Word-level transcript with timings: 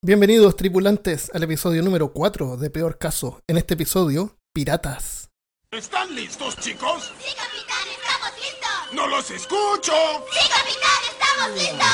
Bienvenidos 0.00 0.54
tripulantes 0.54 1.28
al 1.34 1.42
episodio 1.42 1.82
número 1.82 2.12
4 2.12 2.56
de 2.56 2.70
Peor 2.70 2.98
Caso. 2.98 3.40
En 3.48 3.56
este 3.56 3.74
episodio, 3.74 4.36
piratas. 4.52 5.30
¿Están 5.72 6.14
listos, 6.14 6.56
chicos? 6.58 7.12
¡Sí, 7.18 7.34
capitán! 7.34 7.88
¡Estamos 7.90 8.30
listos! 8.38 8.94
¡No 8.94 9.08
los 9.08 9.28
escucho! 9.28 9.92
¡Sí, 10.30 10.48
capitán! 10.48 11.02
¡Estamos 11.10 11.50
listos! 11.58 11.88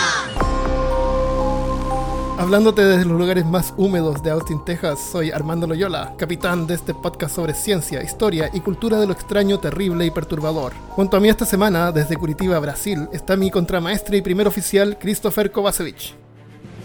Hablándote 2.38 2.84
desde 2.84 3.06
los 3.06 3.18
lugares 3.18 3.46
más 3.46 3.72
húmedos 3.78 4.22
de 4.22 4.32
Austin, 4.32 4.62
Texas, 4.66 4.98
soy 5.10 5.30
Armando 5.30 5.66
Loyola, 5.66 6.14
capitán 6.18 6.66
de 6.66 6.74
este 6.74 6.92
podcast 6.92 7.34
sobre 7.34 7.54
ciencia, 7.54 8.02
historia 8.02 8.50
y 8.52 8.60
cultura 8.60 9.00
de 9.00 9.06
lo 9.06 9.14
extraño, 9.14 9.60
terrible 9.60 10.04
y 10.04 10.10
perturbador. 10.10 10.74
Junto 10.90 11.16
a 11.16 11.20
mí 11.20 11.30
esta 11.30 11.46
semana, 11.46 11.90
desde 11.90 12.18
Curitiba, 12.18 12.58
Brasil, 12.58 13.08
está 13.14 13.34
mi 13.34 13.50
contramaestre 13.50 14.18
y 14.18 14.20
primer 14.20 14.46
oficial, 14.46 14.98
Christopher 14.98 15.50
Kovacevic. 15.50 16.22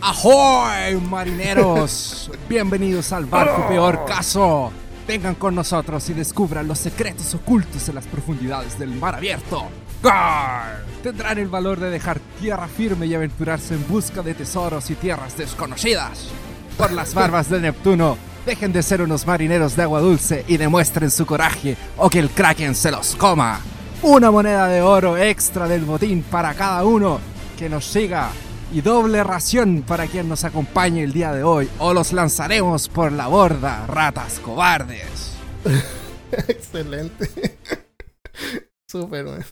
¡Ahoy, 0.02 0.96
marineros! 0.96 2.32
Bienvenidos 2.48 3.12
al 3.12 3.26
barco 3.26 3.68
peor 3.68 4.06
caso. 4.06 4.72
Vengan 5.06 5.36
con 5.36 5.54
nosotros 5.54 6.10
y 6.10 6.14
descubran 6.14 6.68
los 6.68 6.80
secretos 6.80 7.34
ocultos 7.34 7.90
en 7.90 7.96
las 7.96 8.08
profundidades 8.08 8.80
del 8.80 8.92
mar 8.92 9.16
abierto. 9.16 9.68
¡Gar! 10.02 10.86
Tendrán 11.04 11.38
el 11.38 11.50
valor 11.50 11.80
de 11.80 11.90
dejar 11.90 12.20
tierra 12.40 12.68
firme 12.70 13.08
y 13.08 13.16
aventurarse 13.16 13.74
en 13.74 13.86
busca 13.90 14.22
de 14.22 14.34
tesoros 14.34 14.90
y 14.90 14.96
tierras 14.96 15.38
desconocidas. 15.38 16.30
Por 16.78 16.94
las 16.94 17.14
barbas 17.14 17.50
de 17.50 17.60
Neptuno, 17.60 18.18
dejen 18.46 18.72
de 18.72 18.84
ser 18.84 19.02
unos 19.02 19.28
marineros 19.28 19.76
de 19.76 19.84
agua 19.84 20.00
dulce 20.00 20.46
y 20.48 20.56
demuestren 20.56 21.12
su 21.12 21.26
coraje 21.26 21.76
o 21.98 22.10
que 22.10 22.20
el 22.20 22.30
kraken 22.30 22.74
se 22.74 22.92
los 22.92 23.18
coma. 23.18 23.60
Una 24.02 24.32
moneda 24.32 24.68
de 24.68 24.82
oro 24.82 25.18
extra 25.18 25.68
del 25.68 25.84
botín 25.84 26.24
para 26.24 26.54
cada 26.54 26.86
uno 26.86 27.20
que 27.58 27.68
nos 27.68 27.84
siga 27.84 28.30
y 28.72 28.82
doble 28.82 29.24
ración 29.24 29.84
para 29.88 30.08
quien 30.08 30.30
nos 30.30 30.44
acompañe 30.44 31.04
el 31.04 31.14
día 31.14 31.32
de 31.34 31.44
hoy 31.44 31.70
o 31.80 31.94
los 31.94 32.14
lanzaremos 32.14 32.88
por 32.90 33.12
la 33.12 33.28
borda, 33.28 33.86
ratas 33.88 34.40
cobardes. 34.40 35.34
Excelente. 36.48 37.30
Súper, 38.88 39.26
man. 39.26 39.46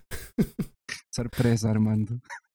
Sorpresa, 1.13 1.69
Armando. 1.69 2.19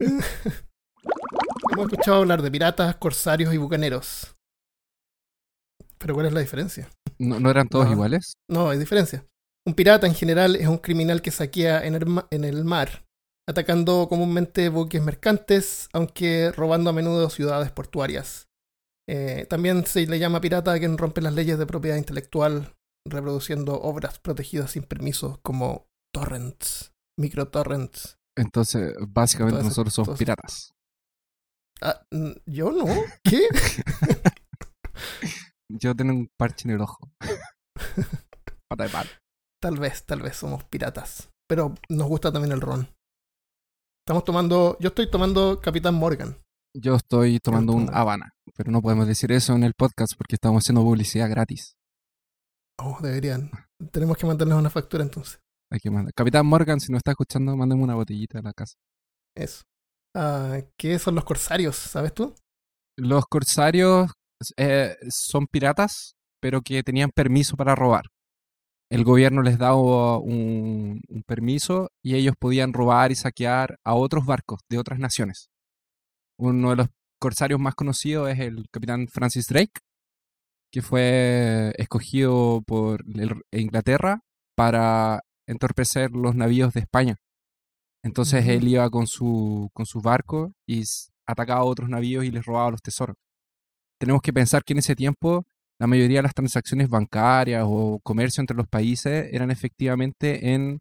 Hemos 1.72 1.86
escuchado 1.90 2.18
hablar 2.18 2.42
de 2.42 2.50
piratas, 2.50 2.96
corsarios 2.96 3.52
y 3.55 3.56
bucaneros. 3.56 4.34
Pero 5.98 6.14
¿cuál 6.14 6.27
es 6.27 6.33
la 6.33 6.40
diferencia? 6.40 6.88
¿No, 7.18 7.38
no 7.40 7.50
eran 7.50 7.68
todos 7.68 7.86
No. 7.86 7.92
iguales? 7.92 8.34
No, 8.48 8.70
hay 8.70 8.78
diferencia. 8.78 9.24
Un 9.66 9.74
pirata 9.74 10.06
en 10.06 10.14
general 10.14 10.56
es 10.56 10.66
un 10.66 10.78
criminal 10.78 11.22
que 11.22 11.30
saquea 11.30 11.84
en 11.86 11.94
el, 11.94 12.06
ma- 12.06 12.27
en 12.30 12.44
el 12.44 12.64
mar, 12.64 13.05
atacando 13.48 14.08
comúnmente 14.08 14.68
buques 14.68 15.02
mercantes, 15.02 15.88
aunque 15.92 16.52
robando 16.52 16.90
a 16.90 16.92
menudo 16.92 17.28
ciudades 17.30 17.70
portuarias. 17.72 18.48
Eh, 19.08 19.46
también 19.50 19.84
se 19.86 20.06
le 20.06 20.18
llama 20.18 20.40
pirata 20.40 20.72
a 20.72 20.78
quien 20.78 20.96
rompe 20.96 21.20
las 21.20 21.34
leyes 21.34 21.58
de 21.58 21.66
propiedad 21.66 21.96
intelectual, 21.96 22.74
reproduciendo 23.06 23.80
obras 23.80 24.18
protegidas 24.20 24.70
sin 24.72 24.84
permiso 24.84 25.40
como 25.42 25.86
torrents, 26.14 26.92
microtorrents. 27.18 28.16
Entonces, 28.38 28.94
básicamente 29.08 29.58
Entonces- 29.58 29.77
nosotros 29.77 29.94
somos 29.94 30.08
entonces- 30.08 30.18
piratas. 30.24 30.72
Ah, 31.82 32.00
¿Yo 32.46 32.70
no? 32.70 32.84
¿Qué? 33.24 33.48
Yo 35.68 35.94
tengo 35.96 36.12
un 36.12 36.28
parche 36.38 36.68
en 36.68 36.74
el 36.77 36.80
ojo. 36.80 37.10
Pata 38.70 38.84
de 38.84 38.90
palo. 38.90 39.10
Tal 39.60 39.78
vez, 39.78 40.04
tal 40.06 40.22
vez 40.22 40.36
somos 40.36 40.64
piratas. 40.64 41.30
Pero 41.48 41.74
nos 41.88 42.08
gusta 42.08 42.32
también 42.32 42.52
el 42.52 42.60
ron. 42.60 42.88
Estamos 44.05 44.25
tomando. 44.25 44.77
Yo 44.81 44.89
estoy 44.89 45.08
tomando 45.08 45.61
Capitán 45.61 45.95
Morgan. 45.95 46.36
Yo 46.75 46.97
estoy 46.97 47.39
tomando 47.39 47.72
un. 47.72 47.89
Habana, 47.95 48.31
pero 48.56 48.72
no 48.72 48.83
podemos 48.83 49.06
decir 49.06 49.31
eso 49.31 49.55
en 49.55 49.62
el 49.62 49.75
podcast 49.75 50.14
porque 50.19 50.34
estamos 50.34 50.64
haciendo 50.64 50.83
publicidad 50.83 51.31
gratis. 51.31 51.77
Oh, 52.80 52.98
deberían. 53.00 53.53
Tenemos 53.92 54.17
que 54.17 54.27
mandarles 54.27 54.56
una 54.56 54.70
factura 54.70 55.05
entonces. 55.05 55.39
Hay 55.70 55.79
que 55.79 55.89
mandar. 55.89 56.12
Capitán 56.14 56.46
Morgan, 56.46 56.80
si 56.80 56.91
nos 56.91 56.98
está 56.98 57.12
escuchando, 57.12 57.57
mándeme 57.57 57.80
una 57.80 57.95
botellita 57.95 58.41
a 58.41 58.42
la 58.42 58.52
casa. 58.52 58.74
Eso. 59.36 59.62
Ah, 60.17 60.58
¿Qué 60.77 60.98
son 60.98 61.14
los 61.14 61.24
corsarios? 61.24 61.77
¿Sabes 61.77 62.12
tú? 62.12 62.35
Los 62.98 63.27
corsarios 63.27 64.11
eh, 64.57 64.96
son 65.11 65.46
piratas, 65.46 66.14
pero 66.41 66.61
que 66.61 66.83
tenían 66.83 67.11
permiso 67.14 67.55
para 67.57 67.77
robar. 67.77 68.07
El 68.92 69.05
gobierno 69.05 69.41
les 69.41 69.57
daba 69.57 70.19
un, 70.19 71.01
un 71.08 71.23
permiso 71.23 71.89
y 72.03 72.14
ellos 72.14 72.35
podían 72.39 72.75
robar 72.75 73.11
y 73.11 73.14
saquear 73.14 73.79
a 73.85 73.95
otros 73.95 74.27
barcos 74.27 74.61
de 74.69 74.77
otras 74.77 74.98
naciones. 74.98 75.48
Uno 76.39 76.70
de 76.70 76.77
los 76.77 76.89
corsarios 77.19 77.58
más 77.58 77.75
conocidos 77.75 78.29
es 78.29 78.41
el 78.41 78.67
capitán 78.70 79.08
Francis 79.08 79.47
Drake, 79.47 79.80
que 80.70 80.83
fue 80.83 81.73
escogido 81.79 82.61
por 82.67 83.03
Inglaterra 83.51 84.20
para 84.55 85.23
entorpecer 85.47 86.11
los 86.11 86.35
navíos 86.35 86.74
de 86.74 86.80
España. 86.80 87.17
Entonces 88.05 88.47
él 88.47 88.69
iba 88.69 88.91
con 88.91 89.07
su, 89.07 89.70
con 89.73 89.86
su 89.86 90.03
barco 90.03 90.53
y 90.67 90.83
atacaba 91.27 91.61
a 91.61 91.64
otros 91.64 91.89
navíos 91.89 92.27
y 92.27 92.30
les 92.30 92.45
robaba 92.45 92.73
los 92.73 92.83
tesoros. 92.83 93.17
Tenemos 93.98 94.20
que 94.20 94.35
pensar 94.35 94.64
que 94.64 94.74
en 94.74 94.80
ese 94.80 94.95
tiempo 94.95 95.47
la 95.82 95.88
mayoría 95.88 96.18
de 96.18 96.22
las 96.22 96.34
transacciones 96.34 96.88
bancarias 96.88 97.64
o 97.66 97.98
comercio 98.04 98.40
entre 98.40 98.56
los 98.56 98.68
países 98.68 99.28
eran 99.32 99.50
efectivamente 99.50 100.54
en 100.54 100.80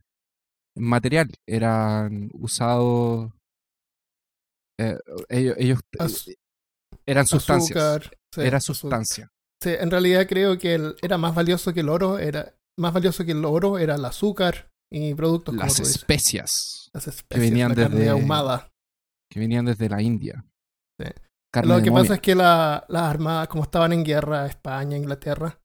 material, 0.78 1.28
eran 1.50 2.30
usados, 2.34 3.32
eh, 4.80 4.98
ellos, 5.30 5.56
ellos, 5.58 5.80
eh, 6.28 6.36
eran 7.08 7.26
sustancias, 7.26 7.78
Azúcar. 7.78 8.18
sí, 8.34 8.42
era 8.42 8.60
sustancia. 8.60 9.28
Sí, 9.64 9.72
en 9.80 9.90
realidad 9.92 10.28
creo 10.28 10.58
que 10.58 10.76
el- 10.76 10.96
era 11.02 11.18
más 11.18 11.34
valioso 11.36 11.74
que 11.74 11.80
el 11.82 11.90
oro. 11.90 12.18
Era 12.20 12.56
más 12.80 12.94
valioso 12.94 13.26
que 13.26 13.32
el 13.32 13.44
oro 13.46 13.78
era 13.80 13.96
el 13.96 14.06
azúcar 14.06 14.70
y 14.92 15.14
productos 15.16 15.54
como 15.56 15.66
Las 15.66 15.78
dices. 15.78 15.96
especias 15.98 16.90
Las 16.94 17.08
especies, 17.08 17.50
venían 17.50 17.70
la 17.70 17.76
carne 17.76 17.96
desde- 17.98 18.10
ahumada. 18.12 18.70
que 19.32 19.40
venían 19.40 19.66
desde 19.66 19.90
la 19.90 20.02
India. 20.02 20.46
Sí. 21.00 21.08
Carne 21.54 21.70
Lo 21.70 21.78
de 21.78 21.84
que 21.84 21.90
momia. 21.92 22.04
pasa 22.04 22.14
es 22.16 22.22
que 22.22 22.36
la- 22.36 22.86
las 22.88 23.04
armadas, 23.04 23.48
como 23.50 23.64
estaban 23.64 23.92
en 23.94 24.04
guerra, 24.04 24.46
España, 24.48 24.96
Inglaterra, 24.98 25.60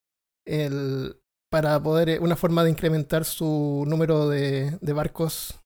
el, 0.45 1.19
para 1.51 1.81
poder, 1.81 2.09
eh, 2.09 2.19
una 2.19 2.35
forma 2.35 2.63
de 2.63 2.71
incrementar 2.71 3.23
su 3.25 3.85
número 3.87 4.27
de, 4.27 4.77
de 4.81 4.93
barcos 4.93 5.59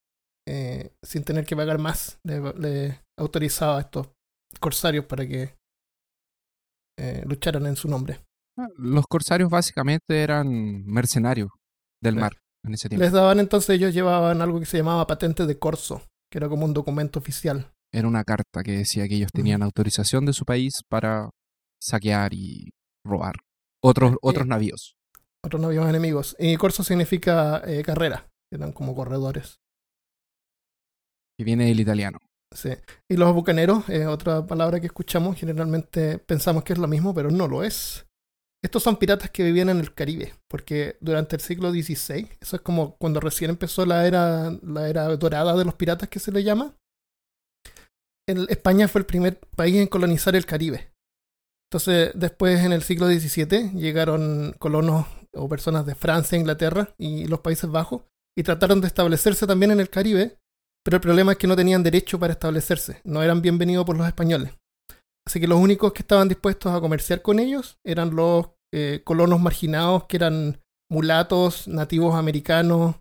eh, 0.47 0.93
sin 1.03 1.23
tener 1.23 1.45
que 1.45 1.55
pagar 1.55 1.77
más, 1.79 2.19
le, 2.23 2.39
le 2.53 3.01
autorizaba 3.19 3.77
a 3.77 3.81
estos 3.81 4.09
corsarios 4.59 5.05
para 5.05 5.27
que 5.27 5.55
eh, 6.99 7.23
lucharan 7.25 7.65
en 7.65 7.75
su 7.75 7.88
nombre. 7.88 8.19
Ah, 8.59 8.67
Los 8.77 9.05
corsarios 9.07 9.49
básicamente 9.49 10.21
eran 10.21 10.85
mercenarios 10.85 11.49
del 12.01 12.15
Sí. 12.15 12.19
mar 12.19 12.33
en 12.65 12.73
ese 12.73 12.89
tiempo. 12.89 13.03
Les 13.03 13.11
daban 13.13 13.39
entonces, 13.39 13.69
ellos 13.71 13.93
llevaban 13.93 14.41
algo 14.41 14.59
que 14.59 14.65
se 14.65 14.77
llamaba 14.77 15.07
patente 15.07 15.45
de 15.45 15.57
corso, 15.57 16.01
que 16.31 16.38
era 16.38 16.49
como 16.49 16.65
un 16.65 16.73
documento 16.73 17.17
oficial. 17.19 17.71
Era 17.94 18.07
una 18.07 18.24
carta 18.24 18.63
que 18.63 18.72
decía 18.72 19.07
que 19.07 19.16
ellos 19.16 19.31
tenían 19.34 19.63
autorización 19.63 20.25
de 20.25 20.34
su 20.34 20.46
país 20.46 20.81
para 20.88 21.29
saquear 21.81 22.34
y 22.34 22.69
robar 23.06 23.35
otros, 23.84 24.13
Eh, 24.13 24.18
otros 24.22 24.46
eh, 24.46 24.50
navíos. 24.50 24.96
Otros 25.44 25.62
navíos 25.62 25.90
enemigos. 25.90 26.35
Y 26.40 26.56
corso 26.57 26.84
significa 26.84 27.62
eh, 27.66 27.84
carrera, 27.84 28.30
eran 28.51 28.72
como 28.72 28.96
corredores. 28.96 29.59
Que 31.38 31.44
viene 31.44 31.66
del 31.66 31.80
italiano. 31.80 32.19
Sí. 32.53 32.69
Y 33.09 33.16
los 33.16 33.34
bucaneros, 33.34 33.88
es 33.90 34.06
otra 34.07 34.46
palabra 34.46 34.80
que 34.80 34.88
escuchamos, 34.88 35.38
generalmente 35.38 36.19
pensamos 36.19 36.63
que 36.63 36.74
es 36.74 36.80
lo 36.80 36.88
mismo, 36.88 37.13
pero 37.13 37.31
no 37.31 37.47
lo 37.47 37.63
es. 37.63 38.06
Estos 38.63 38.84
son 38.84 38.97
piratas 38.97 39.31
que 39.31 39.44
vivían 39.44 39.69
en 39.69 39.80
el 39.80 39.94
Caribe, 39.94 40.35
porque 40.47 40.97
durante 41.01 41.35
el 41.35 41.41
siglo 41.41 41.72
XVI, 41.72 42.30
eso 42.40 42.57
es 42.57 42.62
como 42.62 42.96
cuando 42.97 43.19
recién 43.19 43.50
empezó 43.50 43.85
la 43.88 44.06
era, 44.06 44.51
la 44.62 44.88
era 44.88 45.07
dorada 45.18 45.57
de 45.57 45.66
los 45.66 45.74
piratas 45.74 46.09
que 46.09 46.19
se 46.19 46.31
le 46.31 46.44
llama, 46.44 46.75
España 48.27 48.87
fue 48.87 48.99
el 48.99 49.05
primer 49.05 49.39
país 49.55 49.75
en 49.75 49.87
colonizar 49.87 50.35
el 50.35 50.45
Caribe. 50.45 50.91
Entonces, 51.69 52.12
después 52.15 52.59
en 52.59 52.73
el 52.73 52.83
siglo 52.83 53.07
XVII 53.07 53.71
llegaron 53.79 54.53
colonos 54.59 55.06
o 55.33 55.47
personas 55.47 55.85
de 55.85 55.95
Francia, 55.95 56.38
Inglaterra 56.38 56.94
y 56.97 57.25
los 57.25 57.39
Países 57.39 57.69
Bajos 57.69 58.03
y 58.38 58.44
trataron 58.44 58.81
de 58.81 58.88
establecerse 58.88 59.47
también 59.47 59.71
en 59.71 59.79
el 59.79 59.89
Caribe, 59.89 60.38
pero 60.83 60.97
el 60.97 61.01
problema 61.01 61.33
es 61.33 61.38
que 61.38 61.47
no 61.47 61.56
tenían 61.56 61.83
derecho 61.83 62.19
para 62.19 62.33
establecerse, 62.33 63.01
no 63.03 63.23
eran 63.23 63.41
bienvenidos 63.41 63.85
por 63.85 63.97
los 63.97 64.07
españoles. 64.07 64.51
Así 65.25 65.39
que 65.39 65.47
los 65.47 65.59
únicos 65.59 65.94
que 65.94 66.01
estaban 66.01 66.27
dispuestos 66.27 66.74
a 66.74 66.81
comerciar 66.81 67.21
con 67.21 67.39
ellos 67.39 67.77
eran 67.85 68.15
los 68.15 68.50
eh, 68.74 69.01
colonos 69.03 69.39
marginados 69.39 70.06
que 70.06 70.17
eran 70.17 70.62
mulatos, 70.89 71.67
nativos 71.67 72.15
americanos 72.15 72.95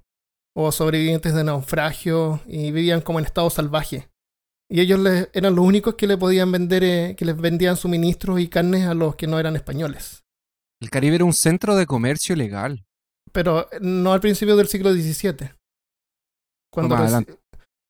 o 0.55 0.71
sobrevivientes 0.71 1.35
de 1.35 1.45
naufragio 1.45 2.41
y 2.47 2.71
vivían 2.71 3.01
como 3.01 3.19
en 3.19 3.25
estado 3.25 3.51
salvaje. 3.51 4.10
Y 4.71 4.81
ellos 4.81 5.01
les- 5.01 5.29
eran 5.33 5.55
los 5.57 5.65
únicos 5.65 5.97
que 5.97 6.07
le 6.07 6.17
podían 6.17 6.53
vender, 6.53 6.85
eh, 6.85 7.15
que 7.19 7.25
les 7.25 7.37
vendían 7.37 7.77
suministros 7.77 8.39
y 8.41 8.49
carnes 8.49 8.87
a 8.87 8.95
los 8.95 9.17
que 9.17 9.27
no 9.27 9.39
eran 9.39 9.57
españoles. 9.57 10.23
El 10.81 10.91
Caribe 10.91 11.17
era 11.17 11.25
un 11.25 11.33
centro 11.33 11.75
de 11.77 11.87
comercio 11.87 12.37
legal. 12.37 12.85
Pero 13.33 13.69
no 13.81 14.13
al 14.13 14.21
principio 14.21 14.57
del 14.57 14.69
siglo 14.69 14.93
XVII. 14.93 15.51
Cuando 16.73 16.95
más 16.95 17.03
adelante. 17.05 17.37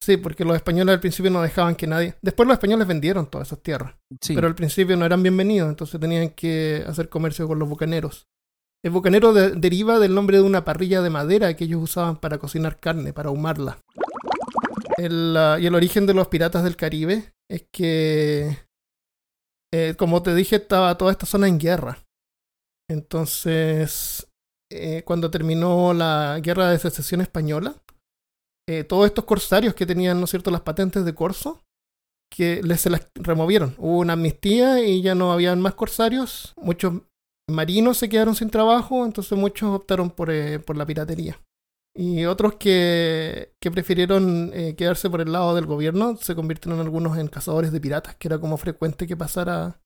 Sí, 0.03 0.17
porque 0.17 0.45
los 0.47 0.57
españoles 0.57 0.95
al 0.95 1.01
principio 1.01 1.31
no 1.31 1.43
dejaban 1.43 1.77
que 1.77 1.87
nadie. 1.87 2.15
Después 2.23 2.47
los 2.47 2.55
españoles 2.55 2.87
vendieron 2.87 3.27
todas 3.29 3.49
esas 3.49 3.63
tierras, 3.63 3.95
Sí, 4.23 4.35
pero 4.35 4.47
al 4.47 4.55
principio 4.55 4.97
no 4.97 5.05
eran 5.05 5.23
bienvenidos, 5.23 5.69
entonces 5.69 6.01
tenían 6.01 6.31
que 6.31 6.83
hacer 6.87 7.11
comercio 7.11 7.47
con 7.47 7.59
los 7.59 7.69
bucaneros. 7.69 8.27
El 8.83 8.93
bucanero 8.93 9.35
de- 9.35 9.51
deriva 9.51 9.99
del 9.99 10.15
nombre 10.15 10.39
de 10.39 10.43
una 10.43 10.65
parrilla 10.65 11.03
de 11.03 11.11
madera 11.11 11.55
que 11.55 11.65
ellos 11.65 11.83
usaban 11.83 12.17
para 12.17 12.39
cocinar 12.39 12.81
carne, 12.81 13.13
para 13.13 13.29
ahumarla. 13.29 13.79
Y 15.01 15.67
el 15.67 15.75
origen 15.75 16.07
de 16.07 16.13
los 16.13 16.29
piratas 16.29 16.63
del 16.63 16.77
Caribe 16.77 17.33
es 17.51 17.67
que, 17.73 18.59
eh, 19.73 19.95
como 19.97 20.23
te 20.23 20.35
dije, 20.35 20.57
estaba 20.57 20.97
toda 20.99 21.13
esta 21.13 21.25
zona 21.25 21.49
en 21.49 21.59
guerra. 21.59 22.05
Entonces, 22.91 24.29
eh, 24.71 25.03
cuando 25.05 25.31
terminó 25.31 25.95
la 25.95 26.39
guerra 26.43 26.71
de 26.71 26.79
secesión 26.79 27.21
española, 27.23 27.77
eh, 28.69 28.85
todos 28.85 29.07
estos 29.07 29.25
corsarios 29.25 29.75
que 29.75 29.87
tenían, 29.87 30.21
¿no 30.21 30.27
cierto?, 30.27 30.51
las 30.51 30.61
patentes 30.61 31.05
de 31.05 31.15
corso, 31.15 31.63
que 32.31 32.63
les, 32.63 32.83
se 32.83 32.91
las 32.91 33.09
removieron. 33.15 33.75
Hubo 33.79 33.99
una 33.99 34.13
amnistía 34.13 34.85
y 34.85 35.03
ya 35.03 35.15
no 35.15 35.33
habían 35.33 35.61
más 35.61 35.75
corsarios. 35.75 36.53
Muchos 36.57 37.03
marinos 37.49 37.97
se 37.97 38.09
quedaron 38.09 38.37
sin 38.37 38.51
trabajo, 38.51 39.05
entonces 39.07 39.37
muchos 39.37 39.71
optaron 39.71 40.11
por, 40.11 40.31
por 40.65 40.77
la 40.77 40.87
piratería. 40.87 41.41
Y 42.01 42.25
otros 42.25 42.55
que, 42.55 43.55
que 43.61 43.71
prefirieron 43.71 44.51
eh, 44.55 44.75
quedarse 44.75 45.11
por 45.11 45.21
el 45.21 45.33
lado 45.33 45.55
del 45.55 45.67
gobierno 45.67 46.17
se 46.17 46.35
convirtieron 46.35 46.81
algunos 46.81 47.19
en 47.19 47.29
cazadores 47.29 47.73
de 47.73 47.81
piratas, 47.81 48.17
que 48.17 48.29
era 48.29 48.39
como 48.39 48.57
frecuente 48.57 49.07
que 49.07 49.19
pasara 49.19 49.83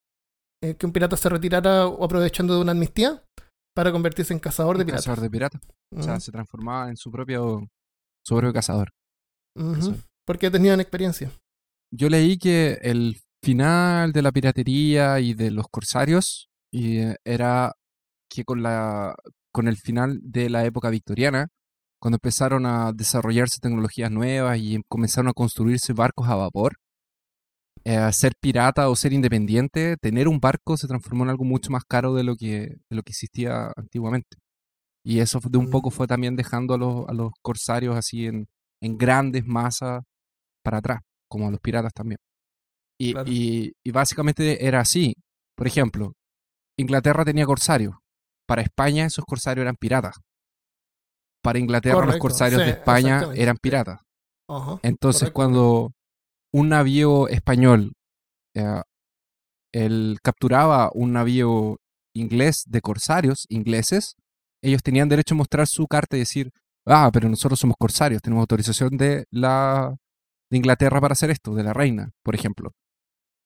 eh, 0.62 0.76
que 0.76 0.86
un 0.86 0.92
pirata 0.92 1.16
se 1.16 1.28
retirara 1.28 1.88
o 1.88 2.04
aprovechando 2.04 2.54
de 2.54 2.60
una 2.60 2.70
amnistía 2.70 3.24
para 3.74 3.90
convertirse 3.90 4.32
en 4.32 4.38
cazador 4.38 4.78
de 4.78 4.84
piratas. 4.84 5.06
cazador 5.06 5.24
de 5.24 5.30
piratas. 5.30 5.60
O 5.90 6.02
sea, 6.04 6.20
se 6.20 6.30
transformaba 6.30 6.88
en 6.88 6.96
su 6.96 7.10
propio, 7.10 7.68
su 8.24 8.36
propio 8.36 8.52
cazador. 8.52 8.92
ujú, 9.56 9.74
eso. 9.74 9.96
Porque 10.24 10.52
tenían 10.52 10.78
experiencia. 10.78 11.32
Yo 11.92 12.08
leí 12.08 12.38
que 12.38 12.78
el 12.82 13.20
final 13.42 14.12
de 14.12 14.22
la 14.22 14.30
piratería 14.30 15.18
y 15.18 15.34
de 15.34 15.50
los 15.50 15.66
corsarios 15.66 16.48
y, 16.72 16.98
eh, 16.98 17.16
era 17.24 17.74
que 18.30 18.44
con 18.44 18.62
la 18.62 19.16
con 19.52 19.66
el 19.66 19.76
final 19.76 20.20
de 20.22 20.48
la 20.48 20.64
época 20.64 20.90
victoriana, 20.90 21.48
cuando 22.04 22.16
empezaron 22.16 22.66
a 22.66 22.92
desarrollarse 22.92 23.60
tecnologías 23.62 24.10
nuevas 24.10 24.58
y 24.58 24.78
comenzaron 24.88 25.28
a 25.28 25.32
construirse 25.32 25.94
barcos 25.94 26.28
a 26.28 26.34
vapor, 26.34 26.74
eh, 27.84 28.12
ser 28.12 28.32
pirata 28.38 28.90
o 28.90 28.94
ser 28.94 29.14
independiente, 29.14 29.96
tener 29.96 30.28
un 30.28 30.38
barco 30.38 30.76
se 30.76 30.86
transformó 30.86 31.24
en 31.24 31.30
algo 31.30 31.44
mucho 31.44 31.70
más 31.70 31.82
caro 31.88 32.12
de 32.12 32.22
lo 32.22 32.36
que, 32.36 32.76
de 32.90 32.96
lo 32.96 33.02
que 33.02 33.12
existía 33.12 33.72
antiguamente. 33.74 34.36
Y 35.02 35.20
eso 35.20 35.40
de 35.48 35.56
un 35.56 35.70
poco 35.70 35.88
Mm. 35.88 35.92
fue 35.92 36.06
también 36.06 36.36
dejando 36.36 36.74
a 36.74 36.78
los, 36.78 37.08
a 37.08 37.14
los 37.14 37.32
corsarios 37.40 37.96
así 37.96 38.26
en, 38.26 38.48
en 38.82 38.98
grandes 38.98 39.46
masas 39.46 40.02
para 40.62 40.78
atrás, 40.78 41.00
como 41.26 41.48
a 41.48 41.50
los 41.50 41.60
piratas 41.60 41.94
también. 41.94 42.18
Y, 43.00 43.12
Claro. 43.14 43.30
y- 43.32 43.72
y 43.82 43.90
básicamente 43.92 44.66
era 44.66 44.80
así. 44.80 45.14
Por 45.56 45.66
ejemplo, 45.66 46.12
Inglaterra 46.78 47.24
tenía 47.24 47.46
corsarios. 47.46 47.94
Para 48.46 48.60
España 48.60 49.06
esos 49.06 49.24
corsarios 49.24 49.62
eran 49.62 49.76
piratas. 49.76 50.16
Para 51.44 51.58
Inglaterra 51.58 52.06
los 52.06 52.16
corsarios 52.16 52.62
sí, 52.62 52.66
de 52.66 52.72
España 52.72 53.28
eran 53.34 53.58
piratas. 53.58 54.00
Ajá. 54.48 54.80
Entonces, 54.82 55.30
correcto. 55.30 55.34
cuando 55.34 55.92
un 56.52 56.70
navío 56.70 57.28
español 57.28 57.92
eh, 58.56 58.80
él 59.74 60.18
capturaba 60.22 60.90
un 60.94 61.12
navío 61.12 61.78
inglés 62.14 62.62
de 62.66 62.80
corsarios 62.80 63.44
ingleses, 63.48 64.14
ellos 64.62 64.82
tenían 64.82 65.08
derecho 65.08 65.34
a 65.34 65.38
mostrar 65.38 65.66
su 65.66 65.86
carta 65.86 66.16
y 66.16 66.20
decir, 66.20 66.50
ah, 66.86 67.10
pero 67.12 67.28
nosotros 67.28 67.58
somos 67.58 67.76
corsarios, 67.78 68.22
tenemos 68.22 68.42
autorización 68.42 68.96
de 68.96 69.26
la 69.30 69.96
de 70.50 70.56
Inglaterra 70.56 71.00
para 71.00 71.12
hacer 71.12 71.30
esto, 71.30 71.54
de 71.54 71.64
la 71.64 71.72
reina, 71.72 72.10
por 72.22 72.34
ejemplo. 72.34 72.70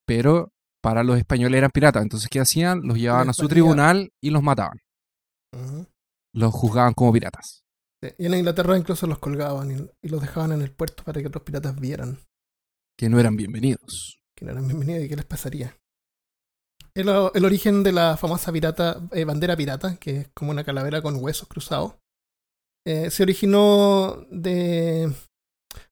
Pero 0.06 0.52
para 0.82 1.02
los 1.02 1.16
españoles 1.16 1.58
eran 1.58 1.70
piratas, 1.70 2.02
entonces 2.02 2.28
¿qué 2.28 2.40
hacían? 2.40 2.82
Los 2.82 2.98
llevaban 2.98 3.30
a 3.30 3.32
su 3.32 3.48
tribunal 3.48 4.10
y 4.22 4.30
los 4.30 4.42
mataban, 4.42 4.78
los 6.34 6.52
juzgaban 6.52 6.92
como 6.92 7.12
piratas. 7.12 7.64
Sí, 8.02 8.10
Y 8.18 8.26
en 8.26 8.34
Inglaterra 8.34 8.76
incluso 8.78 9.06
los 9.06 9.18
colgaban 9.18 9.70
y, 9.70 9.90
y 10.02 10.08
los 10.08 10.20
dejaban 10.20 10.52
en 10.52 10.62
el 10.62 10.70
puerto 10.72 11.02
para 11.04 11.20
que 11.20 11.26
otros 11.28 11.42
piratas 11.44 11.78
vieran 11.78 12.18
que 12.98 13.08
no 13.08 13.20
eran 13.20 13.36
bienvenidos. 13.36 14.18
que 14.36 14.44
no 14.44 14.52
eran 14.52 14.66
bienvenidos 14.66 15.04
y 15.04 15.08
qué 15.08 15.16
les 15.16 15.24
pasaría. 15.24 15.76
El, 16.94 17.08
el 17.08 17.44
origen 17.44 17.84
de 17.84 17.92
la 17.92 18.16
famosa 18.16 18.50
pirata, 18.52 19.00
eh, 19.12 19.24
bandera 19.24 19.56
pirata, 19.56 19.96
que 19.98 20.16
es 20.18 20.28
como 20.34 20.50
una 20.50 20.64
calavera 20.64 21.00
con 21.00 21.22
huesos 21.22 21.46
cruzados, 21.48 21.94
eh, 22.84 23.10
se 23.10 23.22
originó 23.22 24.26
de... 24.30 25.12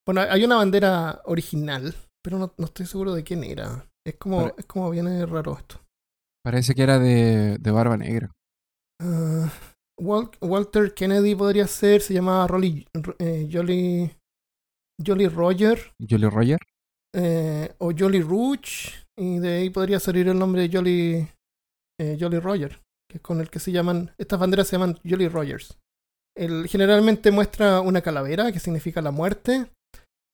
Bueno, 0.04 0.20
hay 0.22 0.44
una 0.44 0.56
bandera 0.56 1.20
original, 1.26 1.94
pero 2.22 2.38
no, 2.38 2.54
no 2.58 2.64
estoy 2.64 2.86
seguro 2.86 3.12
de 3.14 3.22
quién 3.22 3.44
era. 3.44 3.88
Es 4.04 4.16
como, 4.16 4.52
es 4.56 4.66
como 4.66 4.90
viene 4.90 5.24
raro 5.26 5.56
esto. 5.58 5.80
Parece 6.44 6.74
que 6.74 6.82
era 6.82 6.98
de, 6.98 7.58
de 7.58 7.70
Barba 7.70 7.96
Negra. 7.96 8.30
Ah, 9.00 9.48
Wal- 9.48 9.75
Walter 9.98 10.94
Kennedy 10.94 11.34
podría 11.34 11.66
ser, 11.66 12.00
se 12.00 12.14
llamaba 12.14 12.46
Rolly, 12.46 12.86
eh, 13.18 13.48
Jolly, 13.50 14.10
Jolly 15.04 15.28
Roger 15.28 15.92
Jolly 16.08 16.28
Roger. 16.28 16.58
eh, 17.14 17.74
o 17.78 17.92
Jolly 17.96 18.20
Rouge, 18.20 19.06
y 19.18 19.38
de 19.38 19.54
ahí 19.54 19.70
podría 19.70 19.98
salir 19.98 20.28
el 20.28 20.38
nombre 20.38 20.62
de 20.62 20.76
Jolly, 20.76 21.28
eh, 21.98 22.16
Jolly 22.20 22.38
Roger, 22.38 22.80
que 23.10 23.18
es 23.18 23.22
con 23.22 23.40
el 23.40 23.48
que 23.48 23.58
se 23.58 23.72
llaman, 23.72 24.10
estas 24.18 24.38
banderas 24.38 24.68
se 24.68 24.76
llaman 24.76 24.98
Jolly 25.08 25.28
Rogers. 25.28 25.78
El, 26.36 26.68
generalmente 26.68 27.30
muestra 27.30 27.80
una 27.80 28.02
calavera, 28.02 28.52
que 28.52 28.60
significa 28.60 29.00
la 29.00 29.10
muerte, 29.10 29.70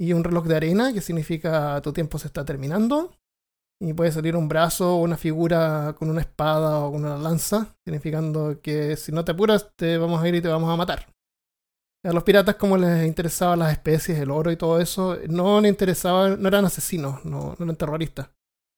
y 0.01 0.13
un 0.13 0.25
reloj 0.25 0.47
de 0.47 0.57
arena, 0.57 0.93
que 0.93 1.01
significa 1.01 1.81
tu 1.83 1.93
tiempo 1.93 2.19
se 2.19 2.27
está 2.27 2.45
terminando. 2.45 3.15
Y 3.85 3.95
puede 3.95 4.13
salir 4.13 4.37
un 4.37 4.47
brazo 4.47 4.95
o 4.95 5.03
una 5.03 5.17
figura 5.17 5.97
con 5.99 6.09
una 6.09 6.21
espada 6.21 6.79
o 6.79 6.93
con 6.93 7.05
una 7.05 7.19
lanza, 7.19 7.75
significando 7.85 8.61
que 8.63 8.97
si 8.97 9.11
no 9.11 9.25
te 9.25 9.33
apuras 9.33 9.73
te 9.75 9.99
vamos 9.99 10.23
a 10.23 10.29
ir 10.29 10.37
y 10.37 10.41
te 10.41 10.47
vamos 10.47 10.73
a 10.73 10.77
matar. 10.77 11.13
A 12.05 12.13
los 12.13 12.23
piratas, 12.23 12.55
como 12.55 12.77
les 12.77 13.05
interesaban 13.05 13.59
las 13.59 13.73
especies, 13.73 14.21
el 14.21 14.31
oro 14.31 14.53
y 14.53 14.57
todo 14.57 14.81
eso, 14.81 15.19
no 15.29 15.61
les 15.61 15.71
interesaba, 15.71 16.37
no 16.37 16.47
eran 16.47 16.65
asesinos, 16.65 17.25
no, 17.25 17.57
no 17.59 17.65
eran 17.65 17.75
terroristas. 17.75 18.27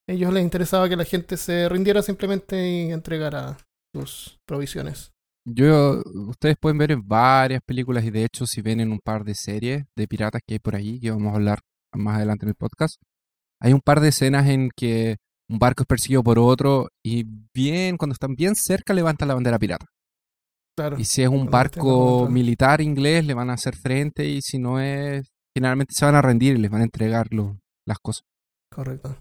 A 0.09 0.13
ellos 0.13 0.33
les 0.33 0.43
interesaba 0.43 0.89
que 0.89 0.97
la 0.97 1.05
gente 1.05 1.37
se 1.37 1.69
rindiera 1.69 2.01
simplemente 2.01 2.67
y 2.67 2.91
entregara 2.91 3.59
sus 3.95 4.39
provisiones. 4.47 5.13
Yo, 5.47 6.03
ustedes 6.29 6.57
pueden 6.59 6.79
ver 6.79 6.93
en 6.93 7.07
varias 7.07 7.61
películas 7.63 8.05
y 8.05 8.11
de 8.11 8.25
hecho 8.25 8.47
si 8.47 8.63
ven 8.63 8.81
en 8.81 8.91
un 8.91 9.01
par 9.01 9.23
de 9.25 9.35
series 9.35 9.85
de 9.95 10.09
piratas 10.09 10.41
que 10.47 10.55
hay 10.55 10.61
por 10.61 10.75
ahí, 10.75 10.99
que 10.99 11.11
vamos 11.11 11.33
a 11.33 11.37
hablar 11.37 11.61
más 11.93 12.17
adelante 12.17 12.47
en 12.47 12.49
el 12.49 12.55
podcast, 12.55 13.03
hay 13.61 13.73
un 13.73 13.81
par 13.81 14.01
de 14.01 14.09
escenas 14.09 14.47
en 14.49 14.71
que 14.77 15.17
un 15.51 15.59
barco 15.59 15.83
es 15.83 15.87
perseguido 15.87 16.23
por 16.23 16.39
otro 16.39 16.89
y 17.05 17.25
bien, 17.55 17.97
cuando 17.97 18.13
están 18.15 18.35
bien 18.35 18.55
cerca 18.55 18.95
levantan 18.95 19.29
la 19.29 19.35
bandera 19.35 19.59
pirata. 19.59 19.87
Claro. 20.77 20.99
Y 20.99 21.05
si 21.05 21.23
es 21.23 21.29
un 21.29 21.47
barco 21.51 22.29
militar 22.29 22.81
inglés 22.81 23.25
le 23.25 23.35
van 23.35 23.51
a 23.51 23.55
hacer 23.55 23.77
frente 23.77 24.25
y 24.27 24.41
si 24.43 24.59
no 24.59 24.81
es, 24.81 25.29
generalmente 25.57 25.95
se 25.95 26.05
van 26.05 26.17
a 26.17 26.23
rendir 26.23 26.57
y 26.57 26.59
les 26.61 26.71
van 26.71 26.81
a 26.81 26.85
entregar 26.85 27.29
lo- 27.33 27.59
las 27.87 27.99
cosas. 27.99 28.25
Correcto. 28.75 29.17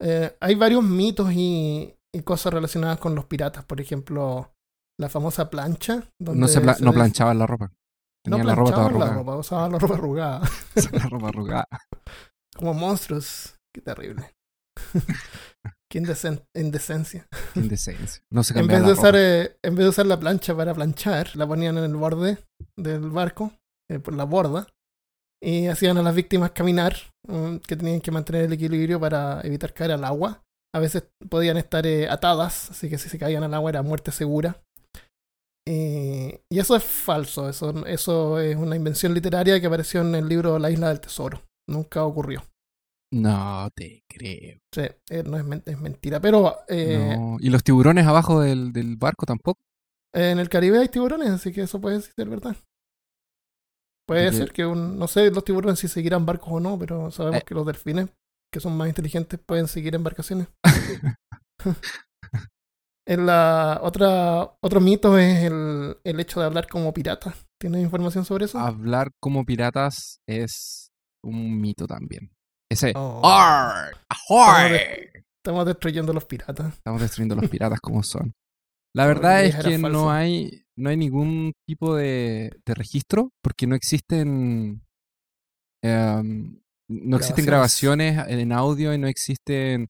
Eh, 0.00 0.34
hay 0.40 0.54
varios 0.54 0.82
mitos 0.82 1.32
y, 1.32 1.94
y 2.14 2.22
cosas 2.22 2.54
relacionadas 2.54 2.98
con 2.98 3.14
los 3.14 3.26
piratas. 3.26 3.64
Por 3.64 3.80
ejemplo, 3.80 4.52
la 4.98 5.08
famosa 5.08 5.50
plancha. 5.50 6.08
Donde 6.18 6.40
No, 6.40 6.48
se 6.48 6.60
pla- 6.60 6.76
no 6.80 6.92
planchaban 6.92 7.38
la 7.38 7.46
ropa. 7.46 7.66
No 8.26 8.36
Tenían 8.36 8.46
la 8.46 8.54
ropa 8.54 8.70
toda 8.70 8.88
planchaban 8.88 8.98
la 9.00 9.04
arrugada. 9.06 9.20
ropa, 9.32 9.36
usaban 9.38 9.72
la 9.72 9.78
ropa 9.78 9.94
arrugada. 9.94 10.40
la 10.92 11.08
ropa 11.08 11.28
arrugada. 11.28 11.68
Como 12.56 12.74
monstruos. 12.74 13.54
Qué 13.74 13.80
terrible. 13.80 14.34
Qué 15.90 16.00
indecen- 16.00 16.46
indecencia. 16.54 17.28
Qué 17.52 17.60
indecencia. 17.60 18.22
No 18.30 18.42
se 18.42 18.58
En 18.58 18.66
vez, 18.66 18.84
de 18.84 18.92
usar, 18.92 19.14
eh, 19.16 19.58
en 19.62 19.74
vez 19.74 19.84
de 19.84 19.88
usar 19.90 20.06
la 20.06 20.18
plancha 20.18 20.56
para 20.56 20.72
planchar, 20.74 21.36
la 21.36 21.46
ponían 21.46 21.76
en 21.76 21.84
el 21.84 21.96
borde 21.96 22.38
del 22.78 23.10
barco, 23.10 23.52
eh, 23.90 23.98
por 23.98 24.14
la 24.14 24.24
borda, 24.24 24.66
y 25.42 25.66
hacían 25.66 25.98
a 25.98 26.02
las 26.02 26.14
víctimas 26.14 26.52
caminar, 26.52 26.96
mm, 27.28 27.56
que 27.56 27.76
tenían 27.76 28.00
que 28.00 28.10
mantener 28.10 28.44
el 28.44 28.52
equilibrio 28.54 28.98
para 28.98 29.40
evitar 29.42 29.74
caer 29.74 29.92
al 29.92 30.04
agua. 30.04 30.42
A 30.74 30.78
veces 30.78 31.04
podían 31.28 31.58
estar 31.58 31.86
eh, 31.86 32.08
atadas, 32.08 32.70
así 32.70 32.88
que 32.88 32.96
si 32.96 33.10
se 33.10 33.18
caían 33.18 33.42
al 33.44 33.52
agua 33.52 33.70
era 33.70 33.82
muerte 33.82 34.12
segura. 34.12 34.62
Y 35.68 36.58
eso 36.58 36.74
es 36.74 36.82
falso, 36.82 37.48
eso, 37.48 37.86
eso 37.86 38.40
es 38.40 38.56
una 38.56 38.74
invención 38.76 39.14
literaria 39.14 39.60
que 39.60 39.66
apareció 39.66 40.00
en 40.00 40.14
el 40.14 40.26
libro 40.28 40.58
La 40.58 40.70
isla 40.70 40.88
del 40.88 41.00
tesoro. 41.00 41.42
Nunca 41.68 42.04
ocurrió. 42.04 42.42
No 43.14 43.68
te 43.74 44.04
creo. 44.08 44.58
Sí, 44.74 44.82
eh, 45.10 45.22
no 45.22 45.36
es, 45.36 45.44
men- 45.44 45.62
es 45.66 45.78
mentira. 45.78 46.18
Pero 46.20 46.56
eh, 46.68 47.14
No. 47.18 47.36
Y 47.40 47.50
los 47.50 47.62
tiburones 47.62 48.06
abajo 48.06 48.40
del, 48.40 48.72
del 48.72 48.96
barco 48.96 49.26
tampoco. 49.26 49.60
En 50.14 50.38
el 50.38 50.48
Caribe 50.48 50.78
hay 50.78 50.88
tiburones, 50.88 51.30
así 51.30 51.52
que 51.52 51.62
eso 51.62 51.80
puede 51.80 52.00
ser 52.00 52.28
verdad. 52.28 52.56
Puede 54.08 54.24
Porque- 54.26 54.36
ser 54.38 54.52
que 54.52 54.66
un, 54.66 54.98
no 54.98 55.08
sé 55.08 55.30
los 55.30 55.44
tiburones 55.44 55.78
si 55.78 55.88
seguirán 55.88 56.26
barcos 56.26 56.48
o 56.52 56.60
no, 56.60 56.78
pero 56.78 57.10
sabemos 57.10 57.40
Eh. 57.40 57.44
que 57.46 57.54
los 57.54 57.66
delfines, 57.66 58.08
que 58.52 58.60
son 58.60 58.76
más 58.76 58.88
inteligentes, 58.88 59.38
pueden 59.46 59.68
seguir 59.68 59.94
embarcaciones. 59.94 60.48
en 63.06 63.26
la 63.26 63.80
otra 63.82 64.56
otro 64.62 64.80
mito 64.80 65.18
es 65.18 65.44
el, 65.44 65.96
el 66.04 66.20
hecho 66.20 66.40
de 66.40 66.46
hablar 66.46 66.66
como 66.68 66.92
pirata. 66.92 67.34
¿Tienes 67.60 67.82
información 67.82 68.24
sobre 68.24 68.46
eso? 68.46 68.58
Hablar 68.58 69.12
como 69.20 69.44
piratas 69.44 70.20
es 70.26 70.81
un 71.22 71.60
mito 71.60 71.86
también. 71.86 72.30
Ese 72.70 72.92
Oh. 72.96 73.20
¡Arr! 73.24 73.96
¡Ahoy! 74.08 74.78
Estamos 75.36 75.66
destruyendo 75.66 76.12
los 76.12 76.24
piratas. 76.24 76.74
Estamos 76.74 77.00
destruyendo 77.00 77.34
los 77.34 77.50
piratas 77.50 77.80
como 77.80 78.02
son. 78.02 78.32
La 78.94 79.06
verdad 79.06 79.44
es 79.44 79.56
que 79.56 79.78
no 79.78 80.10
hay, 80.10 80.64
no 80.76 80.90
hay 80.90 80.96
ningún 80.96 81.52
tipo 81.66 81.96
de, 81.96 82.52
de 82.64 82.74
registro 82.74 83.30
porque 83.42 83.66
no 83.66 83.74
existen 83.74 84.82
em, 85.82 86.60
no 86.88 87.16
existen 87.16 87.46
Grabaciones. 87.46 88.14
grabaciones 88.14 88.40
en 88.42 88.52
audio 88.52 88.92
y 88.92 88.98
no 88.98 89.06
existen 89.08 89.88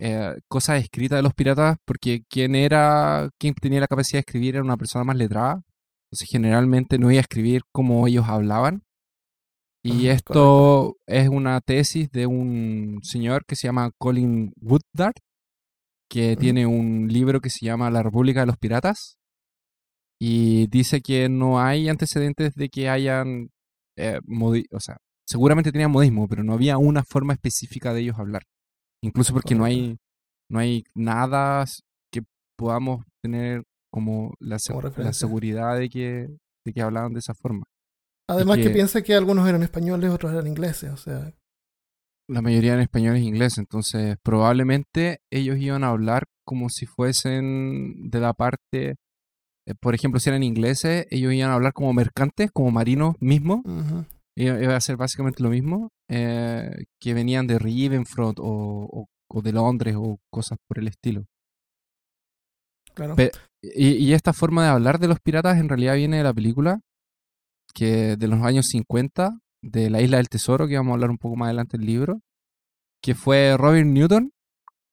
eh, 0.00 0.36
cosas 0.48 0.82
escritas 0.82 1.18
de 1.18 1.22
los 1.22 1.32
piratas 1.34 1.78
porque 1.86 2.24
quien 2.28 2.54
era 2.54 3.30
quien 3.38 3.54
tenía 3.54 3.80
la 3.80 3.86
capacidad 3.86 4.18
de 4.18 4.20
escribir 4.20 4.56
era 4.56 4.64
una 4.64 4.76
persona 4.76 5.04
más 5.04 5.16
letrada. 5.16 5.62
Entonces 6.10 6.28
generalmente 6.30 6.98
no 6.98 7.10
iba 7.10 7.20
a 7.20 7.22
escribir 7.22 7.62
como 7.72 8.06
ellos 8.06 8.26
hablaban. 8.28 8.82
Y 9.84 10.06
esto 10.08 10.96
es 11.06 11.28
una 11.28 11.60
tesis 11.60 12.10
de 12.12 12.26
un 12.26 13.00
señor 13.02 13.44
que 13.46 13.56
se 13.56 13.66
llama 13.66 13.90
Colin 13.98 14.52
Woodard, 14.60 15.14
que 16.08 16.36
tiene 16.36 16.66
un 16.66 17.08
libro 17.08 17.40
que 17.40 17.50
se 17.50 17.64
llama 17.66 17.90
La 17.90 18.02
República 18.02 18.40
de 18.40 18.46
los 18.46 18.58
Piratas. 18.58 19.16
Y 20.20 20.68
dice 20.68 21.00
que 21.00 21.28
no 21.28 21.60
hay 21.60 21.88
antecedentes 21.88 22.54
de 22.54 22.68
que 22.68 22.88
hayan, 22.88 23.48
eh, 23.96 24.20
modi- 24.24 24.66
o 24.70 24.78
sea, 24.78 24.98
seguramente 25.26 25.72
tenían 25.72 25.90
modismo, 25.90 26.28
pero 26.28 26.44
no 26.44 26.52
había 26.52 26.78
una 26.78 27.02
forma 27.02 27.32
específica 27.32 27.92
de 27.92 28.02
ellos 28.02 28.18
hablar. 28.18 28.42
Incluso 29.02 29.32
porque 29.32 29.54
no 29.56 29.64
hay, 29.64 29.96
no 30.48 30.60
hay 30.60 30.84
nada 30.94 31.64
que 32.12 32.22
podamos 32.56 33.04
tener 33.20 33.64
como 33.90 34.34
la, 34.38 34.58
Como 34.58 35.04
la 35.08 35.12
seguridad 35.12 35.76
de 35.76 35.88
que, 35.88 36.28
de 36.64 36.72
que 36.72 36.82
hablaban 36.82 37.12
de 37.14 37.18
esa 37.18 37.34
forma. 37.34 37.64
Además 38.28 38.58
que 38.58 38.64
que- 38.64 38.70
piensa 38.70 39.02
que 39.02 39.14
algunos 39.14 39.48
eran 39.48 39.62
españoles, 39.62 40.10
otros 40.10 40.32
eran 40.32 40.46
ingleses. 40.46 40.90
O 40.90 40.96
sea, 40.96 41.32
La 42.28 42.40
mayoría 42.40 42.74
en 42.74 42.80
español 42.80 43.16
es 43.16 43.22
inglés, 43.22 43.58
entonces 43.58 44.16
probablemente 44.22 45.18
ellos 45.30 45.58
iban 45.58 45.84
a 45.84 45.88
hablar 45.88 46.24
como 46.46 46.68
si 46.70 46.86
fuesen 46.86 48.10
de 48.10 48.20
la 48.20 48.32
parte, 48.32 48.94
eh, 49.66 49.74
por 49.80 49.94
ejemplo, 49.94 50.18
si 50.20 50.30
eran 50.30 50.42
ingleses, 50.42 51.06
ellos 51.10 51.32
iban 51.32 51.50
a 51.50 51.54
hablar 51.54 51.72
como 51.72 51.92
mercantes, 51.92 52.50
como 52.52 52.70
marinos 52.70 53.16
mismos, 53.20 53.62
iba 54.36 54.62
iba 54.62 54.76
a 54.76 54.80
ser 54.80 54.96
básicamente 54.96 55.42
lo 55.42 55.50
mismo, 55.50 55.90
eh, 56.08 56.84
que 57.00 57.12
venían 57.12 57.46
de 57.46 57.58
Rivenfront 57.58 58.38
o, 58.38 58.44
o- 58.44 59.06
o 59.30 59.42
de 59.42 59.52
Londres 59.52 59.96
o 59.98 60.18
cosas 60.32 60.58
por 60.68 60.78
el 60.78 60.88
estilo. 60.88 61.24
claro. 62.94 63.16
Pe- 63.16 63.32
Y, 63.64 63.90
y 63.94 64.12
esta 64.12 64.32
forma 64.32 64.64
de 64.64 64.70
hablar 64.70 64.98
de 64.98 65.06
los 65.08 65.20
piratas 65.20 65.56
en 65.58 65.68
realidad 65.68 65.94
viene 65.94 66.16
de 66.18 66.24
la 66.24 66.34
película, 66.34 66.80
que 67.74 68.16
de 68.16 68.28
los 68.28 68.42
años 68.42 68.66
50, 68.66 69.30
de 69.62 69.90
la 69.90 70.00
Isla 70.02 70.16
del 70.18 70.28
Tesoro, 70.28 70.66
que 70.68 70.76
vamos 70.76 70.90
a 70.90 70.94
hablar 70.94 71.10
un 71.10 71.18
poco 71.18 71.36
más 71.36 71.46
adelante 71.46 71.76
del 71.78 71.86
libro, 71.86 72.20
que 73.02 73.14
fue 73.14 73.56
Robin 73.56 73.92
Newton, 73.94 74.30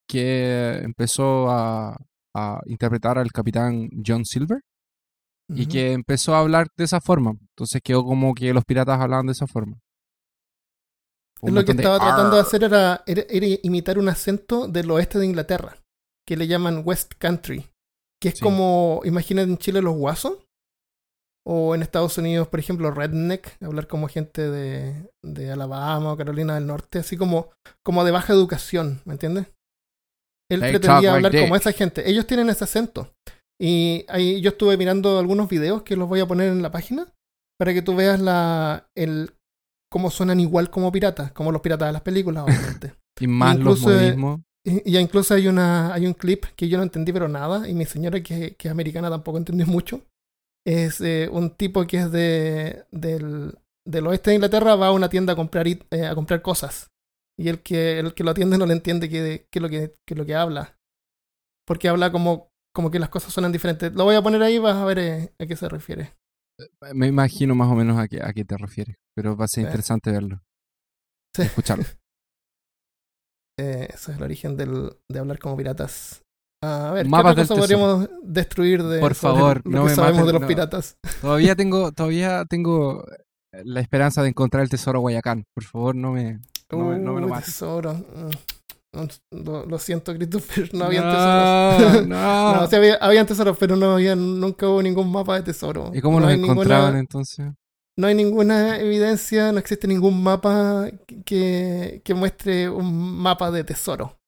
que 0.08 0.78
empezó 0.84 1.50
a, 1.52 1.98
a 2.36 2.62
interpretar 2.66 3.18
al 3.18 3.32
capitán 3.32 3.90
John 4.06 4.26
Silver 4.26 4.62
y 5.52 5.66
que 5.66 5.94
empezó 5.94 6.36
a 6.36 6.40
hablar 6.40 6.68
de 6.78 6.84
esa 6.86 7.02
forma. 7.02 7.32
Entonces 7.56 7.82
quedó 7.84 8.04
como 8.04 8.34
que 8.36 8.54
los 8.54 8.64
piratas 8.66 9.00
hablaban 9.00 9.26
de 9.26 9.32
esa 9.32 9.48
forma. 9.48 9.78
Un 11.42 11.56
lo 11.56 11.64
que 11.64 11.74
de 11.74 11.82
estaba 11.82 12.00
tratando 12.00 12.36
de 12.36 12.42
hacer 12.42 12.64
era, 12.64 13.04
era- 13.08 13.24
era 13.30 13.48
imitar 13.64 13.98
un 13.98 14.10
acento 14.10 14.68
del 14.68 14.92
oeste 14.92 15.20
de 15.20 15.26
Inglaterra, 15.26 15.78
que 16.28 16.36
le 16.38 16.48
llaman 16.48 16.84
West 16.86 17.14
Country, 17.18 17.66
que 18.22 18.30
es 18.30 18.36
Sí. 18.36 18.42
como, 18.44 19.02
imaginen 19.06 19.52
en 19.52 19.58
Chile 19.58 19.82
los 19.82 19.96
guasos, 19.96 20.38
o 21.52 21.74
en 21.74 21.82
Estados 21.82 22.16
Unidos, 22.20 22.48
por 22.48 22.60
ejemplo, 22.60 22.92
redneck, 22.92 23.58
hablar 23.64 23.88
como 23.88 24.08
gente 24.08 24.52
de, 24.52 25.10
de 25.24 25.52
Alabama 25.52 26.14
o 26.14 26.18
Carolina 26.18 26.54
del 26.54 26.68
Norte, 26.68 27.00
así 27.00 27.18
como, 27.18 27.50
como 27.84 28.06
de 28.06 28.12
baja 28.12 28.34
educación, 28.34 29.02
¿me 29.06 29.14
entiendes? 29.14 29.48
Él 30.52 30.60
They 30.62 30.70
pretendía 30.70 31.12
like 31.12 31.26
hablar 31.28 31.42
como 31.42 31.56
esa 31.56 31.72
gente. 31.72 32.08
Ellos 32.08 32.28
tienen 32.28 32.50
ese 32.50 32.66
acento. 32.66 33.16
Y 33.60 34.06
ahí 34.10 34.42
yo 34.42 34.52
estuve 34.52 34.78
mirando 34.78 35.18
algunos 35.18 35.50
videos 35.50 35.82
que 35.82 35.96
los 35.96 36.08
voy 36.08 36.20
a 36.20 36.28
poner 36.28 36.50
en 36.50 36.62
la 36.62 36.70
página 36.72 37.12
para 37.58 37.74
que 37.74 37.82
tú 37.82 37.96
veas 37.96 38.20
la, 38.20 38.88
el, 38.96 39.34
cómo 39.92 40.12
suenan 40.12 40.40
igual 40.40 40.70
como 40.70 40.92
piratas, 40.92 41.32
como 41.32 41.52
los 41.52 41.64
piratas 41.64 41.88
de 41.88 41.94
las 41.94 42.04
películas, 42.04 42.44
obviamente. 42.44 42.94
Y 43.22 43.28
más 43.28 43.58
los 43.58 43.80
incluso, 43.80 43.92
eh, 43.92 44.16
modismos. 44.16 44.40
y, 44.66 44.90
y 44.90 44.94
ya 44.94 45.02
incluso 45.02 45.34
hay, 45.34 45.48
una, 45.48 45.94
hay 45.94 46.06
un 46.06 46.14
clip 46.14 46.46
que 46.56 46.70
yo 46.70 46.78
no 46.78 46.84
entendí 46.84 47.12
pero 47.12 47.28
nada, 47.28 47.68
y 47.68 47.74
mi 47.74 47.86
señora 47.86 48.22
que, 48.22 48.56
que 48.56 48.68
es 48.70 48.72
americana 48.72 49.10
tampoco 49.10 49.40
entendió 49.40 49.66
mucho. 49.66 50.02
Es 50.66 51.02
eh, 51.02 51.30
un 51.32 51.56
tipo 51.56 51.86
que 51.88 51.98
es 51.98 52.12
de, 52.12 52.86
del, 52.92 53.58
del 53.86 54.08
oeste 54.08 54.32
de 54.32 54.36
Inglaterra, 54.36 54.76
va 54.76 54.88
a 54.88 54.92
una 54.92 55.10
tienda 55.10 55.34
a 55.34 55.36
comprar, 55.36 55.68
eh, 55.68 56.06
a 56.06 56.16
comprar 56.16 56.42
cosas. 56.42 56.90
Y 57.38 57.48
el 57.48 57.62
que, 57.62 58.00
el 58.00 58.14
que 58.14 58.24
lo 58.24 58.32
atiende 58.32 58.58
no 58.58 58.66
le 58.66 58.74
entiende 58.74 59.10
qué 59.10 59.48
es 59.50 59.62
lo 59.62 59.70
que, 59.70 59.96
lo 60.08 60.26
que 60.26 60.36
habla. 60.36 60.78
Porque 61.66 61.88
habla 61.88 62.12
como, 62.12 62.50
como 62.76 62.92
que 62.92 63.00
las 63.00 63.10
cosas 63.10 63.34
suenan 63.34 63.52
diferentes. 63.52 63.94
Lo 63.94 64.04
voy 64.04 64.16
a 64.16 64.22
poner 64.22 64.44
ahí, 64.44 64.60
vas 64.60 64.76
a 64.76 64.86
ver 64.86 65.00
eh, 65.00 65.34
a 65.40 65.46
qué 65.46 65.56
se 65.56 65.70
refiere. 65.70 66.16
Me 66.94 67.08
imagino 67.08 67.56
más 67.56 67.72
o 67.72 67.76
menos 67.76 67.98
a 67.98 68.08
qué, 68.08 68.22
a 68.22 68.34
qué 68.34 68.44
te 68.44 68.58
refieres, 68.58 68.98
pero 69.16 69.38
va 69.38 69.46
a 69.46 69.48
ser 69.48 69.64
interesante 69.64 70.12
verlo. 70.12 70.44
Sí. 71.34 71.44
Escucharlo. 71.44 71.86
Ese 73.58 74.12
es 74.12 74.18
el 74.18 74.24
origen 74.24 74.56
del, 74.56 74.98
de 75.10 75.20
hablar 75.20 75.40
como 75.40 75.58
piratas. 75.58 76.22
A 76.62 76.92
ver, 76.92 77.06
¿qué 77.06 77.10
Mapas 77.10 77.32
otra 77.32 77.44
del 77.44 77.48
cosa 77.48 77.62
podríamos 77.62 78.10
destruir 78.24 78.84
de 78.84 79.00
Por 79.00 79.16
favor, 79.16 79.62
lo 79.64 79.72
no 79.72 79.84
que 79.84 79.90
me 79.90 79.96
sabemos 79.96 80.18
maten, 80.18 80.28
de 80.28 80.34
los 80.34 80.42
no. 80.42 80.48
piratas? 80.48 80.98
Todavía 81.22 81.56
tengo, 81.56 81.92
todavía 81.94 82.46
tengo 82.46 83.06
la 83.64 83.80
esperanza 83.80 84.22
de 84.24 84.30
encontrar 84.30 84.64
el 84.64 84.70
tesoro 84.70 85.00
Guayacán. 85.00 85.46
Por 85.54 85.64
favor, 85.64 85.96
no 85.96 86.12
me, 86.12 86.40
no 86.72 86.78
me, 86.80 87.00
no 87.00 87.14
me 87.14 87.22
lo 87.22 87.28
Uy, 87.28 87.32
mates. 87.32 87.46
tesoro. 87.46 87.94
Mm. 87.94 88.30
Lo, 89.46 89.66
lo 89.68 89.78
siento, 89.80 90.14
Christopher, 90.16 90.74
no 90.74 90.86
habían 90.86 91.04
tesoros. 91.04 92.08
No, 92.08 92.54
No, 92.62 92.68
sí 92.68 92.76
había, 92.76 92.96
habían 92.96 93.26
tesoros, 93.28 93.56
pero 93.58 93.76
no 93.76 93.94
había, 93.94 94.16
nunca 94.16 94.68
hubo 94.68 94.82
ningún 94.82 95.12
mapa 95.12 95.36
de 95.36 95.44
tesoro. 95.44 95.92
¿Y 95.94 96.02
cómo 96.02 96.20
los 96.20 96.32
encontraban 96.32 96.86
Ninguna, 96.86 97.00
entonces? 97.00 97.54
no 97.98 98.08
hay 98.08 98.16
ninguna 98.16 98.80
evidencia, 98.80 99.52
no 99.52 99.60
existe 99.60 99.88
ningún 99.88 100.24
mapa 100.24 100.90
que, 101.26 102.02
que 102.04 102.14
muestre 102.14 102.70
un 102.70 103.18
mapa 103.22 103.52
de 103.52 103.64
tesoro. 103.64 104.19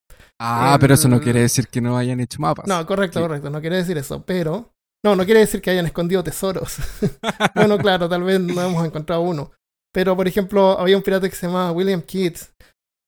Ah, 0.43 0.73
El- 0.75 0.79
pero 0.81 0.93
eso 0.95 1.07
no 1.07 1.21
quiere 1.21 1.41
decir 1.41 1.67
que 1.67 1.81
no 1.81 1.97
hayan 1.97 2.19
hecho 2.19 2.39
mapas. 2.41 2.65
No, 2.67 2.85
correcto, 2.85 3.19
Sí. 3.19 3.23
correcto, 3.23 3.49
no 3.49 3.61
quiere 3.61 3.77
decir 3.77 3.97
eso, 3.97 4.23
pero... 4.25 4.73
No, 5.03 5.15
no 5.15 5.25
quiere 5.25 5.39
decir 5.41 5.61
que 5.61 5.69
hayan 5.71 5.85
escondido 5.85 6.23
tesoros. 6.23 6.77
bueno, 7.55 7.77
claro, 7.77 8.07
tal 8.07 8.23
vez 8.23 8.39
no 8.39 8.61
hemos 8.61 8.85
encontrado 8.85 9.21
uno. 9.21 9.51
Pero, 9.93 10.15
por 10.15 10.27
ejemplo, 10.27 10.79
había 10.79 10.95
un 10.97 11.03
pirata 11.03 11.27
que 11.29 11.35
se 11.35 11.47
llamaba 11.47 11.71
William 11.71 12.01
Kidd, 12.01 12.37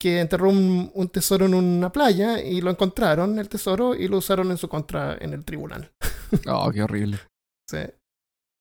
que 0.02 0.20
enterró 0.20 0.50
un, 0.50 0.92
un 0.94 1.08
tesoro 1.10 1.46
en 1.46 1.54
una 1.54 1.92
playa 1.92 2.42
y 2.42 2.62
lo 2.62 2.72
encontraron, 2.72 3.38
el 3.40 3.48
tesoro, 3.48 3.96
y 3.96 4.08
lo 4.08 4.18
usaron 4.18 4.50
en 4.52 4.58
su 4.58 4.68
contra 4.68 5.16
en 5.20 5.34
el 5.34 5.44
tribunal. 5.46 5.92
Oh, 6.48 6.72
qué 6.72 6.82
horrible. 6.82 7.20
Sí. 7.70 7.78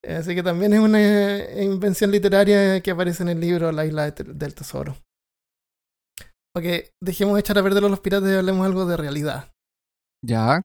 Así 0.06 0.34
que 0.34 0.42
también 0.42 0.74
es 0.74 0.80
una 0.80 0.98
eh, 1.00 1.64
invención 1.64 2.10
literaria 2.10 2.80
que 2.82 2.90
aparece 2.90 3.22
en 3.22 3.30
el 3.30 3.40
libro 3.40 3.72
La 3.72 3.86
isla 3.86 4.10
del 4.10 4.54
tesoro. 4.54 4.94
Ok, 6.56 6.64
dejemos 7.02 7.34
de 7.34 7.40
echar 7.40 7.58
a 7.58 7.62
perder 7.62 7.84
a 7.84 7.88
los 7.88 8.00
piratas 8.00 8.30
y 8.30 8.34
hablemos 8.34 8.66
algo 8.66 8.84
de 8.86 8.96
realidad. 8.96 9.52
Ya. 10.24 10.60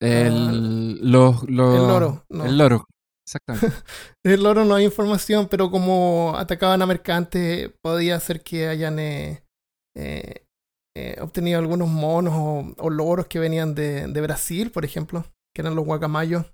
El, 0.00 0.98
los, 1.10 1.42
los- 1.48 1.74
Ah, 1.74 1.80
El 1.82 1.88
loro, 1.88 2.24
no. 2.30 2.44
El 2.46 2.58
loro. 2.58 2.86
Exactamente. 3.26 3.66
El 4.24 4.42
loro 4.42 4.64
no 4.64 4.74
hay 4.74 4.84
información, 4.84 5.48
pero 5.48 5.70
como 5.70 6.34
atacaban 6.36 6.82
a 6.82 6.86
mercantes, 6.86 7.70
podía 7.82 8.18
ser 8.20 8.42
que 8.42 8.68
hayan 8.68 8.98
eh, 8.98 9.44
eh, 9.96 10.44
eh, 10.96 11.16
obtenido 11.20 11.58
algunos 11.58 11.88
monos 11.88 12.34
o, 12.36 12.74
o 12.78 12.90
loros 12.90 13.26
que 13.26 13.38
venían 13.38 13.74
de, 13.74 14.06
de 14.08 14.20
Brasil, 14.20 14.70
por 14.70 14.84
ejemplo, 14.84 15.24
que 15.54 15.62
eran 15.62 15.74
los 15.76 15.84
guacamayos 15.84 16.46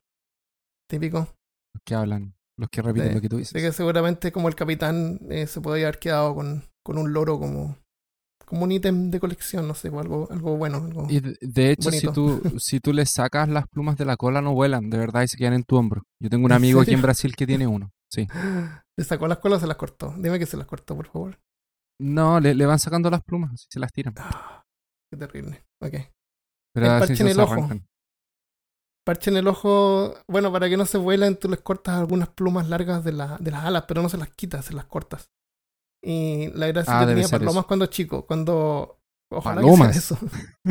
típicos. 0.90 1.28
los 1.74 1.82
que 1.86 1.94
hablan. 1.94 2.34
Los 2.58 2.68
que 2.70 2.82
repiten 2.82 3.14
lo 3.14 3.20
que 3.20 3.28
tú 3.28 3.36
dices. 3.36 3.54
Así 3.54 3.64
que 3.64 3.72
seguramente 3.72 4.32
como 4.32 4.48
el 4.48 4.56
capitán 4.56 5.20
se 5.46 5.60
podía 5.60 5.86
haber 5.86 6.00
quedado 6.00 6.34
con, 6.34 6.64
con 6.84 6.98
un 6.98 7.12
loro 7.12 7.38
como, 7.38 7.76
como 8.48 8.64
un 8.64 8.72
ítem 8.72 9.10
de 9.10 9.20
colección, 9.20 9.68
no 9.68 9.74
sé, 9.74 9.88
o 9.90 10.00
algo, 10.00 10.28
algo 10.30 10.56
bueno. 10.56 10.78
Algo... 10.78 11.06
Y 11.08 11.20
de, 11.20 11.70
hecho, 11.70 11.90
si 11.90 12.10
tú, 12.12 12.40
si 12.58 12.80
tú 12.80 12.92
le 12.92 13.06
sacas 13.06 13.48
las 13.48 13.68
plumas 13.68 13.96
de 13.96 14.04
la 14.04 14.16
cola, 14.16 14.40
no 14.40 14.54
vuelan, 14.54 14.90
de 14.90 14.98
verdad, 14.98 15.22
y 15.22 15.28
se 15.28 15.36
quedan 15.36 15.54
en 15.54 15.64
tu 15.64 15.76
hombro. 15.76 16.04
Yo 16.20 16.30
tengo 16.30 16.46
un 16.46 16.52
¿En 16.52 16.56
amigo 16.56 16.80
aquí 16.80 16.94
en? 16.94 17.02
Brasil 17.02 17.36
que 17.36 17.46
tiene 17.46 17.66
uno. 17.66 17.92
Sí. 18.10 18.26
¿Le 18.96 19.04
sacó 19.04 19.28
las 19.28 19.38
colas 19.38 19.58
o 19.58 19.60
se 19.60 19.66
las 19.66 19.76
cortó? 19.76 20.14
Dime 20.16 20.38
que 20.38 20.46
se 20.46 20.56
las 20.56 20.66
cortó, 20.66 20.96
por 20.96 21.06
favor. 21.06 21.38
No, 22.00 22.40
le, 22.40 22.54
le 22.54 22.66
van 22.66 22.78
sacando 22.78 23.10
las 23.10 23.22
plumas, 23.22 23.66
se 23.68 23.78
las 23.78 23.92
tiran. 23.92 24.14
Ah, 24.18 24.64
qué 25.12 25.16
terrible. 25.16 25.64
Ok. 25.80 25.94
Pero 26.74 26.86
el 26.86 26.92
así 26.92 27.08
parche 27.08 27.22
en 27.22 27.28
el 27.28 27.40
ojo. 27.40 27.52
arrancan. 27.52 27.86
Parche 29.04 29.30
en 29.30 29.36
el 29.38 29.48
ojo, 29.48 30.14
bueno, 30.28 30.52
para 30.52 30.68
que 30.68 30.76
no 30.76 30.84
se 30.84 30.98
vuelen, 30.98 31.38
tú 31.38 31.48
les 31.48 31.60
cortas 31.60 31.94
algunas 31.94 32.28
plumas 32.28 32.68
largas 32.68 33.04
de, 33.04 33.12
la, 33.12 33.38
de 33.38 33.50
las 33.50 33.64
alas, 33.64 33.84
pero 33.88 34.02
no 34.02 34.08
se 34.08 34.18
las 34.18 34.28
quitas, 34.28 34.66
se 34.66 34.74
las 34.74 34.84
cortas. 34.84 35.30
Y 36.02 36.48
la 36.54 36.66
gracia 36.68 36.96
Ah, 36.98 37.00
que 37.06 37.12
tenía 37.14 37.28
palomas 37.28 37.56
eso. 37.56 37.66
cuando 37.66 37.86
chico, 37.86 38.26
cuando... 38.26 38.98
Ojalá 39.30 39.60
¿Palomas? 39.60 39.88
que 39.88 40.00
sea 40.00 40.16
eso. 40.16 40.26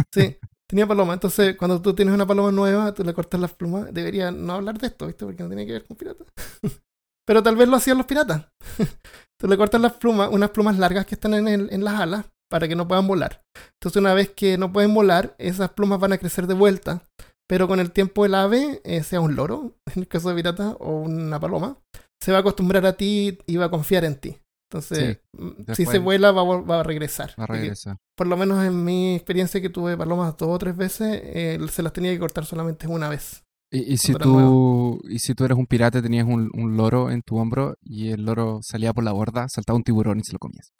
sí, 0.11 0.37
tenía 0.67 0.87
palomas. 0.87 1.15
Entonces, 1.15 1.55
cuando 1.57 1.81
tú 1.81 1.93
tienes 1.93 2.13
una 2.13 2.25
paloma 2.25 2.51
nueva, 2.51 2.93
tú 2.93 3.03
le 3.03 3.13
cortas 3.13 3.39
las 3.39 3.53
plumas. 3.53 3.93
Debería 3.93 4.31
no 4.31 4.53
hablar 4.53 4.77
de 4.79 4.87
esto, 4.87 5.05
¿viste? 5.07 5.25
Porque 5.25 5.43
no 5.43 5.49
tiene 5.49 5.65
que 5.65 5.73
ver 5.73 5.85
con 5.85 5.95
piratas. 5.97 6.27
pero 7.25 7.43
tal 7.43 7.55
vez 7.55 7.67
lo 7.67 7.75
hacían 7.75 7.97
los 7.97 8.05
piratas. 8.07 8.45
Tú 9.39 9.47
le 9.47 9.55
cortas 9.57 9.79
las 9.79 9.93
plumas, 9.93 10.29
unas 10.31 10.49
plumas 10.49 10.79
largas 10.79 11.05
que 11.05 11.13
están 11.13 11.35
en, 11.35 11.47
el- 11.47 11.71
en 11.71 11.83
las 11.83 11.99
alas 11.99 12.25
para 12.49 12.67
que 12.67 12.75
no 12.75 12.87
puedan 12.87 13.05
volar. 13.05 13.43
Entonces 13.73 13.99
una 13.99 14.13
vez 14.15 14.29
que 14.29 14.57
no 14.57 14.73
pueden 14.73 14.93
volar, 14.93 15.35
esas 15.37 15.69
plumas 15.71 15.99
van 15.99 16.13
a 16.13 16.17
crecer 16.17 16.47
de 16.47 16.53
vuelta. 16.55 17.03
Pero 17.47 17.67
con 17.67 17.79
el 17.79 17.91
tiempo 17.91 18.25
el 18.25 18.33
ave, 18.33 18.81
eh, 18.83 19.03
sea 19.03 19.21
un 19.21 19.35
loro, 19.35 19.73
en 19.93 20.01
el 20.01 20.07
caso 20.07 20.29
de 20.29 20.35
pirata, 20.35 20.71
o 20.79 21.01
una 21.01 21.39
paloma, 21.39 21.77
se 22.19 22.31
va 22.31 22.39
a 22.39 22.41
acostumbrar 22.41 22.85
a 22.87 22.93
ti 22.93 23.37
y 23.45 23.57
va 23.57 23.65
a 23.65 23.69
confiar 23.69 24.03
en 24.05 24.15
ti. 24.15 24.37
Entonces, 24.69 25.19
mm, 25.33 25.71
si 25.73 25.85
se 25.85 25.99
vuela, 25.99 26.31
va, 26.31 26.43
va 26.43 26.79
a 26.81 26.83
regresar. 26.83 27.33
Va 27.39 27.45
a 27.45 27.47
regresar. 27.47 27.97
por 28.17 28.27
lo 28.27 28.35
menos 28.35 28.65
en 28.65 28.83
mi 28.83 29.15
experiencia 29.15 29.61
que 29.61 29.69
tuve 29.69 29.95
palomas 29.97 30.35
dos 30.37 30.49
o 30.49 30.57
tres 30.57 30.75
veces, 30.75 31.21
eh, 31.23 31.59
se 31.69 31.83
las 31.83 31.93
tenía 31.93 32.11
que 32.11 32.19
cortar 32.19 32.45
solamente 32.45 32.87
una 32.87 33.07
vez. 33.09 33.43
Y, 33.71 33.93
y 33.93 33.97
si 33.97 34.13
tú, 34.13 35.01
y 35.09 35.19
si 35.19 35.35
tú 35.35 35.43
eres 35.45 35.57
un 35.57 35.67
pirata, 35.67 36.01
tenías 36.01 36.25
un, 36.25 36.49
un 36.53 36.77
loro 36.77 37.11
en 37.11 37.21
tu 37.21 37.37
hombro 37.37 37.75
y 37.81 38.09
el 38.09 38.23
loro 38.25 38.59
salía 38.61 38.93
por 38.93 39.03
la 39.03 39.11
borda, 39.11 39.47
saltaba 39.49 39.75
un 39.77 39.83
tiburón 39.83 40.19
y 40.19 40.23
se 40.23 40.33
lo 40.33 40.39
comías. 40.39 40.71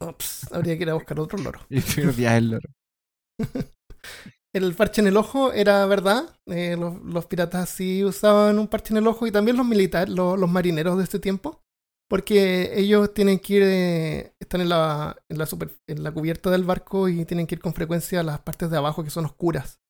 Ops, 0.00 0.50
habría 0.52 0.76
que 0.76 0.82
ir 0.84 0.90
a 0.90 0.94
buscar 0.94 1.18
otro 1.20 1.38
loro. 1.38 1.60
Y 1.70 1.80
perdías 1.80 2.34
el 2.38 2.50
loro. 2.50 2.68
El 4.54 4.74
parche 4.74 5.02
en 5.02 5.08
el 5.08 5.16
ojo 5.18 5.52
era 5.52 5.84
verdad. 5.86 6.34
eh, 6.46 6.74
los, 6.78 7.00
los 7.02 7.26
piratas 7.26 7.68
sí 7.68 8.02
usaban 8.02 8.58
un 8.58 8.66
parche 8.66 8.94
en 8.94 8.98
el 8.98 9.06
ojo 9.06 9.26
y 9.26 9.30
también 9.30 9.56
los 9.58 9.66
militares, 9.66 10.12
los, 10.12 10.38
los 10.38 10.50
marineros 10.50 10.96
de 10.96 11.04
este 11.04 11.18
tiempo. 11.18 11.60
Porque 12.08 12.78
ellos 12.78 13.12
tienen 13.12 13.38
que 13.38 13.54
ir, 13.54 13.62
eh, 13.64 14.32
están 14.40 14.62
en 14.62 14.70
la, 14.70 15.16
en, 15.28 15.38
la 15.38 15.48
en 15.86 16.02
la 16.02 16.12
cubierta 16.12 16.50
del 16.50 16.64
barco 16.64 17.08
y 17.08 17.24
tienen 17.26 17.46
que 17.46 17.56
ir 17.56 17.60
con 17.60 17.74
frecuencia 17.74 18.20
a 18.20 18.22
las 18.22 18.40
partes 18.40 18.70
de 18.70 18.78
abajo 18.78 19.04
que 19.04 19.10
son 19.10 19.26
oscuras. 19.26 19.80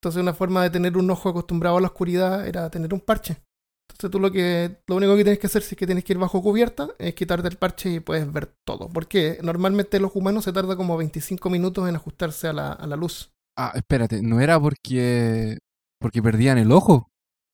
Entonces 0.00 0.20
una 0.20 0.34
forma 0.34 0.62
de 0.62 0.70
tener 0.70 0.96
un 0.96 1.10
ojo 1.10 1.28
acostumbrado 1.28 1.76
a 1.76 1.80
la 1.80 1.86
oscuridad 1.86 2.46
era 2.46 2.68
tener 2.70 2.92
un 2.92 3.00
parche. 3.00 3.42
Entonces 3.88 4.10
tú 4.10 4.18
lo 4.18 4.32
que 4.32 4.82
lo 4.88 4.96
único 4.96 5.16
que 5.16 5.22
tienes 5.22 5.38
que 5.38 5.46
hacer 5.46 5.62
si 5.62 5.74
es 5.74 5.78
que 5.78 5.86
tienes 5.86 6.04
que 6.04 6.12
ir 6.12 6.18
bajo 6.18 6.42
cubierta 6.42 6.88
es 6.98 7.14
quitarte 7.14 7.48
el 7.48 7.56
parche 7.56 7.90
y 7.90 8.00
puedes 8.00 8.30
ver 8.32 8.52
todo. 8.64 8.88
Porque 8.88 9.38
normalmente 9.42 10.00
los 10.00 10.14
humanos 10.14 10.44
se 10.44 10.52
tarda 10.52 10.76
como 10.76 10.96
25 10.96 11.48
minutos 11.48 11.88
en 11.88 11.94
ajustarse 11.94 12.48
a 12.48 12.52
la, 12.52 12.72
a 12.72 12.86
la 12.86 12.96
luz. 12.96 13.32
Ah, 13.56 13.72
espérate, 13.74 14.20
no 14.22 14.40
era 14.40 14.60
porque 14.60 15.58
porque 16.00 16.22
perdían 16.22 16.58
el 16.58 16.72
ojo. 16.72 17.08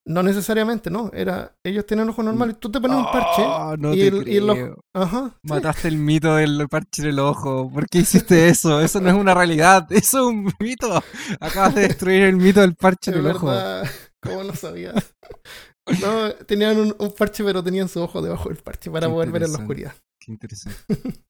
No 0.04 0.22
necesariamente, 0.24 0.90
no. 0.90 1.10
Era, 1.14 1.54
ellos 1.62 1.86
tienen 1.86 2.08
ojo 2.08 2.22
normal 2.24 2.50
y 2.50 2.54
tú 2.54 2.70
te 2.72 2.80
pones 2.80 2.96
un 2.96 3.04
parche. 3.04 3.42
Ah, 3.46 3.76
no 3.78 3.94
y 3.94 3.98
te 3.98 4.06
el- 4.08 4.28
y 4.28 4.36
el 4.38 4.50
ojo-. 4.50 4.80
Ajá. 4.94 5.30
sí. 5.42 5.48
Mataste 5.48 5.88
el 5.88 5.96
mito 5.98 6.34
del 6.34 6.66
parche 6.68 7.02
en 7.02 7.08
el 7.10 7.18
ojo. 7.20 7.70
¿Por 7.70 7.86
qué 7.88 7.98
hiciste 7.98 8.48
eso? 8.48 8.80
Eso 8.80 9.00
no 9.00 9.08
es 9.10 9.14
una 9.14 9.32
realidad. 9.34 9.86
Eso 9.90 10.18
es 10.20 10.26
un 10.34 10.52
mito. 10.58 11.02
Acabas 11.40 11.74
de 11.76 11.82
destruir 11.82 12.22
el 12.24 12.36
mito 12.36 12.60
del 12.60 12.74
parche 12.74 13.12
De 13.12 13.18
en 13.18 13.26
el 13.26 13.30
ojo. 13.32 13.48
¿cómo 14.20 14.42
no 14.44 14.54
sabía? 14.54 14.92
No, 16.00 16.32
tenían 16.46 16.78
un, 16.78 16.94
un 16.98 17.12
parche, 17.12 17.44
pero 17.44 17.62
tenían 17.62 17.88
su 17.88 18.00
ojo 18.02 18.22
debajo 18.22 18.48
del 18.48 18.58
parche 18.58 18.90
para 18.90 19.06
Qué 19.06 19.12
poder 19.12 19.30
ver 19.30 19.44
en 19.44 19.52
la 19.52 19.58
oscuridad. 19.58 19.94
Qué 20.20 20.32
interesante. 20.32 20.78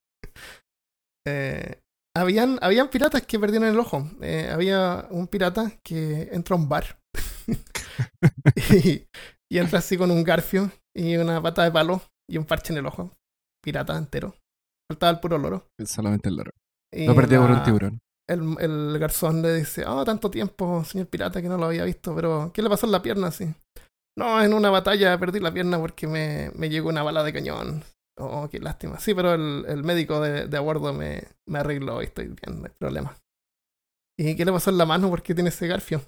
Eh, 1.26 1.78
habían, 2.16 2.58
habían 2.62 2.88
piratas 2.88 3.22
que 3.22 3.38
perdieron 3.38 3.68
el 3.68 3.78
ojo. 3.78 4.10
Eh, 4.20 4.50
había 4.52 5.06
un 5.10 5.28
pirata 5.28 5.72
que 5.84 6.28
entra 6.32 6.56
a 6.56 6.58
un 6.58 6.68
bar 6.68 6.98
y, 8.72 9.06
y 9.50 9.58
entra 9.58 9.78
así 9.78 9.96
con 9.96 10.10
un 10.10 10.24
garfio 10.24 10.70
y 10.94 11.16
una 11.16 11.42
pata 11.42 11.64
de 11.64 11.70
palo 11.72 12.02
y 12.28 12.38
un 12.38 12.44
parche 12.44 12.72
en 12.72 12.78
el 12.78 12.86
ojo. 12.86 13.12
Pirata 13.62 13.96
entero. 13.96 14.34
Faltaba 14.90 15.12
el 15.12 15.20
puro 15.20 15.38
loro. 15.38 15.66
Solamente 15.84 16.28
el 16.28 16.36
loro. 16.36 16.50
Y 16.92 17.06
Lo 17.06 17.14
perdió 17.14 17.40
por 17.40 17.50
un 17.50 17.62
tiburón. 17.62 17.98
el, 18.28 18.56
el 18.60 18.98
garzón 18.98 19.42
le 19.42 19.54
dice, 19.54 19.84
oh, 19.86 20.04
tanto 20.04 20.30
tiempo, 20.30 20.84
señor 20.84 21.06
pirata, 21.06 21.40
que 21.40 21.48
no 21.48 21.56
lo 21.58 21.66
había 21.66 21.84
visto, 21.84 22.14
pero 22.14 22.50
¿qué 22.52 22.62
le 22.62 22.68
pasó 22.68 22.86
en 22.86 22.92
la 22.92 23.02
pierna 23.02 23.28
así? 23.28 23.54
No, 24.18 24.42
en 24.42 24.52
una 24.52 24.68
batalla 24.70 25.18
perdí 25.18 25.40
la 25.40 25.52
pierna 25.52 25.78
porque 25.78 26.06
me, 26.06 26.50
me 26.54 26.68
llegó 26.68 26.90
una 26.90 27.02
bala 27.02 27.22
de 27.22 27.32
cañón. 27.32 27.82
Oh, 28.18 28.48
qué 28.50 28.58
lástima. 28.58 28.98
Sí, 28.98 29.14
pero 29.14 29.32
el, 29.34 29.64
el 29.66 29.84
médico 29.84 30.20
de, 30.20 30.46
de 30.46 30.56
a 30.56 30.60
bordo 30.60 30.92
me, 30.92 31.22
me 31.48 31.60
arregló 31.60 32.02
y 32.02 32.06
estoy 32.06 32.26
bien, 32.26 32.60
no 32.60 32.66
hay 32.66 32.72
problema. 32.78 33.16
¿Y 34.18 34.36
qué 34.36 34.44
le 34.44 34.52
pasó 34.52 34.68
en 34.70 34.76
la 34.78 34.84
mano? 34.84 35.08
¿Por 35.08 35.22
qué 35.22 35.34
tiene 35.34 35.48
ese 35.48 35.66
garfio? 35.66 36.02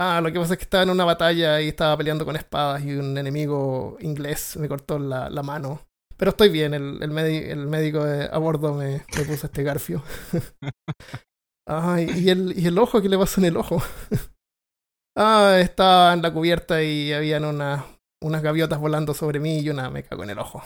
Ah, 0.00 0.20
lo 0.22 0.30
que 0.30 0.38
pasa 0.38 0.52
es 0.52 0.58
que 0.58 0.64
estaba 0.64 0.84
en 0.84 0.90
una 0.90 1.04
batalla 1.04 1.60
y 1.60 1.66
estaba 1.68 1.96
peleando 1.96 2.24
con 2.24 2.36
espadas 2.36 2.84
y 2.84 2.92
un 2.94 3.18
enemigo 3.18 3.96
inglés 3.98 4.56
me 4.56 4.68
cortó 4.68 4.96
la, 4.96 5.28
la 5.28 5.42
mano. 5.42 5.80
Pero 6.16 6.30
estoy 6.30 6.50
bien, 6.50 6.72
el, 6.72 7.02
el, 7.02 7.18
el 7.18 7.66
médico 7.66 8.04
de 8.04 8.28
a 8.30 8.38
bordo 8.38 8.74
me, 8.74 9.04
me 9.16 9.24
puso 9.24 9.46
este 9.46 9.64
garfio. 9.64 10.04
Ay, 11.68 12.10
y 12.14 12.30
el, 12.30 12.56
y 12.56 12.68
el 12.68 12.78
ojo, 12.78 13.02
¿qué 13.02 13.08
le 13.08 13.18
pasó 13.18 13.40
en 13.40 13.46
el 13.46 13.56
ojo? 13.56 13.82
ah, 15.18 15.58
estaba 15.60 16.12
en 16.12 16.22
la 16.22 16.32
cubierta 16.32 16.80
y 16.80 17.12
habían 17.12 17.44
unas, 17.44 17.84
unas 18.22 18.40
gaviotas 18.40 18.78
volando 18.78 19.14
sobre 19.14 19.40
mí 19.40 19.58
y 19.58 19.70
una 19.70 19.90
me 19.90 20.04
cagó 20.04 20.22
en 20.22 20.30
el 20.30 20.38
ojo. 20.38 20.62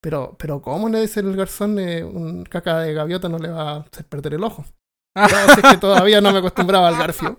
Pero, 0.00 0.36
pero 0.38 0.62
¿cómo 0.62 0.88
le 0.88 1.02
dice 1.02 1.20
el 1.20 1.36
garzón? 1.36 1.78
Eh, 1.78 2.02
un 2.02 2.44
caca 2.44 2.78
de 2.78 2.94
gaviota 2.94 3.28
no 3.28 3.38
le 3.38 3.50
va 3.50 3.72
a 3.72 3.76
hacer 3.80 4.06
perder 4.06 4.34
el 4.34 4.44
ojo. 4.44 4.64
Si 5.18 5.60
es 5.60 5.72
que 5.72 5.78
todavía 5.78 6.20
no 6.20 6.32
me 6.32 6.38
acostumbraba 6.38 6.88
al 6.88 6.96
garfio. 6.96 7.36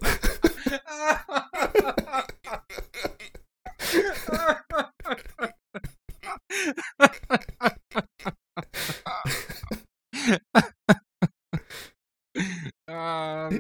Ah, 12.88 13.49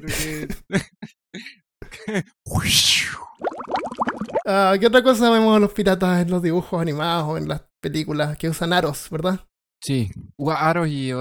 Ah, 4.45 4.75
¿Qué 4.79 4.87
otra 4.87 5.03
cosa 5.03 5.29
vemos 5.29 5.55
a 5.55 5.59
los 5.59 5.71
piratas 5.73 6.21
en 6.21 6.31
los 6.31 6.41
dibujos 6.41 6.81
animados 6.81 7.27
o 7.29 7.37
en 7.37 7.47
las 7.47 7.61
películas 7.81 8.37
que 8.37 8.49
usan 8.49 8.73
aros, 8.73 9.07
verdad? 9.11 9.39
Sí, 9.83 10.09
aros 10.55 10.87
y 10.89 11.11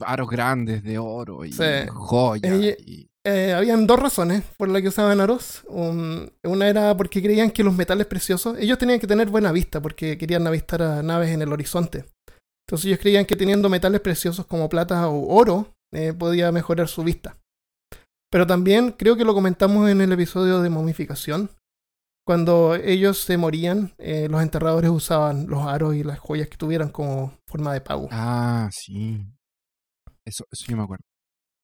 aros 0.00 0.28
grandes 0.28 0.82
de 0.82 0.98
oro 0.98 1.44
y 1.44 1.52
Sí. 1.52 1.62
joyas. 1.88 2.60
Y- 2.86 3.08
Eh, 3.24 3.52
habían 3.52 3.86
dos 3.86 4.00
razones 4.00 4.42
por 4.56 4.68
las 4.68 4.82
que 4.82 4.88
usaban 4.88 5.20
aros. 5.20 5.64
Una 5.68 6.68
era 6.68 6.96
porque 6.96 7.22
creían 7.22 7.50
que 7.50 7.62
los 7.62 7.74
metales 7.74 8.06
preciosos, 8.06 8.58
ellos 8.58 8.78
tenían 8.78 8.98
que 8.98 9.06
tener 9.06 9.28
buena 9.28 9.52
vista 9.52 9.80
porque 9.80 10.18
querían 10.18 10.46
avistar 10.46 10.82
a 10.82 11.02
naves 11.02 11.30
en 11.30 11.42
el 11.42 11.52
horizonte. 11.52 12.04
Entonces 12.66 12.86
ellos 12.86 12.98
creían 12.98 13.26
que 13.26 13.36
teniendo 13.36 13.68
metales 13.68 14.00
preciosos 14.00 14.46
como 14.46 14.68
plata 14.68 15.08
o 15.08 15.34
oro 15.34 15.74
eh, 15.92 16.12
podía 16.12 16.50
mejorar 16.50 16.88
su 16.88 17.04
vista. 17.04 17.36
Pero 18.30 18.46
también 18.46 18.92
creo 18.92 19.16
que 19.16 19.24
lo 19.24 19.34
comentamos 19.34 19.88
en 19.90 20.00
el 20.00 20.10
episodio 20.12 20.62
de 20.62 20.70
momificación. 20.70 21.50
Cuando 22.24 22.76
ellos 22.76 23.18
se 23.18 23.36
morían, 23.36 23.92
eh, 23.98 24.28
los 24.30 24.42
enterradores 24.42 24.90
usaban 24.90 25.48
los 25.48 25.66
aros 25.66 25.94
y 25.94 26.02
las 26.02 26.18
joyas 26.18 26.48
que 26.48 26.56
tuvieran 26.56 26.88
como 26.88 27.36
forma 27.46 27.74
de 27.74 27.80
pago. 27.80 28.08
Ah, 28.10 28.70
sí. 28.72 29.20
Eso, 30.24 30.44
eso 30.50 30.64
yo 30.68 30.76
me 30.76 30.84
acuerdo. 30.84 31.04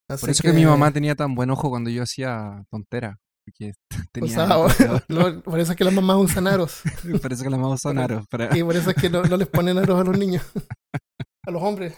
Así 0.09 0.21
Por 0.23 0.31
eso 0.31 0.43
que... 0.43 0.53
mi 0.53 0.65
mamá 0.65 0.91
tenía 0.91 1.15
tan 1.15 1.35
buen 1.35 1.51
ojo 1.51 1.69
cuando 1.71 1.91
yo 1.91 2.03
hacía 2.03 2.65
tontera. 2.71 3.19
Porque 3.45 3.73
tenía 4.13 4.47
lo- 5.09 5.43
por 5.43 5.59
eso 5.61 5.73
es 5.73 5.77
que 5.79 5.85
las 5.85 5.95
mamás 5.95 6.17
usan 6.19 6.47
aros. 6.47 6.81
Por 7.23 7.33
eso 7.33 7.45
que 7.45 7.51
las 7.51 7.59
mamás 7.61 7.81
son 7.81 7.99
aros. 7.99 8.27
para- 8.29 8.57
Y 8.57 8.63
por 8.63 8.77
eso 8.77 8.91
es 8.91 8.97
que 8.97 9.09
no, 9.11 9.23
no 9.23 9.37
les 9.37 9.49
ponen 9.49 9.79
aros 9.79 10.01
a 10.01 10.05
los 10.05 10.19
niños. 10.19 10.43
A 11.47 11.51
los 11.51 11.63
hombres. 11.63 11.95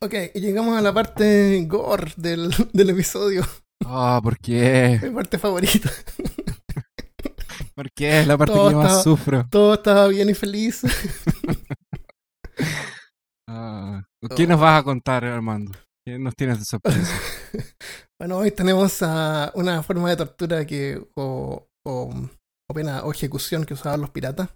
Ok, 0.00 0.14
y 0.34 0.40
llegamos 0.40 0.76
a 0.76 0.80
la 0.82 0.92
parte 0.92 1.64
gore 1.66 2.12
del, 2.16 2.52
del 2.72 2.90
episodio. 2.90 3.44
Ah, 3.86 4.20
¿por 4.22 4.36
qué? 4.38 4.98
Mi 5.02 5.10
parte 5.10 5.38
favorita. 5.38 5.90
¿Por 7.74 7.90
qué? 7.92 8.20
Es 8.20 8.26
la 8.26 8.36
parte 8.38 8.54
Todo 8.54 8.66
que 8.68 8.72
yo 8.72 8.78
más 8.78 8.86
estaba- 8.86 9.02
sufro. 9.02 9.46
Todo 9.50 9.74
estaba 9.74 10.06
bien 10.08 10.28
y 10.30 10.34
feliz. 10.34 10.82
Ah, 13.48 14.02
¿Qué 14.36 14.46
nos 14.46 14.60
vas 14.60 14.80
a 14.80 14.84
contar, 14.84 15.24
Armando? 15.24 15.72
¿Qué 16.06 16.18
nos 16.18 16.36
tienes 16.36 16.58
de 16.58 16.64
sorpresa? 16.64 17.12
Bueno, 18.20 18.38
hoy 18.38 18.52
tenemos 18.52 19.02
una 19.54 19.82
forma 19.82 20.08
de 20.08 20.16
tortura 20.16 20.64
que 20.64 21.04
o, 21.16 21.66
o, 21.84 22.10
o 22.70 22.74
pena 22.74 23.04
o 23.04 23.12
ejecución 23.12 23.64
que 23.64 23.74
usaban 23.74 24.00
los 24.00 24.10
piratas 24.10 24.54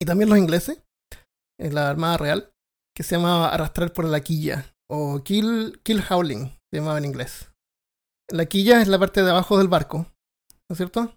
y 0.00 0.06
también 0.06 0.30
los 0.30 0.38
ingleses 0.38 0.82
en 1.60 1.74
la 1.74 1.90
Armada 1.90 2.16
Real 2.16 2.52
que 2.96 3.02
se 3.02 3.16
llamaba 3.16 3.52
arrastrar 3.52 3.92
por 3.92 4.04
la 4.04 4.20
quilla 4.20 4.74
o 4.90 5.22
kill, 5.22 5.80
kill 5.84 6.02
howling 6.08 6.50
se 6.72 6.78
llamaba 6.78 6.98
en 6.98 7.04
inglés. 7.04 7.52
La 8.30 8.46
quilla 8.46 8.80
es 8.80 8.88
la 8.88 8.98
parte 8.98 9.22
de 9.22 9.30
abajo 9.30 9.58
del 9.58 9.68
barco, 9.68 10.06
¿no 10.68 10.72
es 10.72 10.76
cierto? 10.76 11.14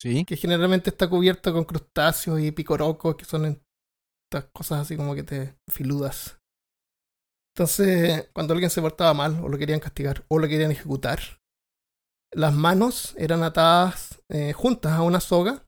¿Sí? 0.00 0.24
Que 0.24 0.36
generalmente 0.36 0.90
está 0.90 1.10
cubierta 1.10 1.52
con 1.52 1.64
crustáceos 1.64 2.40
y 2.40 2.52
picorocos 2.52 3.16
que 3.16 3.24
son 3.24 3.62
estas 4.30 4.50
cosas 4.52 4.80
así 4.80 4.96
como 4.96 5.14
que 5.14 5.24
te 5.24 5.56
filudas. 5.68 6.41
Entonces, 7.54 8.30
cuando 8.32 8.54
alguien 8.54 8.70
se 8.70 8.80
portaba 8.80 9.12
mal 9.14 9.38
o 9.42 9.48
lo 9.48 9.58
querían 9.58 9.80
castigar 9.80 10.24
o 10.28 10.38
lo 10.38 10.48
querían 10.48 10.70
ejecutar, 10.70 11.20
las 12.32 12.54
manos 12.54 13.14
eran 13.18 13.42
atadas 13.42 14.22
eh, 14.30 14.52
juntas 14.54 14.92
a 14.92 15.02
una 15.02 15.20
soga 15.20 15.66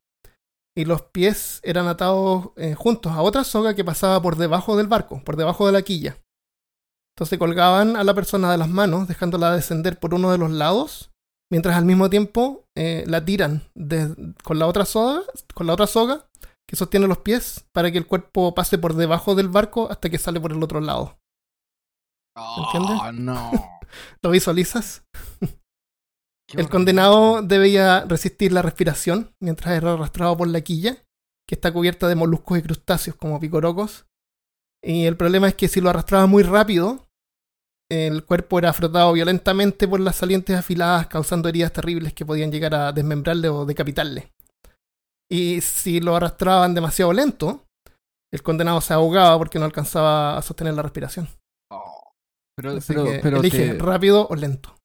y 0.77 0.87
los 0.87 1.03
pies 1.03 1.61
eran 1.63 1.87
atados 1.87 2.51
eh, 2.57 2.75
juntos 2.75 3.13
a 3.13 3.21
otra 3.23 3.45
soga 3.45 3.75
que 3.75 3.85
pasaba 3.85 4.21
por 4.23 4.37
debajo 4.37 4.77
del 4.77 4.87
barco, 4.89 5.23
por 5.25 5.37
debajo 5.37 5.67
de 5.67 5.73
la 5.73 5.83
quilla. 5.83 6.17
Entonces 7.15 7.39
colgaban 7.39 7.97
a 7.97 8.03
la 8.03 8.15
persona 8.15 8.51
de 8.51 8.59
las 8.59 8.69
manos, 8.69 9.07
dejándola 9.07 9.55
descender 9.55 10.01
por 10.01 10.15
uno 10.15 10.33
de 10.33 10.39
los 10.39 10.51
lados, 10.51 11.13
mientras 11.53 11.77
al 11.77 11.85
mismo 11.85 12.11
tiempo 12.11 12.67
eh, 12.77 13.05
la 13.07 13.25
tiran 13.25 13.63
de- 13.75 14.35
con 14.43 14.59
la 14.59 14.67
otra 14.67 14.85
soga, 14.85 15.23
con 15.55 15.67
la 15.67 15.75
otra 15.75 15.87
soga 15.87 16.29
que 16.67 16.77
sostiene 16.77 17.07
los 17.07 17.19
pies 17.19 17.67
para 17.73 17.93
que 17.93 17.99
el 17.99 18.07
cuerpo 18.07 18.55
pase 18.55 18.79
por 18.79 18.95
debajo 18.95 19.35
del 19.35 19.51
barco 19.51 19.91
hasta 19.91 20.09
que 20.09 20.19
sale 20.19 20.41
por 20.41 20.51
el 20.51 20.63
otro 20.63 20.81
lado. 20.81 21.19
¿Entiendes? 22.37 22.99
Oh, 23.01 23.13
no. 23.13 23.51
¿Lo 24.23 24.31
visualizas? 24.31 25.05
El 26.53 26.69
condenado 26.69 27.43
debía 27.43 28.05
resistir 28.05 28.53
la 28.53 28.63
respiración 28.63 29.35
mientras 29.41 29.75
era 29.77 29.95
arrastrado 29.95 30.37
por 30.37 30.49
la 30.49 30.61
quilla, 30.61 30.97
que 31.49 31.55
está 31.55 31.73
cubierta 31.73 32.09
de 32.09 32.15
moluscos 32.15 32.59
y 32.59 32.63
crustáceos 32.63 33.17
como 33.17 33.41
picorocos. 33.41 34.07
Y 34.83 35.07
el 35.07 35.17
problema 35.17 35.49
es 35.49 35.55
que 35.55 35.69
si 35.69 35.81
lo 35.81 35.91
arrastraba 35.91 36.27
muy 36.27 36.43
rápido, 36.43 37.09
el 37.91 38.25
cuerpo 38.25 38.59
era 38.59 38.73
frotado 38.73 39.13
violentamente 39.13 39.89
por 39.89 40.01
las 40.01 40.17
salientes 40.17 40.57
afiladas, 40.57 41.07
causando 41.07 41.49
heridas 41.49 41.73
terribles 41.73 42.13
que 42.13 42.27
podían 42.27 42.53
llegar 42.53 42.75
a 42.75 42.93
desmembrarle 42.93 43.49
o 43.49 43.65
decapitarle. 43.65 44.33
Y 45.31 45.61
si 45.61 46.01
lo 46.01 46.17
arrastraban 46.17 46.75
demasiado 46.75 47.13
lento, 47.13 47.65
el 48.33 48.43
condenado 48.43 48.81
se 48.81 48.93
ahogaba 48.93 49.39
porque 49.39 49.59
no 49.59 49.65
alcanzaba 49.65 50.37
a 50.37 50.43
sostener 50.43 50.75
la 50.75 50.83
respiración. 50.83 51.29
Pero, 52.57 52.79
pero, 53.23 53.37
elige 53.39 53.73
te- 53.75 53.79
rápido 53.79 54.27
o 54.29 54.35
lento. 54.37 54.77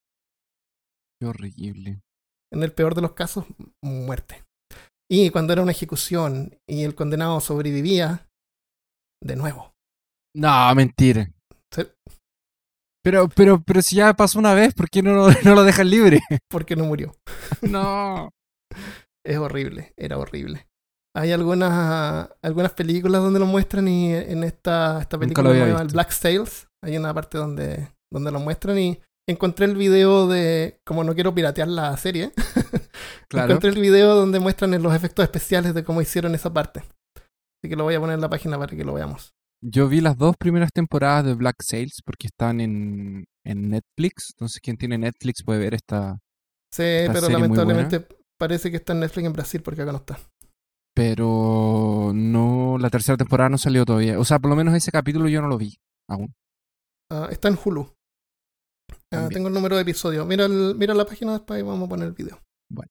Qué 1.21 1.27
horrible. 1.27 2.01
En 2.51 2.63
el 2.63 2.71
peor 2.71 2.95
de 2.95 3.01
los 3.01 3.13
casos, 3.13 3.45
muerte. 3.83 4.43
Y 5.11 5.29
cuando 5.31 5.53
era 5.53 5.61
una 5.61 5.71
ejecución 5.71 6.57
y 6.67 6.83
el 6.83 6.95
condenado 6.95 7.39
sobrevivía, 7.41 8.27
de 9.23 9.35
nuevo. 9.35 9.73
No, 10.35 10.73
mentira. 10.75 11.29
Sí. 11.73 11.83
Pero, 13.03 13.27
pero, 13.29 13.61
pero 13.61 13.81
si 13.81 13.97
ya 13.97 14.13
pasó 14.13 14.39
una 14.39 14.53
vez, 14.53 14.73
¿por 14.73 14.89
qué 14.89 15.01
no, 15.01 15.27
no 15.43 15.55
lo 15.55 15.63
dejan 15.63 15.89
libre? 15.89 16.19
Porque 16.49 16.75
no 16.75 16.85
murió. 16.85 17.15
No. 17.61 18.29
Es 19.25 19.37
horrible, 19.37 19.91
era 19.97 20.17
horrible. 20.17 20.65
Hay 21.15 21.31
algunas, 21.31 22.29
algunas 22.41 22.73
películas 22.73 23.21
donde 23.21 23.39
lo 23.39 23.45
muestran 23.45 23.87
y 23.87 24.13
en 24.13 24.43
esta, 24.43 25.01
esta 25.01 25.17
película 25.17 25.51
el 25.51 25.73
visto. 25.73 25.93
Black 25.93 26.11
Sails, 26.11 26.67
hay 26.83 26.97
una 26.97 27.13
parte 27.13 27.37
donde, 27.37 27.89
donde 28.11 28.31
lo 28.31 28.39
muestran 28.39 28.77
y 28.77 28.99
encontré 29.27 29.65
el 29.65 29.75
video 29.75 30.27
de, 30.27 30.79
como 30.85 31.03
no 31.03 31.13
quiero 31.15 31.33
piratear 31.33 31.67
la 31.67 31.95
serie, 31.97 32.31
Claro. 33.29 33.51
encontré 33.51 33.69
el 33.69 33.79
video 33.79 34.15
donde 34.15 34.39
muestran 34.39 34.81
los 34.81 34.93
efectos 34.93 35.23
especiales 35.23 35.73
de 35.73 35.83
cómo 35.83 36.01
hicieron 36.01 36.33
esa 36.35 36.51
parte. 36.51 36.79
Así 37.19 37.69
que 37.69 37.75
lo 37.75 37.83
voy 37.83 37.95
a 37.95 37.99
poner 37.99 38.15
en 38.15 38.21
la 38.21 38.29
página 38.29 38.57
para 38.57 38.75
que 38.75 38.83
lo 38.83 38.93
veamos. 38.93 39.33
Yo 39.61 39.87
vi 39.89 40.01
las 40.01 40.17
dos 40.17 40.37
primeras 40.37 40.71
temporadas 40.71 41.25
de 41.25 41.33
Black 41.33 41.57
Sails 41.61 42.01
porque 42.05 42.27
están 42.27 42.61
en, 42.61 43.25
en 43.45 43.69
Netflix. 43.69 44.31
Entonces, 44.33 44.61
quien 44.61 44.77
tiene 44.77 44.97
Netflix 44.97 45.43
puede 45.43 45.59
ver 45.59 45.73
esta. 45.73 46.17
Sí, 46.73 46.83
Esta 46.83 47.13
pero 47.13 47.25
serie 47.27 47.39
lamentablemente 47.39 48.07
parece 48.39 48.71
que 48.71 48.77
está 48.77 48.93
en 48.93 49.01
Netflix 49.01 49.25
en 49.25 49.33
Brasil 49.33 49.61
porque 49.61 49.81
acá 49.81 49.91
no 49.91 49.97
está. 49.97 50.17
Pero 50.99 52.11
no, 52.13 52.77
la 52.77 52.89
tercera 52.89 53.15
temporada 53.17 53.49
no 53.49 53.57
salió 53.57 53.85
todavía. 53.85 54.19
O 54.19 54.25
sea, 54.25 54.37
por 54.39 54.49
lo 54.49 54.55
menos 54.57 54.73
ese 54.75 54.91
capítulo 54.91 55.29
yo 55.29 55.41
no 55.41 55.47
lo 55.47 55.57
vi 55.57 55.77
aún. 56.09 56.33
Ah, 57.09 57.29
está 57.31 57.47
en 57.47 57.57
Hulu. 57.63 57.89
Ah, 59.13 59.29
tengo 59.31 59.47
el 59.47 59.53
número 59.53 59.75
de 59.77 59.83
episodio. 59.83 60.25
Mira, 60.25 60.45
el- 60.45 60.75
mira 60.75 60.93
la 60.93 61.05
página 61.05 61.31
después 61.31 61.59
y 61.59 61.63
vamos 61.63 61.85
a 61.85 61.89
poner 61.89 62.07
el 62.07 62.13
video. 62.13 62.39
Bueno. 62.69 62.89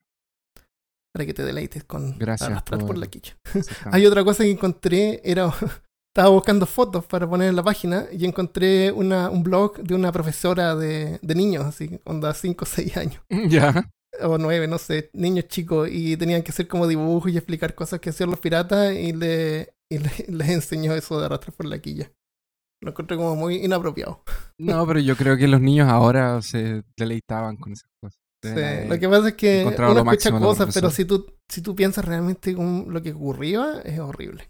Para 1.14 1.26
que 1.26 1.34
te 1.34 1.42
deleites 1.44 1.84
con 1.84 2.18
Gracias 2.18 2.48
arrastrar 2.48 2.80
por 2.80 2.88
por- 2.88 2.98
la. 2.98 3.04
Exactamente. 3.06 3.74
Hay 3.92 4.06
otra 4.06 4.24
cosa 4.24 4.42
que 4.42 4.50
encontré, 4.50 5.20
era 5.22 5.52
estaba 6.14 6.30
buscando 6.30 6.64
fotos 6.66 7.04
para 7.04 7.28
poner 7.28 7.50
en 7.50 7.56
la 7.56 7.62
página 7.62 8.06
y 8.10 8.24
encontré 8.24 8.90
una, 8.90 9.28
un 9.30 9.42
blog 9.42 9.78
de 9.82 9.94
una 9.94 10.10
profesora 10.12 10.74
de, 10.74 11.18
de 11.20 11.34
niños, 11.34 11.64
así, 11.66 12.00
onda 12.04 12.32
5 12.32 12.64
o 12.64 12.66
6 12.66 12.96
años, 12.96 13.22
Ya. 13.48 13.88
O 14.22 14.38
9, 14.38 14.66
no 14.68 14.78
sé, 14.78 15.10
niños 15.12 15.48
chicos, 15.48 15.88
y 15.90 16.16
tenían 16.16 16.42
que 16.42 16.50
hacer 16.50 16.68
como 16.68 16.86
dibujos 16.86 17.30
y 17.32 17.36
explicar 17.36 17.74
cosas 17.74 18.00
que 18.00 18.10
hacían 18.10 18.30
los 18.30 18.40
piratas 18.40 18.94
y, 18.94 19.12
le, 19.12 19.74
y 19.90 19.98
le- 19.98 20.10
les 20.28 20.48
enseñó 20.50 20.94
eso 20.94 21.18
de 21.18 21.26
arrastrar 21.26 21.54
por 21.54 21.66
la 21.66 21.78
quilla. 21.78 22.10
Lo 22.80 22.90
encontré 22.90 23.16
como 23.16 23.34
muy 23.34 23.56
inapropiado. 23.56 24.22
No, 24.58 24.86
pero 24.86 25.00
yo 25.00 25.16
creo 25.16 25.36
que 25.36 25.48
los 25.48 25.60
niños 25.60 25.88
ahora 25.88 26.40
se 26.42 26.82
deleitaban 26.96 27.56
con 27.56 27.72
esas 27.72 27.90
cosas. 28.00 28.18
Sí, 28.44 28.50
haber 28.50 28.88
Lo 28.88 28.98
que 29.00 29.08
pasa 29.08 29.28
es 29.30 29.34
que 29.34 29.64
uno 29.66 29.98
escucha 30.12 30.30
cosas, 30.38 30.72
pero 30.72 30.90
si 30.90 31.04
tú, 31.04 31.26
si 31.48 31.60
tú 31.60 31.74
piensas 31.74 32.04
realmente 32.04 32.54
con 32.54 32.86
lo 32.88 33.02
que 33.02 33.12
ocurría, 33.12 33.80
es 33.84 33.98
horrible. 33.98 34.48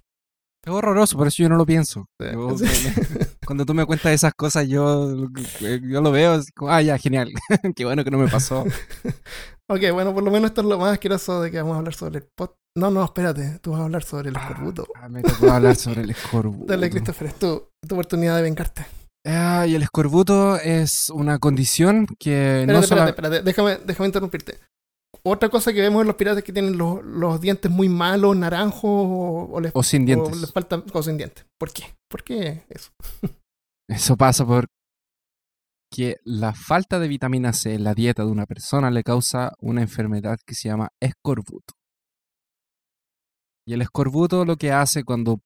Es 0.62 0.70
horroroso, 0.72 1.16
por 1.16 1.28
eso 1.28 1.42
yo 1.42 1.48
no 1.48 1.56
lo 1.56 1.64
pienso. 1.64 2.04
Sí. 2.20 2.26
Yo- 2.32 2.54
cuando 3.46 3.64
tú 3.64 3.72
me 3.72 3.86
cuentas 3.86 4.12
esas 4.12 4.34
cosas, 4.34 4.68
yo, 4.68 5.26
yo 5.60 6.00
lo 6.02 6.10
veo 6.12 6.32
así 6.32 6.52
como, 6.52 6.70
ah, 6.70 6.82
ya, 6.82 6.98
genial. 6.98 7.32
Qué 7.74 7.86
bueno 7.86 8.04
que 8.04 8.10
no 8.10 8.18
me 8.18 8.28
pasó. 8.28 8.66
Ok, 9.68 9.80
bueno, 9.92 10.14
por 10.14 10.22
lo 10.22 10.30
menos 10.30 10.50
esto 10.50 10.60
es 10.62 10.66
lo 10.66 10.78
más 10.78 10.92
asqueroso 10.92 11.42
de 11.42 11.50
que 11.50 11.58
vamos 11.58 11.74
a 11.74 11.78
hablar 11.78 11.94
sobre 11.94 12.18
el 12.18 12.24
pot. 12.34 12.54
No, 12.76 12.90
no, 12.90 13.04
espérate, 13.04 13.58
tú 13.60 13.72
vas 13.72 13.80
a 13.80 13.84
hablar 13.84 14.02
sobre 14.04 14.28
el 14.30 14.36
escorbuto. 14.36 14.86
Ah, 14.94 15.08
me 15.08 15.22
tocó 15.22 15.50
hablar 15.50 15.74
sobre 15.76 16.02
el 16.02 16.10
escorbuto. 16.12 16.66
Dale, 16.66 16.90
Christopher, 16.90 17.28
es 17.28 17.34
tu, 17.34 17.68
tu 17.86 17.94
oportunidad 17.94 18.36
de 18.36 18.42
vengarte. 18.42 18.86
Ah, 19.26 19.66
y 19.66 19.74
el 19.74 19.82
escorbuto 19.82 20.56
es 20.56 21.10
una 21.10 21.38
condición 21.38 22.06
que 22.18 22.60
Espérate, 22.60 22.72
no 22.72 22.78
espérate, 22.80 22.86
solo... 23.00 23.08
espérate, 23.10 23.42
déjame, 23.42 23.78
déjame 23.84 24.06
interrumpirte. 24.06 24.58
Otra 25.24 25.48
cosa 25.48 25.72
que 25.72 25.80
vemos 25.80 26.02
en 26.02 26.06
los 26.06 26.16
piratas 26.16 26.38
es 26.38 26.44
que 26.44 26.52
tienen 26.52 26.78
los, 26.78 27.02
los 27.04 27.40
dientes 27.40 27.70
muy 27.70 27.88
malos, 27.88 28.36
naranjos, 28.36 28.84
o, 28.84 29.48
o 29.52 29.60
les, 29.60 29.72
O 29.74 29.82
sin 29.82 30.02
o 30.02 30.06
dientes. 30.06 30.36
les 30.40 30.52
faltan 30.52 30.82
cosas 30.82 31.06
sin 31.06 31.16
dientes. 31.18 31.44
¿Por 31.58 31.72
qué? 31.72 31.82
¿Por 32.08 32.22
qué 32.22 32.64
eso? 32.68 32.90
Eso 33.88 34.16
pasa 34.16 34.46
por 34.46 34.66
que 35.90 36.16
la 36.24 36.54
falta 36.54 36.98
de 36.98 37.08
vitamina 37.08 37.52
C 37.52 37.74
en 37.74 37.84
la 37.84 37.94
dieta 37.94 38.24
de 38.24 38.30
una 38.30 38.46
persona 38.46 38.90
le 38.90 39.02
causa 39.02 39.52
una 39.60 39.82
enfermedad 39.82 40.38
que 40.46 40.54
se 40.54 40.68
llama 40.68 40.90
escorbuto. 41.00 41.74
Y 43.66 43.74
el 43.74 43.82
escorbuto 43.82 44.44
lo 44.44 44.56
que 44.56 44.72
hace 44.72 45.04
cuando 45.04 45.40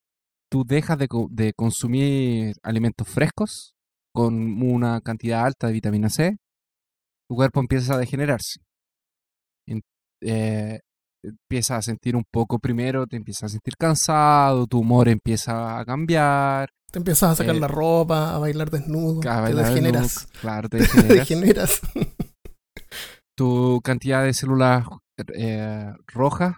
tú 0.51 0.65
dejas 0.65 0.99
de, 0.99 1.09
co- 1.09 1.29
de 1.31 1.53
consumir 1.55 2.55
alimentos 2.63 3.09
frescos 3.09 3.75
con 4.15 4.63
una 4.63 5.01
cantidad 5.01 5.45
alta 5.45 5.69
de 5.69 5.73
vitamina 5.75 6.11
C, 6.11 6.37
tu 7.29 7.37
cuerpo 7.37 7.61
empieza 7.61 7.95
a 7.95 7.99
degenerarse. 7.99 8.61
En- 9.67 9.83
eh, 10.21 10.81
empieza 11.23 11.77
a 11.77 11.83
sentir 11.83 12.17
un 12.17 12.25
poco 12.31 12.59
primero, 12.59 13.07
te 13.07 13.17
empieza 13.17 13.47
a 13.47 13.49
sentir 13.49 13.75
cansado, 13.79 14.67
tu 14.67 14.81
humor 14.81 15.09
empieza 15.09 15.79
a 15.79 15.85
cambiar, 15.85 16.69
Te 16.91 16.99
empiezas 16.99 17.31
a 17.33 17.35
sacar 17.37 17.55
Eh, 17.57 17.61
la 17.61 17.69
ropa, 17.69 18.35
a 18.35 18.39
bailar 18.39 18.71
desnudo, 18.71 19.21
a 19.31 19.47
te 19.47 19.55
degeneras. 19.55 20.03
desnudo, 20.27 20.41
Claro, 20.41 20.69
te 20.69 20.79
degeneras. 21.09 21.81
tu 23.37 23.81
cantidad 23.83 24.25
de 24.25 24.35
células 24.35 24.87
eh, 25.35 25.93
rojas, 26.07 26.55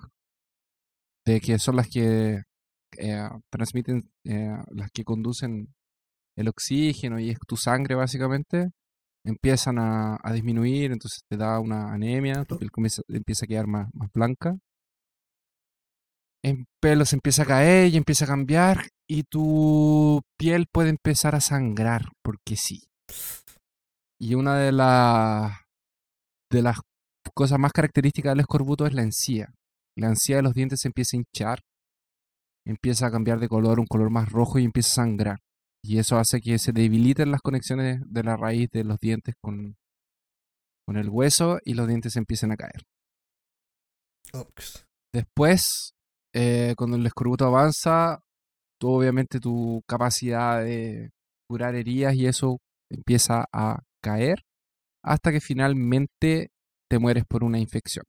de 1.27 1.41
que 1.41 1.59
son 1.59 1.77
las 1.77 1.89
que 1.89 2.43
eh, 2.99 3.29
transmiten, 3.51 4.11
eh, 4.25 4.57
las 4.71 4.91
que 4.93 5.05
conducen 5.05 5.69
el 6.37 6.49
oxígeno 6.49 7.19
y 7.21 7.31
es 7.31 7.39
tu 7.47 7.57
sangre 7.57 7.95
básicamente, 7.95 8.71
empiezan 9.25 9.79
a, 9.79 10.19
a 10.23 10.33
disminuir, 10.33 10.93
entonces 10.93 11.23
te 11.29 11.37
da 11.37 11.59
una 11.61 11.93
anemia, 11.93 12.45
tu 12.45 12.59
piel 12.59 12.71
comienza, 12.71 13.03
empieza 13.09 13.47
a 13.47 13.49
quedar 13.49 13.67
más, 13.67 13.89
más 13.95 14.11
blanca. 14.13 14.57
El 16.43 16.67
pelo 16.81 17.07
se 17.07 17.17
empieza 17.17 17.43
a 17.43 17.47
caer 17.47 17.93
y 17.93 17.97
empieza 17.97 18.27
a 18.27 18.29
cambiar 18.29 18.89
y 19.09 19.23
tu 19.25 20.21
piel 20.39 20.67
puede 20.71 20.91
empezar 20.91 21.35
a 21.35 21.41
sangrar, 21.41 22.11
porque 22.23 22.57
sí. 22.57 22.83
Y 24.21 24.35
una 24.35 24.57
de 24.59 24.73
las 24.73 25.53
de 26.51 26.63
las 26.63 26.81
cosas 27.35 27.59
más 27.59 27.73
características 27.73 28.33
del 28.33 28.41
escorbuto 28.41 28.87
es 28.87 28.95
la 28.95 29.03
encía. 29.03 29.53
La 29.97 30.09
encía 30.09 30.37
de 30.37 30.43
los 30.43 30.55
dientes 30.55 30.81
se 30.81 30.89
empieza 30.89 31.17
a 31.17 31.21
hinchar, 31.21 31.61
empieza 32.67 33.07
a 33.07 33.11
cambiar 33.11 33.41
de 33.41 33.49
color, 33.49 33.81
un 33.81 33.87
color 33.87 34.11
más 34.11 34.31
rojo 34.31 34.59
y 34.59 34.65
empieza 34.65 35.03
a 35.03 35.05
sangrar. 35.07 35.39
Y 35.87 35.99
eso 35.99 36.17
hace 36.17 36.41
que 36.41 36.59
se 36.59 36.73
debiliten 36.73 37.31
las 37.31 37.43
conexiones 37.43 38.01
de 38.07 38.23
la 38.23 38.39
raíz 38.39 38.71
de 38.71 38.85
los 38.85 38.99
dientes 38.99 39.35
con, 39.39 39.77
con 40.87 40.97
el 40.97 41.11
hueso 41.11 41.59
y 41.63 41.75
los 41.75 41.87
dientes 41.87 42.17
empiezan 42.17 42.53
a 42.53 42.57
caer. 42.57 42.87
Después, 45.13 45.93
eh, 46.35 46.73
cuando 46.79 46.97
el 46.97 47.05
escorbuto 47.05 47.45
avanza, 47.45 48.21
tú, 48.81 48.93
obviamente 48.93 49.41
tu 49.41 49.83
capacidad 49.87 50.65
de 50.65 51.11
curar 51.47 51.75
heridas 51.75 52.15
y 52.15 52.29
eso 52.29 52.57
empieza 52.91 53.45
a 53.53 53.81
caer 54.03 54.39
hasta 55.05 55.33
que 55.33 55.41
finalmente 55.43 56.49
te 56.89 56.99
mueres 56.99 57.25
por 57.29 57.45
una 57.45 57.59
infección. 57.59 58.07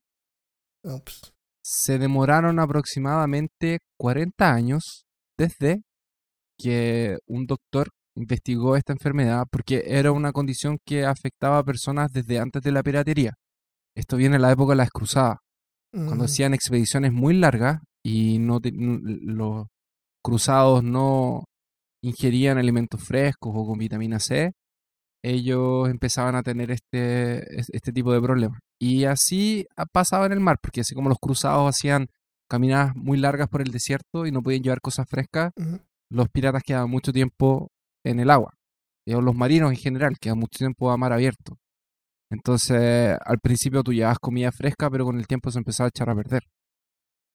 Se 1.62 2.00
demoraron 2.00 2.58
aproximadamente 2.60 3.80
40 4.00 4.54
años 4.54 5.06
desde 5.38 5.84
que 6.58 7.18
un 7.28 7.46
doctor 7.46 7.90
investigó 8.18 8.76
esta 8.78 8.94
enfermedad 8.94 9.46
porque 9.52 9.84
era 9.88 10.12
una 10.12 10.32
condición 10.32 10.78
que 10.86 11.06
afectaba 11.06 11.58
a 11.60 11.64
personas 11.64 12.12
desde 12.12 12.40
antes 12.40 12.62
de 12.62 12.72
la 12.72 12.82
piratería. 12.84 13.34
Esto 13.96 14.18
viene 14.18 14.38
en 14.38 14.42
la 14.42 14.52
época 14.52 14.72
de 14.72 14.78
las 14.78 14.90
cruzadas 14.90 15.38
cuando 15.92 16.24
Mm. 16.24 16.26
hacían 16.26 16.54
expediciones 16.54 17.14
muy 17.14 17.34
largas 17.36 17.80
y 18.04 18.38
no 18.40 18.60
te- 18.60 18.72
los 18.74 19.68
cruzados 20.24 20.84
no 20.84 21.44
ingerían 22.04 22.58
alimentos 22.58 23.02
frescos 23.04 23.54
o 23.56 23.66
con 23.66 23.78
vitamina 23.78 24.20
C, 24.20 24.52
ellos 25.24 25.90
empezaban 25.90 26.36
a 26.36 26.44
tener 26.44 26.72
este, 26.72 27.60
es- 27.60 27.70
este 27.72 27.92
tipo 27.92 28.12
de 28.14 28.22
problemas. 28.22 28.60
Y 28.80 29.06
así 29.06 29.66
pasaba 29.92 30.26
en 30.26 30.34
el 30.34 30.40
mar, 30.40 30.58
porque 30.62 30.82
así 30.82 30.94
como 30.94 31.10
los 31.10 31.18
cruzados 31.20 31.68
hacían 31.70 32.08
caminadas 32.50 32.96
muy 32.96 33.18
largas 33.18 33.48
por 33.50 33.62
el 33.62 33.72
desierto 33.72 34.26
y 34.28 34.32
no 34.32 34.44
podían 34.44 34.62
llevar 34.64 34.82
cosas 34.82 35.08
frescas. 35.10 35.52
Los 36.12 36.30
piratas 36.30 36.64
quedaban 36.64 36.90
mucho 36.90 37.12
tiempo 37.12 37.70
en 38.06 38.20
el 38.20 38.30
agua. 38.30 38.54
Y 39.08 39.14
o 39.14 39.22
los 39.22 39.36
marinos 39.36 39.72
en 39.72 39.78
general 39.78 40.18
quedan 40.20 40.40
mucho 40.40 40.58
tiempo 40.58 40.92
a 40.92 40.98
mar 40.98 41.14
abierto. 41.14 41.58
Entonces, 42.32 43.18
al 43.24 43.40
principio 43.40 43.84
tú 43.84 43.94
llevabas 43.94 44.20
comida 44.20 44.52
fresca, 44.52 44.90
pero 44.90 45.06
con 45.06 45.18
el 45.20 45.28
tiempo 45.28 45.52
se 45.52 45.60
empezaba 45.60 45.88
a 45.88 45.90
echar 45.90 46.10
a 46.10 46.16
perder. 46.16 46.44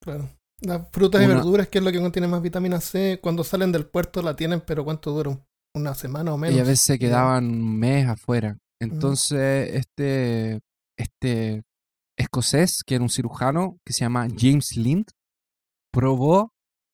Claro. 0.03 0.29
Las 0.63 0.91
frutas 0.91 1.23
y 1.23 1.27
verduras, 1.27 1.69
que 1.69 1.79
es 1.79 1.85
lo 1.85 1.91
que 1.93 2.01
contiene 2.01 2.29
más 2.29 2.43
vitamina 2.43 2.81
C, 2.81 3.19
cuando 3.23 3.45
salen 3.45 3.73
del 3.73 3.87
puerto 3.87 4.21
la 4.21 4.37
tienen, 4.37 4.61
pero 4.61 4.85
¿cuánto 4.85 5.11
dura? 5.13 5.31
Un- 5.31 5.45
¿Una 5.77 5.95
semana 5.95 6.35
o 6.35 6.37
menos? 6.37 6.57
Y 6.57 6.61
a 6.61 6.65
veces 6.65 6.81
se 6.81 6.99
quedaban 6.99 7.45
un 7.47 7.79
mes 7.79 8.07
afuera. 8.09 8.59
Entonces, 8.83 9.71
este, 9.75 10.59
este 10.99 11.63
escocés, 12.19 12.83
que 12.85 12.97
era 12.97 13.05
un 13.05 13.09
cirujano, 13.09 13.79
que 13.87 13.93
se 13.93 14.01
llama 14.01 14.27
James 14.37 14.77
Lind, 14.77 15.07
probó 15.93 16.53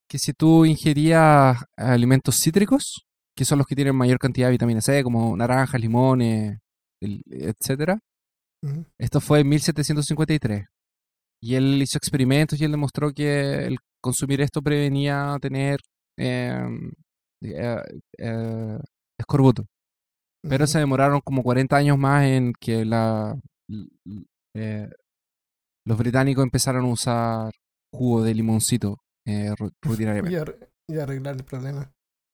que 0.09 0.19
si 0.19 0.33
tú 0.33 0.65
ingerías 0.65 1.59
alimentos 1.77 2.37
cítricos, 2.37 3.07
que 3.37 3.45
son 3.45 3.59
los 3.59 3.67
que 3.67 3.75
tienen 3.75 3.97
mayor 3.97 4.19
cantidad 4.19 4.49
de 4.49 4.53
vitamina 4.53 4.81
C, 4.81 5.03
como 5.03 5.37
naranjas, 5.37 5.81
limones, 5.81 6.59
etcétera, 7.01 7.99
Ujú. 8.63 8.87
esto 8.99 9.21
fue 9.21 9.41
en 9.41 9.49
1753. 9.49 10.65
Y 11.43 11.55
él 11.55 11.83
hizo 11.83 11.99
experimentos 11.99 12.61
y 12.61 12.65
él 12.65 12.71
demostró 12.71 13.13
que 13.13 13.67
el 13.67 13.79
consumir 14.01 14.41
esto 14.41 14.63
prevenía 14.63 15.37
tener 15.41 15.81
em, 16.19 16.93
eh, 17.43 17.83
eh, 18.19 18.79
escorbuto. 19.19 19.67
Pero 20.49 20.67
se 20.67 20.79
demoraron 20.79 21.21
como 21.21 21.43
40 21.43 21.77
años 21.77 21.99
más 21.99 22.25
en 22.25 22.53
que 22.59 22.85
la, 22.85 23.37
eh, 24.55 24.89
los 25.85 25.99
británicos 25.99 26.45
empezaron 26.45 26.85
a 26.85 26.89
usar 26.89 27.53
jugo 27.93 28.23
de 28.23 28.35
limoncito 28.35 28.99
eh, 29.27 29.51
ru- 29.57 29.73
rutinariamente. 29.83 30.37
Y, 30.37 30.41
ar- 30.41 30.71
y 30.89 30.99
arreglar 30.99 31.37
el 31.37 31.45
problema. 31.45 31.93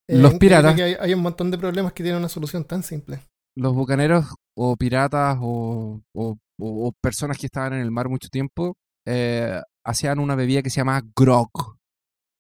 Los 0.08 0.34
increíble 0.34 0.38
piratas- 0.38 0.80
hay, 0.80 0.96
hay 1.00 1.14
un 1.14 1.22
montón 1.22 1.50
de 1.50 1.58
problemas 1.58 1.92
que 1.92 2.02
tienen 2.02 2.18
una 2.20 2.28
solución 2.28 2.64
tan 2.64 2.82
simple. 2.82 3.20
Los 3.56 3.74
bucaneros 3.74 4.26
o 4.56 4.76
piratas 4.76 5.38
o, 5.40 6.00
o- 6.14 6.36
o- 6.60 6.86
o 6.88 6.92
personas 7.02 7.38
que 7.38 7.46
estaban 7.46 7.72
en 7.74 7.80
el 7.80 7.90
mar 7.90 8.08
mucho 8.08 8.28
tiempo 8.28 8.74
eh, 9.06 9.60
hacían 9.84 10.18
una 10.20 10.34
bebida 10.36 10.62
que 10.62 10.70
se 10.70 10.76
llama 10.76 11.02
grog. 11.16 11.50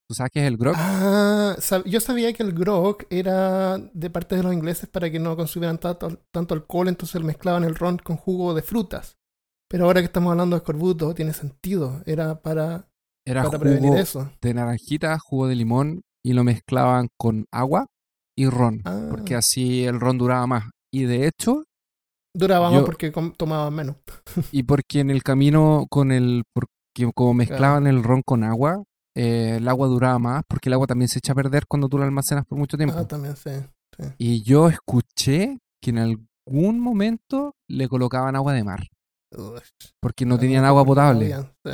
¿Tú 0.08 0.14
sabes 0.14 0.30
qué 0.32 0.40
es 0.40 0.46
el 0.46 0.56
grog? 0.58 0.74
Ah, 0.76 1.54
sab- 1.58 1.84
yo 1.86 1.98
sabía 2.00 2.32
que 2.34 2.42
el 2.42 2.52
grog 2.52 2.98
era 3.10 3.78
de 3.78 4.10
parte 4.10 4.36
de 4.36 4.42
los 4.42 4.52
ingleses 4.52 4.88
para 4.88 5.10
que 5.10 5.18
no 5.18 5.36
consumieran 5.36 5.78
tanto, 5.78 6.18
tanto 6.30 6.54
alcohol, 6.54 6.88
entonces 6.88 7.22
mezclaban 7.22 7.64
el 7.64 7.74
ron 7.74 7.98
con 7.98 8.16
jugo 8.16 8.52
de 8.54 8.62
frutas. 8.62 9.16
Pero 9.68 9.86
ahora 9.86 10.00
que 10.00 10.06
estamos 10.06 10.30
hablando 10.32 10.54
de 10.56 10.58
escorbuto, 10.58 11.14
tiene 11.14 11.32
sentido. 11.32 12.02
Era 12.04 12.42
para, 12.42 12.86
Era 13.26 13.44
para 13.44 13.58
prevenir 13.58 13.90
jugo 13.90 14.00
eso. 14.00 14.30
de 14.40 14.54
naranjita, 14.54 15.18
jugo 15.18 15.46
de 15.48 15.54
limón 15.54 16.02
y 16.24 16.32
lo 16.32 16.44
mezclaban 16.44 17.08
con 17.18 17.44
agua 17.52 17.86
y 18.36 18.48
ron, 18.48 18.82
Ah. 18.84 19.06
porque 19.10 19.34
así 19.34 19.84
el 19.84 20.00
ron 20.00 20.18
duraba 20.18 20.46
más. 20.46 20.64
Y 20.92 21.04
de 21.04 21.26
hecho, 21.26 21.64
Duraba 22.34 22.70
más 22.70 22.82
porque 22.84 23.10
tomaban 23.36 23.74
menos. 23.74 23.96
y 24.52 24.62
porque 24.62 25.00
en 25.00 25.10
el 25.10 25.22
camino 25.22 25.86
con 25.90 26.10
el, 26.12 26.44
porque 26.54 27.12
como 27.14 27.34
mezclaban 27.34 27.86
el 27.86 28.02
ron 28.02 28.22
con 28.24 28.42
agua, 28.42 28.82
eh, 29.14 29.56
el 29.58 29.68
agua 29.68 29.86
duraba 29.88 30.18
más, 30.18 30.42
porque 30.48 30.70
el 30.70 30.72
agua 30.72 30.86
también 30.86 31.08
se 31.08 31.18
echa 31.18 31.32
a 31.32 31.36
perder 31.36 31.66
cuando 31.68 31.88
tú 31.88 31.98
la 31.98 32.06
almacenas 32.06 32.46
por 32.46 32.56
mucho 32.58 32.76
tiempo. 32.78 32.96
Ah, 32.98 33.06
también 33.06 33.36
sé. 33.36 33.68
Y 34.16 34.42
yo 34.42 34.68
escuché 34.70 35.58
que 35.82 35.90
en 35.90 35.98
algún 35.98 36.80
momento 36.80 37.52
le 37.68 37.86
colocaban 37.88 38.34
agua 38.34 38.54
de 38.54 38.64
mar, 38.64 38.86
porque 40.00 40.24
no 40.24 40.38
tenían 40.38 40.64
agua 40.64 40.84
potable. 40.84 41.34
Sí. 41.64 41.72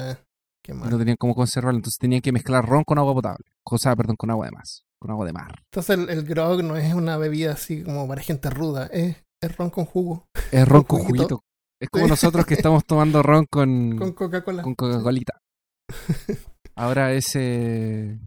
Qué 0.69 0.75
mal. 0.75 0.91
no 0.91 0.99
tenían 0.99 1.17
cómo 1.19 1.35
conservarlo, 1.35 1.79
entonces 1.79 1.97
tenían 1.99 2.21
que 2.21 2.31
mezclar 2.31 2.63
ron 2.63 2.85
con 2.85 2.99
agua 2.99 3.15
potable. 3.15 3.47
Cosa, 3.65 3.97
perdón, 3.97 4.17
con 4.17 4.31
agua 4.31 4.45
de 4.45 4.53
más, 4.53 4.85
con 5.01 5.11
agua 5.11 5.25
de 5.25 5.33
mar. 5.33 5.55
Entonces 5.73 5.97
el, 5.99 6.11
el 6.11 6.25
grog 6.25 6.63
no 6.63 6.77
es 6.77 6.93
una 6.93 7.17
bebida 7.17 7.53
así 7.53 7.83
como 7.83 8.07
para 8.07 8.21
gente 8.21 8.51
ruda, 8.51 8.87
es, 8.93 9.17
es 9.43 9.57
ron 9.57 9.71
con 9.71 9.87
jugo, 9.87 10.27
Es 10.53 10.69
ron 10.69 10.83
Con 10.83 10.99
con 10.99 11.07
juguito. 11.09 11.41
Es 11.81 11.89
como 11.89 12.05
Sí. 12.05 12.11
nosotros 12.11 12.45
que 12.45 12.53
estamos 12.55 12.85
tomando 12.85 13.23
ron 13.23 13.47
con, 13.51 13.97
con 13.99 14.13
Coca-Cola. 14.13 14.63
Con 14.63 14.75
Coca-Colita. 14.75 15.39
Ahora 16.77 17.13
ese 17.13 18.19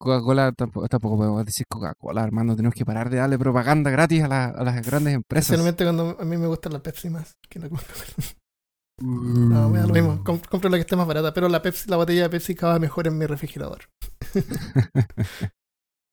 Coca-Cola 0.00 0.52
tampoco, 0.52 0.86
tampoco 0.88 1.16
podemos 1.16 1.44
decir 1.44 1.66
Coca-Cola, 1.68 2.22
hermano. 2.22 2.54
Tenemos 2.54 2.74
que 2.74 2.84
parar 2.84 3.10
de 3.10 3.16
darle 3.16 3.38
propaganda 3.38 3.90
gratis 3.90 4.22
a, 4.22 4.28
la- 4.28 4.44
a 4.50 4.62
las 4.62 4.86
grandes 4.86 5.14
empresas. 5.14 5.50
Especialmente 5.50 5.84
cuando 5.84 6.16
a 6.20 6.24
mí 6.24 6.36
me 6.36 6.46
gusta 6.46 6.68
la 6.70 6.78
Pepsi 6.80 7.10
más 7.10 7.34
que 7.48 7.58
la 7.58 7.68
Coca-Cola. 7.68 8.28
No, 9.00 9.68
me 9.70 9.78
da 9.78 9.86
lo 9.86 9.94
mismo. 9.94 10.22
Com- 10.24 10.40
compro 10.40 10.68
la 10.70 10.76
que 10.76 10.80
esté 10.82 10.96
más 10.96 11.06
barata, 11.06 11.32
pero 11.32 11.48
la 11.48 11.62
Pepsi, 11.62 11.88
la 11.88 11.96
botella 11.96 12.22
de 12.24 12.30
Pepsi 12.30 12.52
acaba 12.52 12.78
mejor 12.78 13.06
en 13.06 13.16
mi 13.18 13.26
refrigerador. 13.26 13.88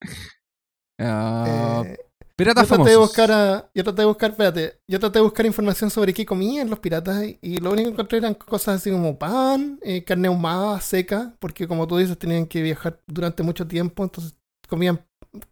Ah, 0.98 1.84
Eh, 1.84 1.96
piratas 2.36 2.64
yo 2.64 2.66
traté 2.66 2.90
de 2.90 2.96
buscar 2.96 3.30
a- 3.32 3.70
yo 3.74 3.84
traté 3.84 4.02
de 4.02 4.06
buscar, 4.06 4.30
espérate, 4.30 4.80
yo 4.88 4.98
traté 5.00 5.18
de 5.18 5.24
buscar 5.24 5.46
información 5.46 5.90
sobre 5.90 6.14
qué 6.14 6.24
comían 6.26 6.70
los 6.70 6.78
piratas 6.80 7.24
y, 7.24 7.38
y 7.42 7.58
lo 7.58 7.70
único 7.72 7.88
que 7.88 7.92
encontré 7.94 8.18
eran 8.18 8.34
cosas 8.34 8.76
así 8.76 8.90
como 8.90 9.18
pan, 9.18 9.78
eh, 9.82 10.04
carne 10.04 10.28
ahumada, 10.28 10.80
seca, 10.80 11.34
porque 11.38 11.68
como 11.68 11.86
tú 11.86 11.96
dices 11.98 12.18
tenían 12.18 12.46
que 12.46 12.62
viajar 12.62 13.00
durante 13.06 13.42
mucho 13.42 13.66
tiempo, 13.66 14.04
entonces 14.04 14.36
comían 14.68 15.04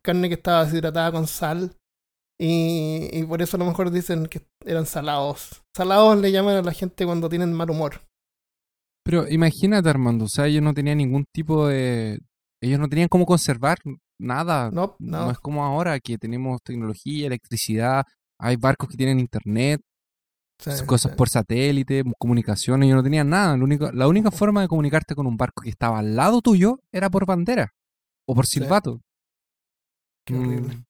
carne 0.02 0.28
que 0.28 0.34
estaba 0.34 0.64
deshidratada 0.64 1.12
con 1.12 1.26
sal 1.26 1.72
y, 2.38 3.08
y 3.12 3.22
por 3.24 3.42
eso 3.42 3.56
a 3.56 3.60
lo 3.60 3.66
mejor 3.66 3.90
dicen 3.90 4.26
que 4.26 4.46
eran 4.64 4.86
salados. 4.86 5.62
Salados 5.76 6.18
le 6.20 6.32
llaman 6.32 6.56
a 6.56 6.62
la 6.62 6.72
gente 6.72 7.04
cuando 7.06 7.28
tienen 7.28 7.52
mal 7.52 7.70
humor. 7.70 8.00
Pero 9.04 9.28
imagínate, 9.28 9.88
Armando, 9.88 10.24
o 10.24 10.28
sea, 10.28 10.46
ellos 10.46 10.62
no 10.62 10.72
tenían 10.74 10.98
ningún 10.98 11.24
tipo 11.32 11.68
de... 11.68 12.18
Ellos 12.62 12.80
no 12.80 12.88
tenían 12.88 13.08
cómo 13.08 13.26
conservar 13.26 13.78
nada. 14.18 14.70
No, 14.70 14.96
No 14.98 15.26
no. 15.26 15.30
es 15.30 15.38
como 15.38 15.64
ahora 15.64 16.00
que 16.00 16.16
tenemos 16.16 16.62
tecnología, 16.62 17.26
electricidad, 17.26 18.04
hay 18.40 18.56
barcos 18.56 18.88
que 18.88 18.96
tienen 18.96 19.20
internet, 19.20 19.80
Sí, 20.60 20.70
cosas 20.86 21.12
sí. 21.12 21.18
por 21.18 21.28
satélite, 21.28 22.04
comunicación, 22.18 22.82
ellos 22.84 22.96
no 22.96 23.02
tenían 23.02 23.28
nada. 23.28 23.56
Lo 23.56 23.64
único, 23.64 23.90
la 23.92 24.06
única 24.08 24.30
forma 24.30 24.62
de 24.62 24.68
comunicarte 24.68 25.14
con 25.14 25.26
un 25.26 25.36
barco 25.36 25.62
que 25.62 25.68
estaba 25.70 25.98
al 25.98 26.14
lado 26.16 26.40
tuyo 26.40 26.78
era 26.92 27.10
por 27.10 27.26
bandera 27.26 27.74
o 28.26 28.34
por 28.34 28.46
Sí. 28.46 28.60
silbato. 28.60 29.00
Qué 30.26 30.34
horrible. 30.34 30.76
Mm. 30.76 30.84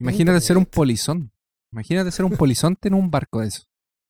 Imagínate 0.00 0.40
ser 0.40 0.56
un 0.58 0.66
polizón. 0.66 1.30
Imagínate 1.72 2.10
ser 2.10 2.24
un 2.24 2.32
polizonte 2.36 2.88
en 2.88 2.94
un 2.94 3.10
barco 3.10 3.40
de 3.40 3.48
eso. 3.48 3.64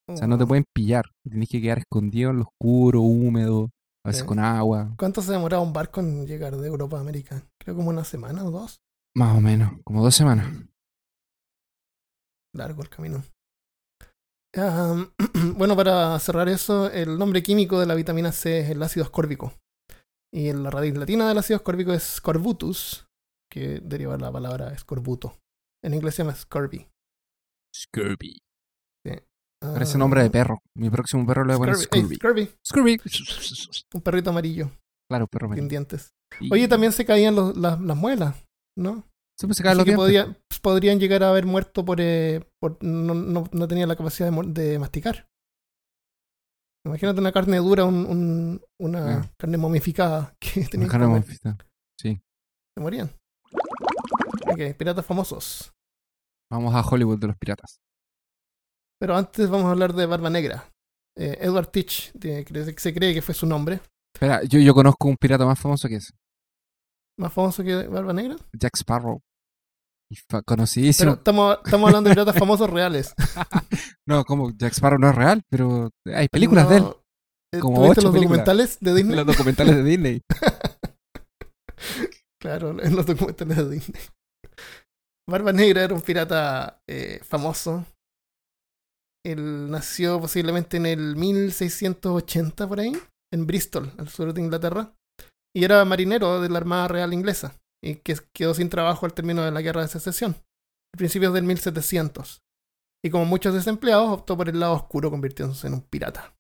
O 0.09 0.17
sea, 0.17 0.27
no 0.27 0.37
te 0.37 0.45
Oh. 0.45 0.49
pueden 0.49 0.65
pillar. 0.75 1.07
Tienes 1.23 1.49
que 1.49 1.61
quedar 1.63 1.79
escondido 1.79 2.31
en 2.31 2.37
lo 2.39 2.43
oscuro, 2.43 3.01
húmedo, 3.01 3.71
a 4.05 4.09
veces 4.11 4.25
con 4.25 4.39
agua. 4.39 4.95
¿Cuánto 4.99 5.23
se 5.23 5.33
demoraba 5.33 5.63
un 5.63 5.73
barco 5.73 6.01
en 6.01 6.27
llegar 6.27 6.57
de 6.57 6.69
Europa 6.69 6.99
a 6.99 7.01
América? 7.01 7.43
Creo 7.59 7.75
como 7.77 7.89
una 7.89 8.05
semana 8.05 8.45
o 8.45 8.51
dos. 8.51 8.81
Más 9.17 9.37
o 9.37 9.41
menos, 9.41 9.73
como 9.85 10.03
dos 10.03 10.15
semanas. 10.15 10.47
Largo 12.55 12.83
el 12.83 12.89
camino. 12.89 13.25
Am, 14.57 15.11
bueno, 15.57 15.75
para 15.77 16.19
cerrar 16.21 16.49
eso, 16.49 16.91
el 16.91 17.19
nombre 17.19 17.43
químico 17.43 17.81
de 17.81 17.87
la 17.87 17.95
vitamina 17.95 18.31
C 18.33 18.61
es 18.61 18.71
el 18.71 18.83
ácido 18.83 19.05
ascórbico. 19.05 19.55
Y 20.33 20.53
la 20.53 20.71
raíz 20.71 20.97
latina 20.97 21.29
del 21.29 21.39
ácido 21.39 21.57
ascórbico 21.57 21.93
es 21.93 22.03
scorbutus, 22.03 23.09
que 23.51 23.81
deriva 23.81 24.17
de 24.17 24.23
la 24.23 24.33
palabra 24.33 24.73
escorbuto. 24.73 25.37
En 25.85 25.95
inglés 25.95 26.15
se 26.15 26.23
llama 26.23 26.35
scurvy. 26.35 26.89
Scurvy. 27.75 28.39
Ah, 29.63 29.73
Parece 29.73 29.97
nombre 29.97 30.23
de 30.23 30.29
perro. 30.29 30.59
Mi 30.77 30.91
próximo 30.91 31.27
perro 31.27 31.43
le 31.45 31.55
voy 31.57 31.71
a 31.71 31.73
poner 31.73 31.77
Scurvy. 31.77 32.17
Scurvy. 32.17 32.51
Scurvy, 32.63 32.99
Scurvy. 32.99 33.79
un 33.95 34.01
perrito 34.03 34.29
amarillo, 34.29 34.71
Claro, 35.11 35.27
perro 35.27 35.47
sin 35.47 35.53
amarillo. 35.53 35.69
dientes. 35.71 36.11
Y- 36.39 36.53
Oye, 36.53 36.69
también 36.69 36.93
se 36.93 37.07
caían 37.07 37.35
los- 37.35 37.57
las, 37.57 37.81
las 37.81 37.97
muelas, 37.97 38.45
¿no? 38.77 39.05
Sí, 39.41 39.47
pues 39.47 39.57
se 39.57 39.67
Así 39.67 39.77
los 39.79 39.85
que 39.87 39.93
dientes. 39.95 40.05
podía- 40.27 40.39
podrían 40.61 40.99
llegar 41.01 41.23
a 41.23 41.31
haber 41.31 41.47
muerto 41.47 41.83
por, 41.83 41.99
eh, 42.03 42.47
por 42.61 42.77
no, 42.83 43.15
no, 43.15 43.45
no 43.51 43.69
tenía 43.69 43.87
la 43.87 43.97
capacidad 43.97 44.31
de, 44.31 44.79
masticar. 44.79 45.27
Imagínate 46.87 47.21
una 47.21 47.33
carne 47.33 47.57
dura, 47.57 47.85
un, 47.87 48.05
un- 48.05 48.63
una 48.79 49.21
Ah. 49.21 49.31
carne 49.39 49.57
momificada 49.57 50.35
que 50.41 50.69
Una 50.77 50.89
carne 50.89 51.07
comer. 51.07 51.21
mofita. 51.23 51.57
Se 51.99 52.21
morían. 52.81 53.11
Ok, 54.47 54.77
piratas 54.77 55.07
famosos. 55.07 55.73
Vamos 56.53 56.75
a 56.75 56.81
Hollywood 56.83 57.19
de 57.19 57.27
los 57.29 57.37
piratas. 57.37 57.79
Pero 59.01 59.17
antes 59.17 59.49
vamos 59.51 59.67
a 59.67 59.71
hablar 59.73 59.93
de 59.93 60.07
Barba 60.07 60.31
Negra. 60.31 60.69
Eh, 61.19 61.39
Edward 61.41 61.69
Teach, 61.69 62.13
de- 62.13 62.45
que 62.45 62.81
se 62.81 62.95
cree 62.95 63.15
que 63.15 63.23
fue 63.23 63.35
su 63.35 63.47
nombre. 63.47 63.81
Espera, 64.15 64.43
yo, 64.45 64.59
yo 64.61 64.75
conozco 64.75 65.09
un 65.09 65.17
pirata 65.17 65.45
más 65.45 65.59
famoso 65.61 65.89
que 65.89 65.97
es 65.97 66.13
Más 67.19 67.33
famoso 67.33 67.63
que 67.63 67.87
Barba 67.87 68.13
Negra. 68.13 68.37
Jack 68.59 68.77
Sparrow. 68.77 69.21
Fa- 70.29 70.39
Pero 70.39 70.43
conocidísimo. 70.45 71.13
estamos, 71.15 71.59
estamos 71.65 71.89
hablando 71.89 72.09
de 72.11 72.15
piratas 72.15 72.39
famosos 72.39 72.71
reales. 72.71 73.15
No, 74.07 74.23
como 74.25 74.51
Jack 74.57 74.75
Sparrow 74.75 74.99
no 74.99 75.09
es 75.09 75.15
real, 75.15 75.41
pero 75.51 75.89
hay 76.15 76.29
películas 76.29 76.69
de 76.69 76.77
él. 76.77 76.85
Eh, 77.55 77.59
Como 77.59 77.77
¿Tuviste 77.77 78.01
ocho 78.01 78.03
los 78.09 78.13
películas. 78.15 78.45
documentales 78.45 78.79
de 78.81 78.95
Disney? 78.97 79.17
Los 79.17 79.27
documentales 79.27 79.77
de 79.77 79.83
Disney. 79.83 80.21
Claro, 82.41 82.79
en 82.83 82.95
los 82.95 83.07
documentales 83.07 83.57
de 83.57 83.71
Disney. 83.71 84.03
Barba 85.29 85.53
Negra 85.53 85.85
era 85.85 85.95
un 85.95 86.03
pirata 86.03 86.83
eh, 86.89 87.21
famoso. 87.23 87.85
Él 89.25 89.71
nació 89.71 90.21
posiblemente 90.21 90.77
en 90.77 90.87
el 90.87 91.17
1680 91.17 92.69
por 92.69 92.81
ahí, 92.81 92.93
en 93.33 93.47
Bristol, 93.47 93.93
al 93.99 94.09
sur 94.09 94.35
de 94.35 94.41
Inglaterra. 94.41 94.95
y 95.57 95.65
era 95.65 95.85
marinero 95.85 96.41
de 96.41 96.49
la 96.49 96.59
Armada 96.59 96.89
Real 96.89 97.15
Inglesa, 97.15 97.55
y 97.83 97.97
que 97.97 98.17
quedó 98.35 98.55
sin 98.55 98.69
trabajo 98.69 99.07
al 99.07 99.15
término 99.15 99.43
de 99.43 99.53
la 99.53 99.63
Guerra 99.63 99.83
de 99.83 99.89
Secesión, 99.89 100.37
a 100.95 100.99
principios 100.99 101.33
del 101.33 101.45
1700. 101.45 102.43
Y 103.05 103.11
como 103.11 103.25
muchos 103.25 103.55
desempleados, 103.55 104.11
optó 104.11 104.37
por 104.37 104.49
el 104.49 104.59
lado 104.59 104.75
oscuro, 104.75 105.11
convirtiéndose 105.11 105.69
en 105.69 105.75
un 105.75 105.83
pirata. 105.83 106.35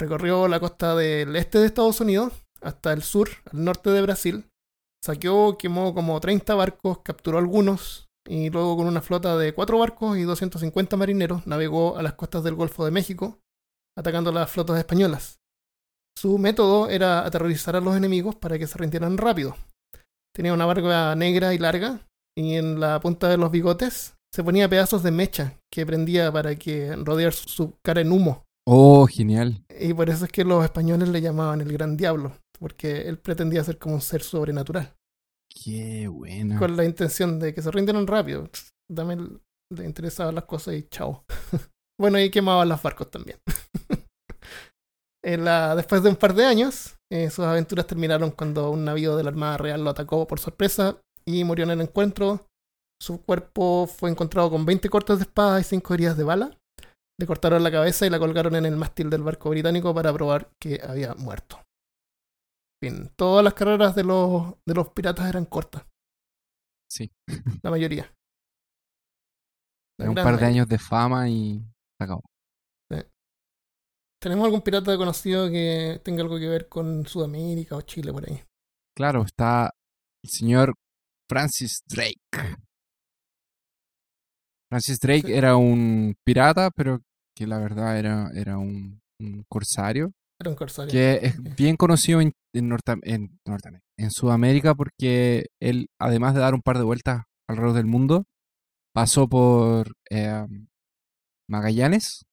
Recorrió 0.00 0.48
la 0.48 0.60
costa 0.60 0.96
del 0.96 1.36
este 1.36 1.58
de 1.58 1.66
Estados 1.66 2.00
Unidos 2.00 2.32
hasta 2.62 2.92
el 2.92 3.02
sur, 3.02 3.28
al 3.52 3.64
norte 3.64 3.90
de 3.90 4.02
Brasil. 4.02 4.44
Saqueó, 5.04 5.58
quemó 5.58 5.94
como 5.94 6.20
30 6.20 6.54
barcos, 6.54 6.98
capturó 7.02 7.38
algunos 7.38 8.08
y 8.24 8.50
luego 8.50 8.76
con 8.76 8.86
una 8.86 9.02
flota 9.02 9.36
de 9.36 9.52
4 9.52 9.78
barcos 9.78 10.16
y 10.16 10.22
250 10.22 10.96
marineros 10.96 11.46
navegó 11.46 11.96
a 11.96 12.02
las 12.02 12.14
costas 12.14 12.44
del 12.44 12.54
Golfo 12.54 12.84
de 12.84 12.92
México, 12.92 13.40
atacando 13.98 14.30
las 14.30 14.50
flotas 14.50 14.78
españolas. 14.78 15.40
Su 16.16 16.38
método 16.38 16.88
era 16.88 17.26
aterrorizar 17.26 17.74
a 17.74 17.80
los 17.80 17.96
enemigos 17.96 18.36
para 18.36 18.58
que 18.58 18.66
se 18.66 18.78
rindieran 18.78 19.18
rápido. 19.18 19.56
Tenía 20.34 20.54
una 20.54 20.66
barba 20.66 21.14
negra 21.16 21.52
y 21.52 21.58
larga 21.58 22.06
y 22.36 22.54
en 22.54 22.78
la 22.78 23.00
punta 23.00 23.28
de 23.28 23.38
los 23.38 23.50
bigotes 23.50 24.14
se 24.32 24.44
ponía 24.44 24.68
pedazos 24.68 25.02
de 25.02 25.10
mecha 25.10 25.58
que 25.70 25.84
prendía 25.84 26.30
para 26.30 26.54
que 26.54 26.94
rodear 26.96 27.32
su 27.32 27.74
cara 27.82 28.00
en 28.00 28.12
humo. 28.12 28.44
Oh, 28.66 29.06
genial. 29.06 29.64
Y 29.80 29.92
por 29.92 30.08
eso 30.08 30.26
es 30.26 30.32
que 30.32 30.44
los 30.44 30.64
españoles 30.64 31.08
le 31.08 31.20
llamaban 31.20 31.60
el 31.60 31.72
Gran 31.72 31.96
Diablo, 31.96 32.32
porque 32.62 33.02
él 33.08 33.18
pretendía 33.18 33.62
ser 33.64 33.78
como 33.78 33.96
un 33.96 34.00
ser 34.00 34.22
sobrenatural, 34.22 34.94
Qué 35.62 36.08
buena. 36.08 36.58
con 36.58 36.76
la 36.76 36.84
intención 36.84 37.38
de 37.38 37.52
que 37.52 37.60
se 37.60 37.70
rindieran 37.70 38.06
rápido. 38.06 38.48
Dame 38.90 39.14
el- 39.14 39.40
le 39.70 39.84
interesaban 39.84 40.34
las 40.34 40.44
cosas 40.44 40.74
y 40.74 40.82
chao. 40.84 41.24
bueno, 42.00 42.18
y 42.20 42.30
quemaban 42.30 42.68
los 42.68 42.82
barcos 42.82 43.10
también. 43.10 43.38
En 45.24 45.44
la- 45.44 45.76
después 45.76 46.02
de 46.02 46.08
un 46.10 46.16
par 46.16 46.34
de 46.34 46.44
años, 46.44 46.96
eh, 47.10 47.30
sus 47.30 47.44
aventuras 47.44 47.86
terminaron 47.86 48.32
cuando 48.32 48.70
un 48.70 48.84
navío 48.84 49.16
de 49.16 49.22
la 49.22 49.30
Armada 49.30 49.56
Real 49.56 49.84
lo 49.84 49.90
atacó 49.90 50.26
por 50.26 50.40
sorpresa 50.40 50.96
y 51.24 51.44
murió 51.44 51.64
en 51.64 51.70
el 51.70 51.80
encuentro. 51.80 52.46
Su 53.00 53.22
cuerpo 53.22 53.86
fue 53.86 54.10
encontrado 54.10 54.50
con 54.50 54.64
20 54.66 54.88
cortes 54.88 55.18
de 55.18 55.22
espada 55.24 55.60
y 55.60 55.64
5 55.64 55.94
heridas 55.94 56.16
de 56.16 56.24
bala. 56.24 56.58
Le 57.20 57.26
cortaron 57.26 57.62
la 57.62 57.70
cabeza 57.70 58.04
y 58.04 58.10
la 58.10 58.18
colgaron 58.18 58.56
en 58.56 58.66
el 58.66 58.74
mástil 58.76 59.10
del 59.10 59.22
barco 59.22 59.50
británico 59.50 59.94
para 59.94 60.12
probar 60.12 60.50
que 60.60 60.80
había 60.82 61.14
muerto. 61.14 61.60
Fin, 62.82 63.08
todas 63.16 63.44
las 63.44 63.54
carreras 63.54 63.94
de 63.94 64.02
los, 64.02 64.54
de 64.66 64.74
los 64.74 64.88
piratas 64.88 65.28
eran 65.28 65.44
cortas, 65.44 65.84
Sí. 66.90 67.08
la 67.62 67.70
mayoría. 67.70 68.12
La 70.00 70.08
Un 70.08 70.16
par 70.16 70.36
de 70.36 70.46
años 70.46 70.66
de 70.66 70.78
fama 70.80 71.28
y 71.28 71.60
se 71.60 72.04
acabó. 72.04 72.22
¿Tenemos 74.20 74.44
algún 74.44 74.62
pirata 74.62 74.96
conocido 74.96 75.48
que 75.50 76.00
tenga 76.04 76.22
algo 76.22 76.38
que 76.38 76.48
ver 76.48 76.68
con 76.68 77.06
Sudamérica 77.06 77.76
o 77.76 77.82
Chile 77.82 78.12
por 78.12 78.28
ahí? 78.28 78.40
Claro, 78.96 79.22
está 79.22 79.70
el 80.24 80.30
señor 80.30 80.74
Francis 81.28 81.82
Drake. 81.88 82.20
Francis 84.70 84.98
Drake 85.00 85.26
Sí. 85.26 85.32
era 85.32 85.56
un 85.56 86.14
pirata, 86.24 86.70
pero 86.70 87.00
que 87.36 87.46
la 87.46 87.58
verdad 87.58 87.98
era, 87.98 88.30
era 88.34 88.58
un, 88.58 89.00
un 89.20 89.44
corsario, 89.48 90.12
Era 90.42 90.50
un 90.50 90.56
corsario. 90.56 90.90
que 90.92 91.20
es 91.22 91.34
bien 91.56 91.76
conocido 91.76 92.20
en, 92.20 92.32
en, 92.54 92.68
Norte- 92.68 93.00
en, 93.02 93.38
Norteamérica, 93.46 93.86
en 93.98 94.10
Sudamérica 94.10 94.74
porque 94.74 95.46
él, 95.60 95.86
además 96.00 96.34
de 96.34 96.40
dar 96.40 96.54
un 96.54 96.62
par 96.62 96.76
de 96.78 96.84
vueltas 96.84 97.22
alrededor 97.48 97.74
del 97.76 97.86
mundo, 97.86 98.24
pasó 98.94 99.28
por 99.28 99.92
eh, 100.10 100.46
Magallanes, 101.48 102.24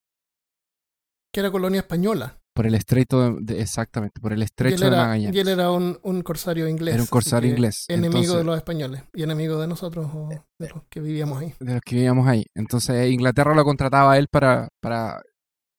Que 1.33 1.39
era 1.41 1.51
colonia 1.51 1.79
española. 1.81 2.37
por 2.55 2.65
el 2.67 2.75
estreito 2.75 3.31
de, 3.35 3.37
de- 3.53 3.61
exactamente, 3.61 4.19
por 4.19 4.33
el 4.33 4.41
estrecho 4.41 4.85
de 4.85 4.91
Magallanes. 4.91 5.35
y 5.35 5.39
él 5.39 5.47
era 5.47 5.71
un, 5.71 5.97
un 6.03 6.21
corsario 6.21 6.67
inglés. 6.67 6.93
Era 6.95 7.03
un 7.03 7.07
corsario 7.09 7.49
inglés, 7.49 7.85
Enemigo 7.87 8.17
entonces- 8.19 8.37
de 8.37 8.43
los 8.43 8.57
españoles. 8.57 9.03
Y 9.13 9.23
enemigo 9.23 9.59
de 9.61 9.67
nosotros 9.67 10.09
o 10.13 10.29
de 10.59 10.69
los 10.69 10.83
que 10.89 10.99
vivíamos 10.99 11.39
ahí. 11.41 11.53
de 11.59 11.73
los 11.73 11.81
que 11.81 11.95
vivíamos 11.95 12.27
ahí. 12.27 12.45
Entonces 12.55 13.11
Inglaterra 13.11 13.53
lo 13.55 13.63
contrataba 13.63 14.13
a 14.13 14.17
él 14.17 14.27
para, 14.31 14.67
para 14.81 15.21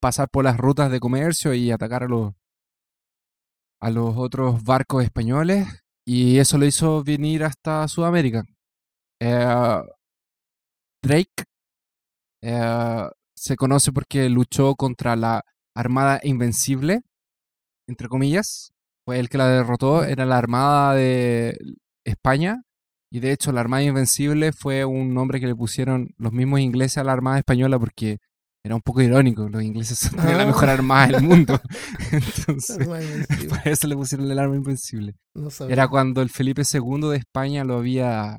pasar 0.00 0.28
por 0.30 0.44
las 0.44 0.56
rutas 0.56 0.90
de 0.90 1.00
comercio 1.00 1.54
y 1.54 1.70
atacar 1.70 2.04
a 2.04 2.08
los, 2.08 2.32
a 3.80 3.90
los 3.90 4.16
otros 4.16 4.64
barcos 4.64 5.04
españoles. 5.04 5.68
Y 6.04 6.38
eso 6.38 6.58
lo 6.58 6.66
hizo 6.66 7.04
venir 7.04 7.44
hasta 7.44 7.86
Sudamérica. 7.86 8.44
Eh, 9.20 9.82
Drake 11.02 11.44
eh, 12.42 13.08
se 13.34 13.56
conoce 13.56 13.92
porque 13.92 14.28
luchó 14.28 14.74
contra 14.74 15.16
la 15.16 15.44
Armada 15.74 16.20
Invencible, 16.22 17.02
entre 17.86 18.08
comillas. 18.08 18.72
Fue 19.04 19.18
el 19.18 19.28
que 19.28 19.38
la 19.38 19.48
derrotó. 19.48 20.04
Era 20.04 20.26
la 20.26 20.38
Armada 20.38 20.94
de 20.94 21.56
España. 22.04 22.62
Y 23.12 23.20
de 23.20 23.32
hecho, 23.32 23.52
la 23.52 23.60
Armada 23.60 23.82
Invencible 23.82 24.52
fue 24.52 24.84
un 24.84 25.14
nombre 25.14 25.40
que 25.40 25.46
le 25.46 25.54
pusieron 25.56 26.10
los 26.16 26.32
mismos 26.32 26.60
ingleses 26.60 26.98
a 26.98 27.04
la 27.04 27.12
Armada 27.12 27.38
Española 27.38 27.78
porque 27.78 28.18
era 28.64 28.74
un 28.74 28.82
poco 28.82 29.00
irónico. 29.02 29.48
Los 29.48 29.62
ingleses 29.62 29.98
son 29.98 30.16
tenían 30.16 30.36
la 30.38 30.42
Ah. 30.44 30.46
mejor 30.46 30.68
armada 30.68 31.06
del 31.08 31.22
mundo. 31.22 31.60
Entonces, 32.12 32.78
por 33.48 33.68
eso 33.68 33.86
le 33.86 33.96
pusieron 33.96 34.30
el 34.30 34.38
Arma 34.38 34.56
Invencible. 34.56 35.14
No. 35.34 35.48
Era 35.68 35.88
cuando 35.88 36.22
el 36.22 36.30
Felipe 36.30 36.62
II 36.70 37.08
de 37.10 37.16
España 37.16 37.64
lo 37.64 37.76
había. 37.78 38.38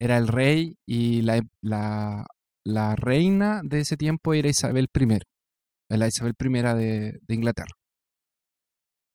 Era 0.00 0.18
el 0.18 0.26
rey 0.28 0.76
y 0.86 1.22
la, 1.22 1.40
la, 1.62 2.26
la 2.66 2.96
reina 2.96 3.60
de 3.64 3.80
ese 3.80 3.96
tiempo 3.96 4.34
era 4.34 4.48
Isabel 4.48 4.88
I. 4.92 5.18
La 5.96 6.08
Isabel 6.08 6.34
I 6.38 6.48
de, 6.48 7.18
de 7.22 7.34
Inglaterra. 7.34 7.70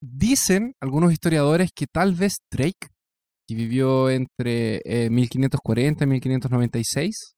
Dicen 0.02 0.73
algunos 0.82 1.12
historiadores 1.12 1.71
que 1.75 1.86
tal 1.86 2.13
vez 2.15 2.38
Drake, 2.49 2.88
que 3.47 3.56
vivió 3.56 4.10
entre 4.10 4.82
eh, 4.86 5.10
1540 5.10 6.06
y 6.06 6.08
1596, 6.08 7.36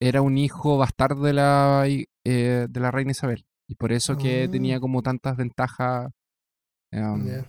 era 0.00 0.22
un 0.22 0.38
hijo 0.38 0.78
bastardo 0.78 1.22
de 1.24 1.32
la, 1.34 1.84
eh, 1.86 2.66
de 2.68 2.80
la 2.80 2.90
reina 2.90 3.10
Isabel. 3.12 3.44
Y 3.68 3.74
por 3.76 3.92
eso 3.92 4.16
que 4.16 4.44
Ah. 4.44 4.50
tenía 4.50 4.80
como 4.80 5.02
tantas 5.02 5.36
ventajas. 5.36 6.10
em. 6.92 7.44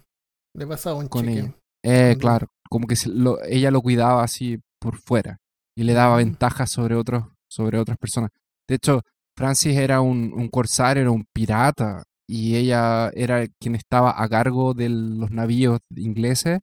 Le 0.56 0.68
pasaba 0.68 0.98
un 0.98 1.08
con 1.08 1.26
cheque. 1.26 1.40
ella. 1.40 1.56
Eh, 1.84 2.16
claro, 2.20 2.48
como 2.70 2.86
que 2.88 2.96
se 2.96 3.10
lo- 3.10 3.42
ella 3.44 3.72
lo 3.72 3.82
cuidaba 3.82 4.24
así 4.24 4.60
por 4.80 4.98
fuera 4.98 5.38
y 5.76 5.84
le 5.84 5.94
daba 5.94 6.16
Mm. 6.16 6.20
ventajas 6.20 6.70
sobre 6.70 6.96
otros, 6.96 7.26
sobre 7.50 7.80
otras 7.80 7.98
personas. 7.98 8.30
De 8.70 8.76
hecho, 8.76 9.02
Francis 9.36 9.76
era 9.78 10.02
un, 10.02 10.32
un 10.36 10.48
corsario, 10.50 11.02
era 11.02 11.12
un 11.12 11.26
pirata 11.34 12.04
y 12.30 12.56
ella 12.56 13.10
era 13.16 13.48
quien 13.60 13.74
estaba 13.76 14.22
a 14.22 14.30
cargo 14.30 14.74
de 14.76 14.90
los 14.90 15.32
navíos 15.32 15.80
ingleses 15.96 16.60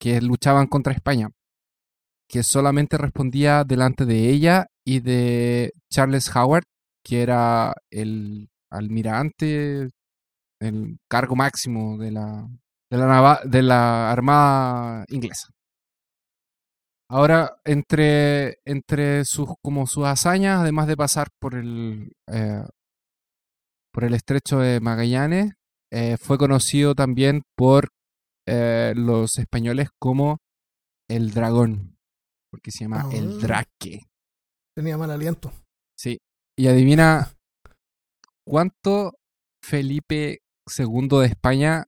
que 0.00 0.20
luchaban 0.22 0.66
contra 0.66 0.92
España, 0.94 1.28
que 2.28 2.42
solamente 2.42 2.98
respondía 2.98 3.64
delante 3.64 4.04
de 4.06 4.30
ella 4.30 4.66
y 4.84 5.00
de 5.00 5.72
Charles 5.90 6.34
Howard, 6.34 6.64
que 7.04 7.22
era 7.22 7.74
el 7.90 8.48
almirante, 8.70 9.88
el 10.60 10.98
cargo 11.08 11.36
máximo 11.36 11.98
de 11.98 12.10
la, 12.10 12.48
de 12.90 12.98
la, 12.98 13.40
de 13.44 13.62
la 13.62 14.10
Armada 14.10 15.04
inglesa. 15.08 15.48
Ahora, 17.08 17.56
entre, 17.64 18.56
entre 18.64 19.24
sus, 19.24 19.48
como 19.62 19.86
sus 19.86 20.06
hazañas, 20.06 20.60
además 20.60 20.86
de 20.86 20.96
pasar 20.96 21.28
por 21.38 21.54
el, 21.54 22.12
eh, 22.26 22.64
por 23.92 24.04
el 24.04 24.14
estrecho 24.14 24.58
de 24.58 24.80
Magallanes, 24.80 25.52
eh, 25.92 26.16
fue 26.18 26.38
conocido 26.38 26.94
también 26.94 27.42
por 27.56 27.90
eh, 28.46 28.94
los 28.96 29.38
españoles 29.38 29.90
como 30.00 30.38
el 31.08 31.30
dragón, 31.32 31.93
porque 32.54 32.70
se 32.70 32.84
llama 32.84 33.08
el 33.12 33.32
Ah. 33.32 33.38
draque. 33.40 34.02
Tenía 34.76 34.96
mal 34.96 35.10
aliento. 35.10 35.52
Sí. 35.98 36.18
Y 36.56 36.68
adivina 36.68 37.32
cuánto 38.46 39.16
Felipe 39.60 40.38
II 40.78 41.08
de 41.20 41.26
España 41.26 41.84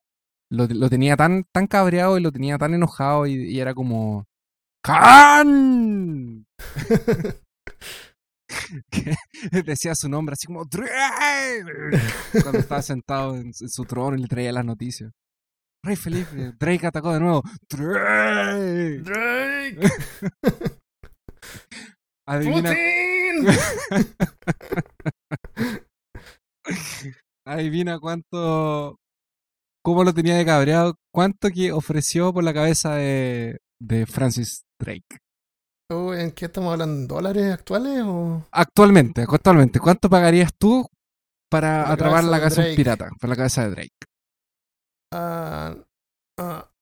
lo, 0.50 0.66
lo 0.66 0.90
tenía 0.90 1.16
tan, 1.16 1.44
tan 1.52 1.68
cabreado 1.68 2.18
y 2.18 2.20
lo 2.20 2.32
tenía 2.32 2.58
tan 2.58 2.74
enojado 2.74 3.28
y, 3.28 3.34
y 3.34 3.60
era 3.60 3.74
como 3.74 4.24
¡Can! 4.82 6.46
decía 9.64 9.94
su 9.94 10.08
nombre 10.08 10.34
así 10.34 10.46
como 10.46 10.64
Drake 10.64 11.64
cuando 12.42 12.58
estaba 12.58 12.82
sentado 12.82 13.36
en 13.36 13.52
su 13.54 13.84
trono 13.84 14.16
y 14.16 14.20
le 14.22 14.28
traía 14.28 14.52
las 14.52 14.64
noticias. 14.64 15.12
Rey 15.86 15.94
Felipe, 15.94 16.52
Drake 16.58 16.84
atacó 16.84 17.12
de 17.12 17.20
nuevo. 17.20 17.42
Drake. 17.68 18.98
¡Drake! 19.02 19.78
Adivina, 22.26 22.70
¡Putin! 22.70 23.46
adivina 27.46 28.00
cuánto. 28.00 28.98
¿Cómo 29.84 30.02
lo 30.02 30.12
tenía 30.12 30.36
de 30.36 30.44
cabreado? 30.44 30.96
¿Cuánto 31.14 31.50
que 31.50 31.70
ofreció 31.70 32.32
por 32.32 32.42
la 32.42 32.52
cabeza 32.52 32.96
de, 32.96 33.58
de 33.80 34.06
Francis 34.06 34.64
Drake? 34.80 35.18
¿En 35.88 36.32
qué 36.32 36.46
estamos 36.46 36.72
hablando? 36.72 37.14
¿Dólares 37.14 37.52
actuales 37.52 38.02
o...? 38.04 38.44
Actualmente, 38.50 39.22
actualmente, 39.22 39.78
¿cuánto 39.78 40.10
pagarías 40.10 40.50
tú 40.58 40.84
para 41.48 41.82
la 41.82 41.92
atrapar 41.92 42.24
la 42.24 42.40
Drake. 42.40 42.74
pirata? 42.74 43.10
Por 43.20 43.30
la 43.30 43.36
cabeza 43.36 43.62
de 43.62 43.70
Drake. 43.70 44.05
Ah, 45.12 45.74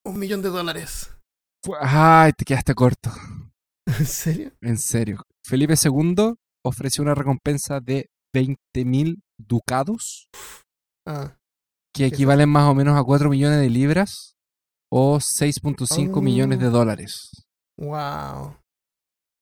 Un 0.07 0.19
millón 0.19 0.43
de 0.43 0.49
dólares. 0.51 1.11
Ay, 1.81 2.33
te 2.33 2.45
quedaste 2.45 2.75
corto. 2.75 3.11
¿En 3.99 4.07
serio? 4.07 4.53
En 4.61 4.79
serio. 4.79 5.23
Felipe 5.47 5.75
II 5.83 6.35
ofreció 6.65 7.03
una 7.03 7.15
recompensa 7.15 7.81
de 7.81 8.09
20.000 8.35 9.21
ducados, 9.39 10.29
Ah, 11.07 11.37
que 11.95 12.05
¿Qué 12.05 12.07
equivalen 12.07 12.49
más 12.49 12.69
o 12.69 12.75
menos 12.75 12.99
a 12.99 13.05
4 13.05 13.29
millones 13.31 13.61
de 13.61 13.71
libras 13.71 14.35
o 14.91 15.19
6.5 15.21 16.21
millones 16.23 16.59
de 16.59 16.69
Oh. 16.69 16.71
dólares. 16.71 17.31
wow. 17.79 18.57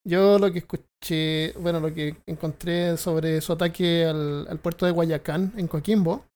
Yo 0.05 0.39
lo 0.41 0.51
que 0.53 0.59
escuché, 0.59 1.53
bueno, 1.61 1.79
lo 1.79 1.95
que 1.95 2.17
encontré 2.27 2.97
sobre 2.97 3.41
su 3.41 3.53
ataque 3.53 4.05
al, 4.05 4.49
al 4.49 4.59
puerto 4.59 4.85
de 4.85 4.91
Guayacán, 4.93 5.53
en 5.57 5.69
Coquimbo, 5.69 6.27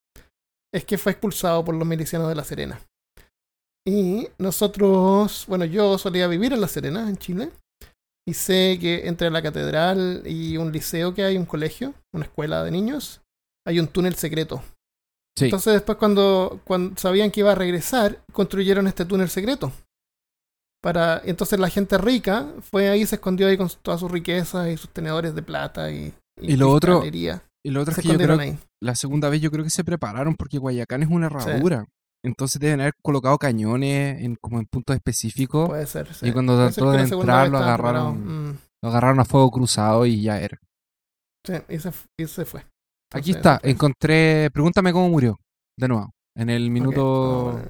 es 0.76 0.84
que 0.84 0.98
fue 0.98 1.12
expulsado 1.12 1.64
por 1.64 1.74
los 1.74 1.88
milicianos 1.88 2.28
de 2.28 2.34
La 2.34 2.44
Serena. 2.44 2.78
Y 3.86 4.28
nosotros, 4.36 5.46
bueno, 5.48 5.64
yo 5.64 5.96
solía 5.96 6.26
vivir 6.26 6.52
en 6.52 6.60
La 6.60 6.68
Serena, 6.68 7.08
en 7.08 7.16
Chile, 7.16 7.50
y 8.28 8.34
sé 8.34 8.78
que 8.78 9.06
entre 9.06 9.30
la 9.30 9.40
catedral 9.40 10.22
y 10.26 10.58
un 10.58 10.72
liceo 10.72 11.14
que 11.14 11.24
hay, 11.24 11.38
un 11.38 11.46
colegio, 11.46 11.94
una 12.12 12.26
escuela 12.26 12.62
de 12.62 12.72
niños, 12.72 13.22
hay 13.66 13.80
un 13.80 13.86
túnel 13.86 14.16
secreto. 14.16 14.62
Sí. 15.38 15.46
Entonces 15.46 15.72
después 15.72 15.96
cuando, 15.96 16.60
cuando 16.64 16.98
sabían 17.00 17.30
que 17.30 17.40
iba 17.40 17.52
a 17.52 17.56
regresar, 17.56 18.22
construyeron 18.32 18.86
este 18.86 19.04
túnel 19.04 19.30
secreto. 19.30 19.72
Para, 20.82 21.22
entonces 21.24 21.58
la 21.58 21.70
gente 21.70 21.96
rica 21.96 22.52
fue 22.60 22.90
ahí, 22.90 23.06
se 23.06 23.14
escondió 23.14 23.46
ahí 23.46 23.56
con 23.56 23.70
todas 23.82 24.00
sus 24.00 24.10
riquezas 24.10 24.68
y 24.68 24.76
sus 24.76 24.90
tenedores 24.90 25.34
de 25.34 25.42
plata 25.42 25.90
y, 25.90 26.12
Y 26.40 26.56
lo 26.56 26.70
otro-. 26.70 27.02
Y 27.66 27.70
lo 27.70 27.82
otro 27.82 27.94
Se 27.94 28.00
es 28.00 28.06
que 28.06 28.12
yo 28.12 28.18
creo 28.18 28.38
ahí. 28.38 28.58
la 28.82 28.94
segunda 28.94 29.28
vez 29.28 29.40
yo 29.40 29.50
creo 29.50 29.64
que 29.64 29.70
se 29.70 29.84
prepararon 29.84 30.34
porque 30.36 30.58
Guayacán 30.58 31.02
es 31.02 31.08
una 31.10 31.26
herradura. 31.26 31.86
Entonces 32.24 32.60
deben 32.60 32.80
haber 32.80 32.94
colocado 33.02 33.38
cañones 33.38 34.20
en, 34.22 34.36
como 34.40 34.58
en 34.58 34.66
puntos 34.66 34.96
específicos. 34.96 35.68
Puede 35.68 35.86
ser. 35.86 36.12
sí. 36.14 36.28
Y 36.28 36.32
cuando 36.32 36.56
trató 36.56 36.90
de 36.92 37.02
entrar, 37.02 37.48
lo 37.48 37.58
agarraron. 37.58 38.48
Mm, 38.50 38.58
Lo 38.82 38.88
agarraron 38.88 39.20
a 39.20 39.24
fuego 39.24 39.50
cruzado 39.50 40.06
y 40.06 40.22
ya 40.22 40.40
era. 40.40 40.58
sí, 41.46 41.54
y 41.68 41.78
se, 41.78 41.92
y 42.18 42.26
se 42.26 42.44
fue. 42.44 42.64
Aquí 43.12 43.30
está, 43.32 43.60
encontré. 43.62 44.50
Pregúntame 44.52 44.92
cómo 44.92 45.08
murió. 45.08 45.38
De 45.78 45.86
nuevo. 45.88 46.10
En 46.36 46.50
el 46.50 46.70
minuto. 46.70 47.60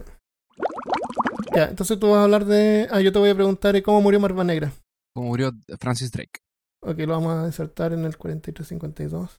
Ya, 1.54 1.64
entonces 1.66 1.98
tú 1.98 2.10
vas 2.10 2.18
a 2.18 2.24
hablar 2.24 2.44
de. 2.44 2.88
Ah, 2.90 3.00
yo 3.00 3.12
te 3.12 3.18
voy 3.18 3.30
a 3.30 3.34
preguntar 3.34 3.80
cómo 3.82 4.00
murió 4.00 4.20
Barba 4.20 4.44
Negra. 4.44 4.72
Cómo 5.14 5.28
murió 5.28 5.52
Francis 5.78 6.10
Drake. 6.10 6.40
Ok, 6.82 6.98
lo 7.00 7.12
vamos 7.14 7.34
a 7.42 7.46
insertar 7.46 7.92
en 7.92 8.04
el 8.04 8.16
4352. 8.16 9.36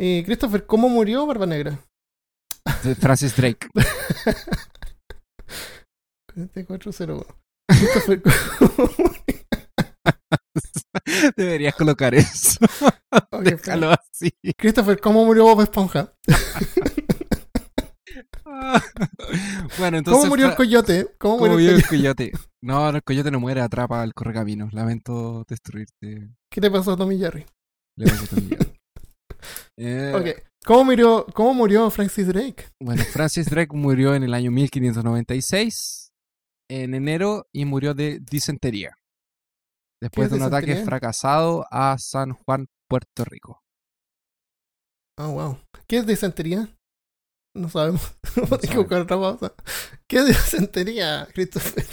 Y 0.00 0.22
Christopher, 0.22 0.64
¿cómo 0.64 0.88
murió 0.88 1.26
Barba 1.26 1.44
Negra? 1.44 1.80
De 2.84 2.94
Francis 2.94 3.34
Drake. 3.36 3.66
4401. 6.34 7.24
Christopher, 7.66 8.22
¿cómo 8.22 8.90
Deberías 11.36 11.74
colocar 11.74 12.14
eso. 12.14 12.60
Déjalo 13.42 13.90
así. 13.90 14.30
Christopher, 14.56 15.00
¿cómo 15.00 15.24
murió 15.24 15.42
Bob 15.44 15.62
Esponja? 15.62 16.12
bueno, 19.78 19.98
entonces. 19.98 20.20
¿Cómo 20.20 20.26
murió 20.26 20.46
el 20.46 20.54
coyote? 20.54 21.08
¿Cómo 21.18 21.38
¿Cómo 21.38 21.52
murió 21.54 21.70
el 21.70 21.74
murió 21.74 21.88
coyote? 21.88 22.32
No, 22.62 22.88
el 22.88 23.02
coyote 23.02 23.32
no 23.32 23.40
muere, 23.40 23.62
atrapa 23.62 24.00
al 24.02 24.14
correcaminos. 24.14 24.72
Lamento 24.72 25.44
destruirte. 25.48 26.30
¿Qué 26.50 26.60
te 26.60 26.70
pasó 26.70 26.92
a 26.92 26.96
Tommy 26.96 27.18
Jerry? 27.18 27.44
Le 27.96 28.06
pasó 28.06 28.24
a 28.24 28.28
tu 28.28 28.36
amiga. 28.36 28.58
Eh. 29.80 30.34
¿Cómo 30.64 30.84
murió, 30.84 31.24
¿Cómo 31.34 31.54
murió 31.54 31.88
Francis 31.90 32.26
Drake? 32.26 32.66
Bueno, 32.82 33.02
Francis 33.04 33.46
Drake 33.46 33.74
murió 33.74 34.14
en 34.14 34.24
el 34.24 34.34
año 34.34 34.50
1596, 34.50 36.10
en 36.68 36.94
enero, 36.94 37.46
y 37.52 37.64
murió 37.64 37.94
de 37.94 38.18
disentería. 38.20 38.96
Después 40.02 40.26
es 40.26 40.32
de 40.32 40.38
un 40.38 40.42
ataque 40.42 40.76
fracasado 40.84 41.64
a 41.70 41.96
San 41.98 42.32
Juan, 42.32 42.66
Puerto 42.88 43.24
Rico. 43.24 43.60
Ah, 45.16 45.28
wow. 45.28 45.58
¿Qué 45.86 45.98
es 45.98 46.06
disentería? 46.06 46.68
No 47.54 47.68
sabemos. 47.68 48.16
Vamos 48.36 49.10
a 49.10 49.16
otra. 49.16 49.54
¿Qué 50.08 50.18
es 50.18 50.26
disentería, 50.26 51.28
Christopher? 51.32 51.84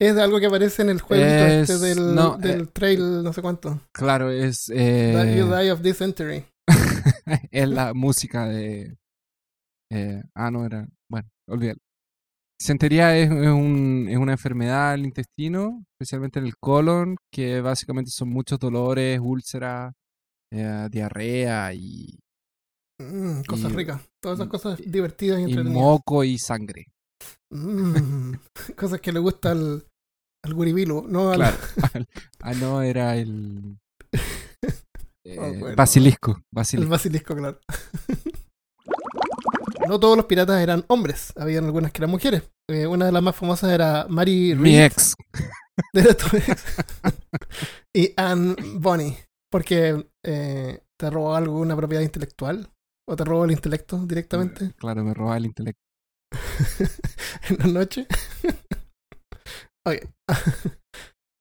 Es 0.00 0.16
algo 0.18 0.40
que 0.40 0.46
aparece 0.46 0.82
en 0.82 0.90
el 0.90 1.00
jueguito 1.00 1.28
Es- 1.30 1.70
este 1.70 1.86
del, 1.86 2.14
no, 2.14 2.36
del 2.36 2.62
eh, 2.62 2.66
trail, 2.72 3.22
no 3.22 3.32
sé 3.32 3.42
cuánto. 3.42 3.80
Claro, 3.92 4.30
es, 4.30 4.68
eh, 4.74 5.36
You 5.38 5.46
die 5.46 5.70
of 5.70 5.80
dysentery. 5.82 6.44
es 7.50 7.68
la 7.68 7.94
música 7.94 8.46
de... 8.48 8.96
eh, 9.92 10.22
ah, 10.34 10.50
no, 10.50 10.64
era... 10.66 10.86
Bueno, 11.10 11.28
olvídalo. 11.48 11.78
Disentería 12.58 13.16
es, 13.18 13.30
es 13.30 13.48
un- 13.48 14.06
es 14.08 14.16
una 14.16 14.32
enfermedad 14.32 14.92
del 14.92 15.04
intestino, 15.06 15.84
especialmente 15.98 16.38
en 16.38 16.46
el 16.46 16.56
colon, 16.56 17.16
que 17.32 17.60
básicamente 17.60 18.10
son 18.10 18.30
muchos 18.30 18.58
dolores, 18.58 19.18
úlceras, 19.22 19.92
eh, 20.52 20.88
diarrea 20.90 21.72
y, 21.74 22.18
Mm, 23.00 23.42
cosas 23.48 23.72
Y- 23.72 23.74
ricas. 23.74 24.00
Todas 24.22 24.38
esas 24.38 24.46
y- 24.46 24.50
cosas 24.50 24.80
divertidas 24.86 25.38
y 25.38 25.42
y 25.42 25.44
entretenidas. 25.46 25.82
moco 25.82 26.22
y 26.22 26.38
sangre. 26.38 26.86
Mm, 27.50 28.34
cosas 28.76 29.00
que 29.00 29.12
le 29.12 29.20
gusta 29.20 29.52
al, 29.52 29.86
al 30.44 30.54
guribilo, 30.54 31.04
no 31.08 31.30
al, 31.30 31.36
Claro. 31.36 31.56
ah, 32.40 32.54
no, 32.54 32.82
era 32.82 33.16
el... 33.16 33.78
eh, 35.24 35.36
Oh, 35.38 35.52
bueno. 35.58 35.76
basilisco. 35.76 36.32
al 36.32 36.42
basilisco. 36.52 36.90
basilisco, 36.90 37.36
claro. 37.36 37.58
no 39.88 40.00
todos 40.00 40.16
los 40.16 40.26
piratas 40.26 40.62
eran 40.62 40.84
hombres, 40.88 41.32
habían 41.36 41.64
algunas 41.64 41.92
que 41.92 41.98
eran 42.00 42.10
mujeres. 42.10 42.42
Eh, 42.70 42.86
una 42.86 43.06
de 43.06 43.12
las 43.12 43.22
más 43.22 43.36
famosas 43.36 43.70
era 43.72 44.06
Mary 44.08 44.54
Mi 44.54 44.76
Read, 44.76 44.86
ex. 44.86 45.14
de 45.92 46.14
tu 46.14 46.36
ex. 46.36 46.64
y 47.94 48.12
Anne 48.16 48.54
Bonny, 48.76 49.16
porque 49.50 50.06
eh, 50.24 50.80
te 50.98 51.10
robó 51.10 51.34
alguna 51.34 51.76
propiedad 51.76 52.02
intelectual 52.02 52.68
o 53.08 53.16
te 53.16 53.24
robó 53.24 53.44
el 53.44 53.50
intelecto 53.50 53.98
directamente 54.06 54.72
Claro, 54.78 55.04
me 55.04 55.12
robaba 55.14 55.36
el 55.36 55.46
intelecto. 55.46 55.80
en 57.48 57.58
la 57.58 57.66
noche. 57.66 58.06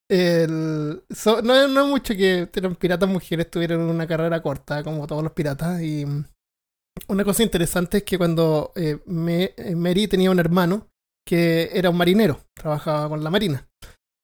El, 0.09 1.01
no, 1.43 1.67
no 1.67 1.87
mucho 1.87 2.13
que 2.13 2.49
los 2.55 2.77
piratas 2.77 3.09
mujeres 3.09 3.49
tuvieran 3.49 3.79
una 3.79 4.05
carrera 4.05 4.41
corta, 4.41 4.83
como 4.83 5.07
todos 5.07 5.23
los 5.23 5.31
piratas. 5.31 5.81
Y 5.81 6.05
mm, 6.05 6.25
una 7.07 7.23
cosa 7.23 7.43
interesante 7.43 7.97
es 7.97 8.03
que 8.03 8.17
cuando 8.17 8.71
eh, 8.75 8.99
eh, 9.07 9.75
Mary 9.75 10.07
tenía 10.07 10.31
un 10.31 10.39
hermano 10.39 10.89
que 11.25 11.69
era 11.73 11.89
un 11.89 11.97
marinero, 11.97 12.41
trabajaba 12.53 13.09
con 13.09 13.23
la 13.23 13.29
marina. 13.29 13.67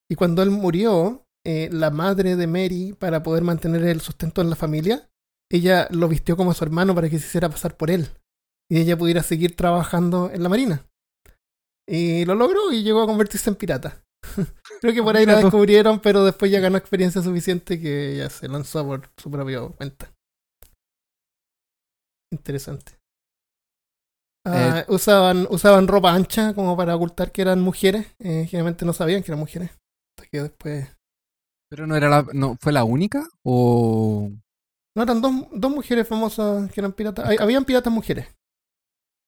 Y 0.08 0.16
cuando 0.16 0.42
él 0.42 0.50
murió, 0.50 1.26
eh, 1.46 1.70
la 1.72 1.90
madre 1.90 2.36
de 2.36 2.46
Mary, 2.46 2.94
para 2.98 3.22
poder 3.22 3.42
mantener 3.42 3.82
el 3.84 4.00
sustento 4.00 4.42
en 4.42 4.50
la 4.50 4.56
familia, 4.56 5.08
ella 5.50 5.88
lo 5.90 6.08
vistió 6.08 6.36
como 6.36 6.52
su 6.52 6.62
hermano 6.62 6.94
para 6.94 7.08
que 7.08 7.18
se 7.18 7.26
hiciera 7.26 7.48
pasar 7.48 7.76
por 7.76 7.90
él. 7.90 8.08
Y 8.70 8.78
ella 8.80 8.96
pudiera 8.96 9.22
seguir 9.22 9.56
trabajando 9.56 10.30
en 10.32 10.42
la 10.42 10.48
marina. 10.48 10.86
Y 11.88 12.24
lo 12.24 12.34
logró 12.36 12.70
y 12.72 12.82
llegó 12.84 13.02
a 13.02 13.06
convertirse 13.06 13.50
en 13.50 13.56
pirata. 13.56 14.02
Creo 14.80 14.94
que 14.94 15.02
por 15.02 15.16
ahí 15.16 15.26
la 15.26 15.36
descubrieron, 15.42 15.98
pero 16.00 16.24
después 16.24 16.50
ya 16.52 16.60
ganó 16.60 16.76
experiencia 16.78 17.20
suficiente 17.20 17.80
que 17.80 18.16
ya 18.16 18.30
se 18.30 18.48
lanzó 18.48 18.86
por 18.86 19.10
su 19.16 19.30
propia 19.30 19.60
cuenta. 19.76 20.12
Interesante. 22.32 22.92
Ah, 24.46 24.84
usaban, 24.88 25.46
usaban 25.50 25.86
ropa 25.88 26.14
ancha 26.14 26.54
como 26.54 26.76
para 26.76 26.96
ocultar 26.96 27.30
que 27.32 27.42
eran 27.42 27.60
mujeres. 27.60 28.06
Eh, 28.20 28.46
generalmente 28.48 28.84
no 28.84 28.92
sabían 28.92 29.22
que 29.22 29.30
eran 29.32 29.40
mujeres. 29.40 29.70
Hasta 30.16 30.30
que 30.30 30.42
después. 30.42 30.88
Pero 31.68 31.86
no 31.86 31.96
era 31.96 32.08
la, 32.08 32.26
no, 32.32 32.56
¿fue 32.60 32.72
la 32.72 32.84
única? 32.84 33.28
¿O 33.44 34.30
No, 34.96 35.02
eran 35.02 35.20
dos, 35.20 35.32
dos 35.52 35.70
mujeres 35.70 36.06
famosas 36.08 36.70
que 36.72 36.80
eran 36.80 36.92
piratas. 36.92 37.28
Hay- 37.28 37.36
habían 37.38 37.64
piratas 37.64 37.92
mujeres. 37.92 38.28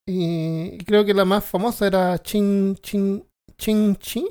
Y 0.07 0.79
creo 0.85 1.05
que 1.05 1.15
la 1.15 1.25
más 1.25 1.45
famosa 1.45 1.87
era 1.87 2.19
Chin 2.21 2.77
Chin 2.83 3.25
Chin 3.57 3.97
Chi. 3.97 4.27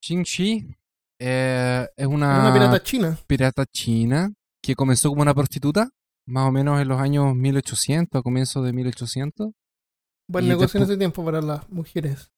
Qin 0.00 0.22
Shi? 0.22 0.74
Eh, 1.20 1.86
es 1.96 2.06
Una 2.06 2.40
una, 2.40 2.52
pirata 2.52 2.82
china. 2.82 3.18
pirata 3.26 3.64
china 3.66 4.32
que 4.62 4.74
comenzó 4.74 5.08
como 5.08 5.22
una 5.22 5.34
prostituta, 5.34 5.88
más 6.26 6.48
o 6.48 6.52
menos 6.52 6.80
en 6.80 6.88
los 6.88 7.00
años 7.00 7.34
1800, 7.34 8.18
a 8.18 8.22
comienzos 8.22 8.64
de 8.64 8.72
1800, 8.72 9.50
Buen 10.28 10.48
negocio 10.48 10.78
en 10.78 10.84
ese 10.84 10.96
tiempo 10.96 11.24
para 11.24 11.40
las 11.42 11.68
mujeres. 11.68 12.28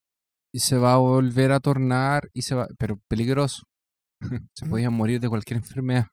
y 0.52 0.60
se 0.60 0.76
va 0.78 0.94
a 0.94 0.98
volver 0.98 1.52
a 1.52 1.60
tornar, 1.60 2.28
y 2.32 2.42
se 2.42 2.54
va, 2.54 2.66
pero 2.78 2.98
peligroso. 3.08 3.64
se 4.56 4.64
Ujú. 4.64 4.70
podían 4.70 4.92
morir 4.94 5.20
de 5.20 5.28
cualquier 5.28 5.58
enfermedad. 5.62 6.06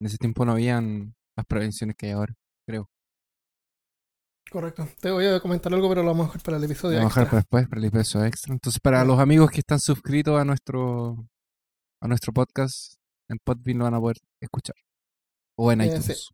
En 0.00 0.06
ese 0.06 0.18
tiempo 0.18 0.44
no 0.44 0.52
habían 0.52 1.14
las 1.36 1.46
prevenciones 1.46 1.96
que 1.96 2.06
hay 2.06 2.12
ahora. 2.12 2.34
Correcto. 4.50 4.88
Te 5.00 5.10
voy 5.10 5.26
a 5.26 5.40
comentar 5.40 5.72
algo, 5.74 5.88
pero 5.88 6.02
lo 6.02 6.08
vamos 6.10 6.26
a 6.26 6.28
dejar 6.28 6.42
para 6.42 6.56
el 6.58 6.64
episodio. 6.64 6.98
Vamos 6.98 7.16
a 7.16 7.20
dejar 7.20 7.22
extra. 7.24 7.30
para 7.30 7.40
después, 7.40 7.68
para 7.68 7.80
el 7.80 7.84
episodio 7.86 8.26
extra. 8.26 8.52
Entonces, 8.52 8.80
para 8.80 9.04
los 9.04 9.18
amigos 9.18 9.50
que 9.50 9.60
están 9.60 9.80
suscritos 9.80 10.38
a 10.40 10.44
nuestro 10.44 11.26
a 12.02 12.06
nuestro 12.08 12.32
podcast, 12.32 12.94
en 13.30 13.38
Podbean 13.42 13.78
lo 13.78 13.84
van 13.84 13.94
a 13.94 14.00
poder 14.00 14.18
escuchar. 14.40 14.76
O 15.58 15.72
en 15.72 15.80
Eh, 15.80 15.86
iTunes. 15.86 16.28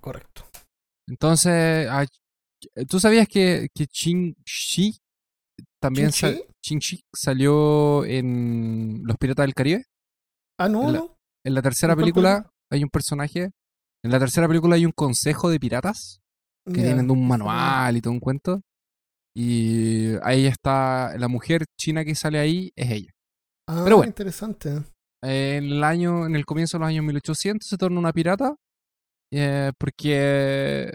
Correcto. 0.00 0.44
Entonces, 1.08 1.88
ah, 1.90 2.04
¿tú 2.88 3.00
sabías 3.00 3.26
que, 3.26 3.68
que 3.74 3.86
Qin 3.86 4.34
Shi 4.44 4.98
también 5.80 6.12
sa- 6.12 6.28
¿Chin-Chi? 6.30 6.44
Chin-Chi 6.62 7.04
salió 7.14 8.04
en 8.04 9.00
Los 9.04 9.16
Piratas 9.16 9.44
del 9.44 9.54
Caribe. 9.54 9.84
Ah, 10.58 10.68
no, 10.68 10.86
En 10.88 10.92
la-. 10.92 11.06
En 11.44 11.54
la 11.54 11.62
tercera 11.62 11.94
¿En 11.94 11.96
cuál 11.96 12.04
película 12.04 12.50
hay 12.70 12.84
un 12.84 12.90
personaje. 12.90 13.50
En 14.04 14.10
la 14.12 14.18
tercera 14.20 14.46
película 14.46 14.76
hay 14.76 14.86
un 14.86 14.92
consejo 14.92 15.48
de 15.50 15.58
piratas 15.58 16.20
que 16.66 16.80
Ya. 16.80 16.84
tienen 16.84 17.10
un 17.10 17.26
manual 17.26 17.96
y 17.96 18.00
todo 18.00 18.12
un 18.12 18.20
cuento. 18.20 18.60
Y 19.34 20.08
ahí 20.22 20.46
está 20.46 21.16
la 21.18 21.28
mujer 21.28 21.64
china 21.78 22.04
que 22.04 22.14
sale 22.14 22.38
ahí, 22.38 22.70
es 22.76 22.90
ella. 22.90 23.10
Ah, 23.68 23.80
Pero 23.84 23.96
bueno. 23.96 24.10
interesante. 24.10 24.82
En 25.24 25.64
el 25.64 25.84
año, 25.84 26.26
en 26.26 26.34
el 26.36 26.44
comienzo 26.44 26.76
de 26.76 26.80
los 26.80 26.88
años 26.88 27.04
1800 27.04 27.66
se 27.68 27.78
torna 27.78 27.98
una 28.00 28.12
pirata 28.12 28.56
eh, 29.32 29.70
porque 29.78 30.90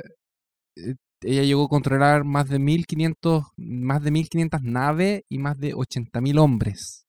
eh, 0.75 0.95
ella 1.23 1.43
llegó 1.43 1.65
a 1.65 1.69
controlar 1.69 2.23
más 2.25 2.47
de 2.49 2.59
1500, 2.59 3.45
más 3.57 4.03
de 4.03 4.11
1500 4.11 4.61
naves 4.61 5.21
y 5.29 5.39
más 5.39 5.57
de 5.57 5.73
80.000 5.73 6.37
hombres. 6.39 7.06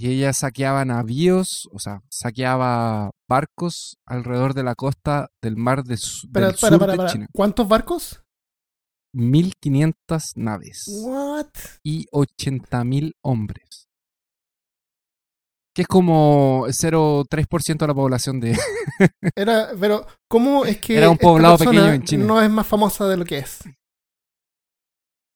Y 0.00 0.12
ella 0.12 0.32
saqueaba 0.32 0.84
navíos, 0.84 1.68
o 1.72 1.80
sea, 1.80 2.02
saqueaba 2.08 3.10
barcos 3.28 3.96
alrededor 4.06 4.54
de 4.54 4.62
la 4.62 4.76
costa 4.76 5.28
del 5.42 5.56
mar 5.56 5.82
de 5.82 5.96
su- 5.96 6.30
Para, 6.30 6.46
del 6.46 6.56
para, 6.56 6.76
sur 6.78 6.86
para, 6.86 7.02
de. 7.02 7.10
China. 7.10 7.26
¿Cuántos 7.34 7.66
barcos? 7.66 8.22
1500 9.12 10.36
naves 10.36 10.84
What? 11.02 11.48
y 11.82 12.06
80.000 12.12 13.14
hombres. 13.24 13.88
Que 15.74 15.82
es 15.82 15.88
como 15.88 16.66
0,3% 16.68 17.78
de 17.78 17.86
la 17.88 17.94
población 17.94 18.38
de... 18.38 18.56
Era, 19.34 19.70
pero, 19.80 20.06
¿cómo 20.30 20.64
es 20.64 20.80
que 20.80 20.96
Era 20.96 21.10
un 21.10 21.18
poblado 21.18 21.58
pequeño 21.58 21.92
en 21.92 22.04
China. 22.04 22.24
no 22.24 22.40
es 22.40 22.48
más 22.50 22.68
famosa 22.68 23.08
de 23.08 23.16
lo 23.16 23.24
que 23.24 23.38
es? 23.38 23.58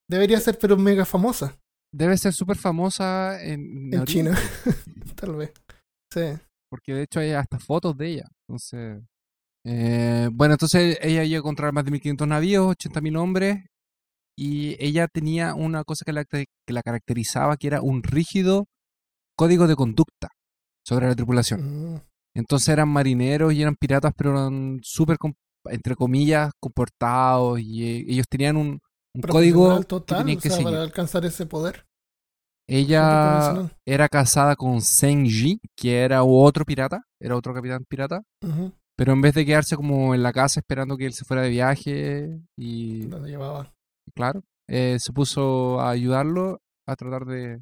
Debería 0.09 0.39
ser, 0.39 0.57
pero 0.57 0.77
mega 0.77 1.05
famosa 1.05 1.59
Debe 1.93 2.17
ser 2.17 2.33
súper 2.33 2.57
famosa 2.57 3.43
en, 3.43 4.05
China. 4.05 4.35
Tal 5.17 5.37
vez. 5.37 5.53
Sí. 6.11 6.23
Porque 6.71 6.95
de 6.95 7.03
hecho 7.03 7.21
hay 7.21 7.33
hasta 7.33 7.59
fotos 7.59 7.97
de 7.97 8.09
ella. 8.09 8.29
Entonces... 8.49 9.03
eh, 9.67 10.29
bueno, 10.33 10.55
entonces 10.55 10.99
ella 11.03 11.25
llegó 11.25 11.41
a 11.41 11.51
controlar 11.51 11.75
más 11.75 11.85
de 11.85 11.91
1500 11.91 12.27
navíos, 12.29 12.77
80.000 12.77 13.19
hombres. 13.19 13.65
Y 14.39 14.83
ella 14.83 15.07
tenía 15.09 15.55
una 15.55 15.85
cosa 15.85 16.05
que 16.07 16.13
la, 16.13 16.25
que 16.25 16.47
la 16.67 16.83
caracterizaba, 16.83 17.59
que 17.59 17.67
era 17.67 17.83
un 17.83 18.03
rígido 18.03 18.67
código 19.37 19.67
de 19.67 19.77
conducta 19.77 20.31
sobre 20.87 21.09
la 21.09 21.15
tripulación. 21.15 21.95
Mm. 21.95 22.01
Entonces 22.35 22.69
eran 22.69 22.89
marineros 22.89 23.53
y 23.53 23.61
eran 23.61 23.77
piratas, 23.77 24.13
pero 24.17 24.31
eran 24.31 24.81
súper, 24.83 25.19
entre 25.67 25.95
comillas, 25.95 26.53
comportados 26.59 27.61
y 27.61 27.85
eh, 27.85 28.05
ellos 28.09 28.27
tenían 28.29 28.57
un, 28.57 28.81
un 29.15 29.23
código 29.23 29.79
que 29.81 29.85
total, 29.85 30.19
tenían 30.19 30.39
o 30.39 30.41
que 30.41 30.49
sea, 30.49 30.57
seguir. 30.59 30.71
para 30.73 30.83
alcanzar 30.83 31.25
ese 31.25 31.47
poder. 31.47 31.85
Ella 32.69 33.71
era 33.87 34.09
casada 34.09 34.57
con 34.57 34.81
Senji, 34.81 35.61
que 35.77 36.01
era 36.01 36.23
otro 36.23 36.65
pirata, 36.65 37.03
era 37.21 37.37
otro 37.37 37.53
capitán 37.53 37.85
pirata, 37.89 38.23
pero 38.97 39.13
en 39.13 39.21
vez 39.21 39.35
de 39.35 39.45
quedarse 39.45 39.77
como 39.77 40.15
en 40.15 40.23
la 40.23 40.33
casa 40.33 40.61
esperando 40.61 40.97
que 40.97 41.07
él 41.07 41.13
se 41.13 41.25
fuera 41.25 41.43
de 41.43 41.51
viaje 41.51 42.41
y, 42.57 43.03
Lo 43.09 43.27
llevaba. 43.27 43.73
claro, 44.15 44.43
eh, 44.69 44.97
se 45.01 45.13
puso 45.13 45.81
a 45.81 45.91
ayudarlo 45.91 46.61
a 46.89 46.97
tratar 46.97 47.27
de, 47.27 47.61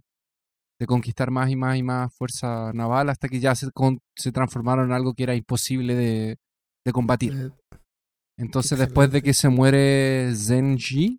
de 0.79 0.87
conquistar 0.87 1.31
más 1.31 1.51
y 1.51 1.57
más 1.57 1.77
y 1.77 1.83
más 1.83 2.15
fuerza 2.15 2.71
naval 2.75 3.09
hasta 3.09 3.29
que 3.29 3.41
ya 3.41 3.55
se, 3.55 3.71
con- 3.73 4.01
se 4.17 4.33
transformaron 4.33 4.87
en 4.87 4.93
algo 4.93 5.15
que 5.15 5.23
era 5.25 5.35
imposible 5.35 5.95
de, 5.95 6.37
de 6.87 6.93
combatir. 6.93 7.33
Eh, 7.35 7.77
Entonces, 8.39 8.79
después 8.79 9.11
de 9.11 9.23
que 9.23 9.35
se 9.35 9.49
muere 9.49 10.33
Zenji, 10.37 11.19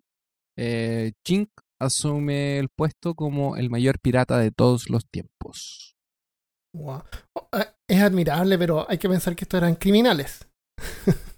eh, 0.56 1.12
Chink 1.26 1.48
asume 1.80 2.58
el 2.58 2.68
puesto 2.68 3.14
como 3.14 3.56
el 3.56 3.70
mayor 3.70 3.98
pirata 4.00 4.38
de 4.38 4.50
todos 4.50 4.88
los 4.90 5.04
tiempos. 5.10 5.96
Wow. 6.74 7.02
Oh, 7.34 7.48
eh, 7.58 7.66
Es 7.88 8.00
admirable, 8.00 8.56
pero 8.58 8.86
hay 8.88 8.98
que 8.98 9.08
pensar 9.08 9.34
que 9.36 9.44
estos 9.44 9.58
eran 9.58 9.74
criminales. 9.74 10.46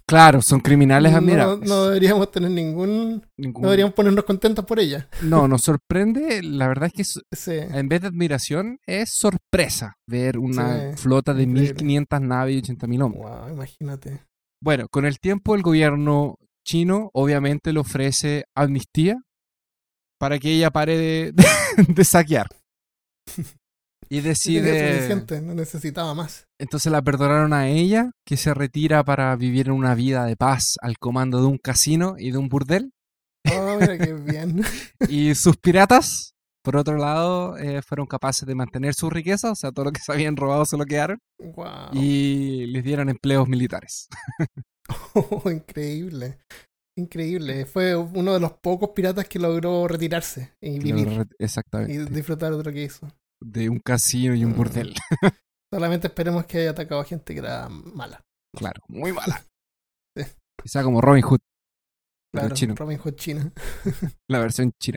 Claro, 0.07 0.41
son 0.43 0.59
criminales 0.59 1.13
admirables. 1.13 1.67
no 1.67 1.85
deberíamos 1.87 2.29
tener 2.31 2.51
ningún. 2.51 3.25
Ningún- 3.37 3.63
No 3.63 3.69
deberíamos 3.69 3.95
ponernos 3.95 4.23
contentos 4.23 4.63
por 4.63 4.79
ella. 4.79 5.09
no, 5.23 5.47
nos 5.47 5.63
sorprende. 5.63 6.43
La 6.43 6.67
verdad 6.67 6.91
es 6.93 6.93
que 6.93 7.03
Sí. 7.35 7.51
en 7.53 7.89
vez 7.89 8.01
de 8.01 8.07
admiración, 8.07 8.79
es 8.85 9.09
sorpresa 9.15 9.95
ver 10.07 10.37
una 10.37 10.91
Sí, 10.95 11.01
flota 11.01 11.33
de 11.33 11.43
increíble. 11.43 11.73
1500 11.83 12.21
naves 12.21 12.55
y 12.55 12.61
80.000 12.61 13.01
hombres. 13.01 13.23
Wow, 13.23 13.49
imagínate. 13.49 14.21
Bueno, 14.63 14.87
con 14.89 15.05
el 15.05 15.19
tiempo 15.19 15.55
el 15.55 15.63
gobierno 15.63 16.37
chino 16.65 17.09
obviamente 17.13 17.71
le 17.71 17.79
ofrece 17.79 18.43
amnistía 18.55 19.15
para 20.19 20.39
que 20.39 20.51
ella 20.51 20.71
pare 20.71 20.97
de, 20.97 21.33
de 21.87 22.03
saquear. 22.03 22.47
Y 24.09 24.21
decide... 24.21 24.93
suficiente, 24.95 25.41
no 25.41 25.53
necesitaba 25.55 26.13
más. 26.13 26.45
Entonces 26.59 26.91
la 26.91 27.01
perdonaron 27.01 27.53
a 27.53 27.67
ella, 27.69 28.11
que 28.25 28.37
se 28.37 28.53
retira 28.53 29.03
para 29.03 29.35
vivir 29.35 29.71
una 29.71 29.95
vida 29.95 30.25
de 30.25 30.35
paz 30.35 30.75
al 30.81 30.97
comando 30.97 31.39
de 31.41 31.47
un 31.47 31.57
casino 31.57 32.15
y 32.17 32.31
de 32.31 32.37
un 32.37 32.47
burdel. 32.49 32.91
Oh, 33.51 33.77
mira 33.79 33.97
qué 33.97 34.13
bien. 34.13 34.61
Y 35.09 35.33
sus 35.35 35.57
piratas, 35.57 36.33
por 36.63 36.77
otro 36.77 36.97
lado, 36.97 37.57
eh, 37.57 37.81
fueron 37.81 38.05
capaces 38.05 38.47
de 38.47 38.55
mantener 38.55 38.93
su 38.93 39.09
riqueza, 39.09 39.51
o 39.51 39.55
sea, 39.55 39.71
todo 39.71 39.85
lo 39.85 39.91
que 39.91 40.01
se 40.01 40.11
habían 40.11 40.35
robado 40.37 40.65
se 40.65 40.77
lo 40.77 40.85
quedaron, 40.85 41.19
Wow. 41.39 41.89
y 41.93 42.67
les 42.67 42.83
dieron 42.83 43.09
empleos 43.09 43.47
militares. 43.47 44.07
increíble. 45.51 46.37
Increíble. 46.97 47.65
Fue 47.65 47.95
uno 47.95 48.33
de 48.33 48.39
los 48.39 48.53
pocos 48.53 48.89
piratas 48.91 49.27
que 49.27 49.39
logró 49.39 49.87
retirarse 49.87 50.53
y 50.61 50.79
vivir. 50.79 51.07
Re- 51.09 51.25
Y 51.39 51.43
Exactamente. 51.43 52.05
disfrutar 52.13 52.55
de 52.55 52.63
lo 52.63 52.71
que 52.71 52.83
hizo. 52.83 53.07
De 53.43 53.69
un 53.69 53.79
casino 53.79 54.33
y 54.33 54.45
un 54.45 54.51
Mm. 54.53 54.55
burdel. 54.55 54.93
Solamente 55.73 56.07
esperemos 56.07 56.45
que 56.45 56.59
haya 56.59 56.69
atacado 56.71 57.01
a 57.01 57.05
gente 57.05 57.33
que 57.33 57.39
era 57.39 57.67
mala. 57.69 58.21
Claro, 58.55 58.81
muy 58.87 59.11
mala. 59.11 59.43
Sí. 60.17 60.23
Quizá 60.63 60.81
como 60.83 61.01
Robin 61.01 61.21
Hood, 61.23 61.39
Claro, 62.33 62.53
chino, 62.55 62.75
Robin 62.75 62.97
Hood 62.97 63.15
China. 63.15 63.51
la 64.29 64.39
versión 64.39 64.71
china. 64.81 64.95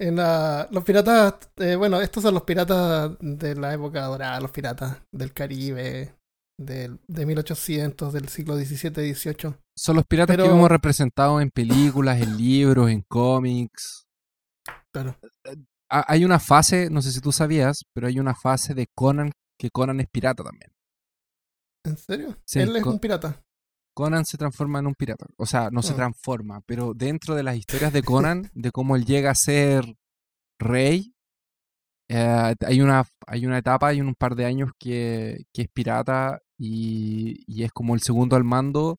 En 0.00 0.16
la- 0.16 0.68
los 0.70 0.84
piratas, 0.84 1.50
eh, 1.56 1.74
bueno, 1.76 2.00
estos 2.00 2.22
son 2.22 2.34
los 2.34 2.44
piratas 2.44 3.16
de 3.20 3.56
la 3.56 3.74
época 3.74 4.04
dorada, 4.04 4.40
los 4.40 4.50
piratas 4.52 4.98
del 5.12 5.32
Caribe, 5.32 6.14
del, 6.58 7.00
de 7.08 7.26
1800, 7.26 8.12
del 8.12 8.28
siglo 8.28 8.56
XVII, 8.56 9.14
XVIII. 9.14 9.54
Son 9.76 9.96
los 9.96 10.04
piratas 10.06 10.34
Pero- 10.36 10.44
que 10.48 10.52
vemos 10.54 10.70
representados 10.70 11.40
en 11.42 11.50
películas, 11.50 12.20
en 12.20 12.36
libros, 12.36 12.90
en 12.90 13.02
cómics. 13.08 14.06
Claro. 14.92 15.16
Ha- 15.90 16.04
Hay 16.08 16.24
una 16.24 16.38
fase, 16.38 16.88
no 16.90 17.02
sé 17.02 17.12
si 17.12 17.20
tú 17.20 17.32
sabías, 17.32 17.82
pero 17.94 18.06
hay 18.06 18.18
una 18.18 18.34
fase 18.34 18.74
de 18.74 18.86
Conan 18.94 19.32
que 19.58 19.70
Conan 19.70 20.00
es 20.00 20.08
pirata 20.10 20.42
también. 20.42 20.72
¿En 21.84 21.96
serio? 21.96 22.36
Sí, 22.46 22.60
Él 22.60 22.76
es 22.76 22.84
un 22.84 22.98
pirata. 22.98 23.42
Conan 23.94 24.24
se 24.24 24.38
transforma 24.38 24.78
en 24.78 24.86
un 24.86 24.94
pirata. 24.94 25.26
O 25.36 25.44
sea, 25.46 25.68
no 25.70 25.82
se 25.82 25.92
Ah. 25.92 25.96
transforma, 25.96 26.62
pero 26.66 26.94
dentro 26.94 27.34
de 27.34 27.42
las 27.42 27.56
historias 27.56 27.92
de 27.92 28.02
Conan, 28.02 28.50
de 28.54 28.70
cómo 28.70 28.96
él 28.96 29.04
llega 29.04 29.30
a 29.30 29.34
ser 29.34 29.84
rey, 30.58 31.11
eh, 32.08 32.54
hay, 32.66 32.80
una, 32.80 33.04
hay 33.26 33.46
una 33.46 33.58
etapa, 33.58 33.88
hay 33.88 34.00
un 34.00 34.14
par 34.14 34.34
de 34.34 34.44
años 34.44 34.70
que, 34.78 35.44
que 35.52 35.62
es 35.62 35.68
pirata 35.68 36.40
y, 36.58 37.42
y 37.46 37.64
es 37.64 37.72
como 37.72 37.94
el 37.94 38.00
segundo 38.00 38.36
al 38.36 38.44
mando 38.44 38.98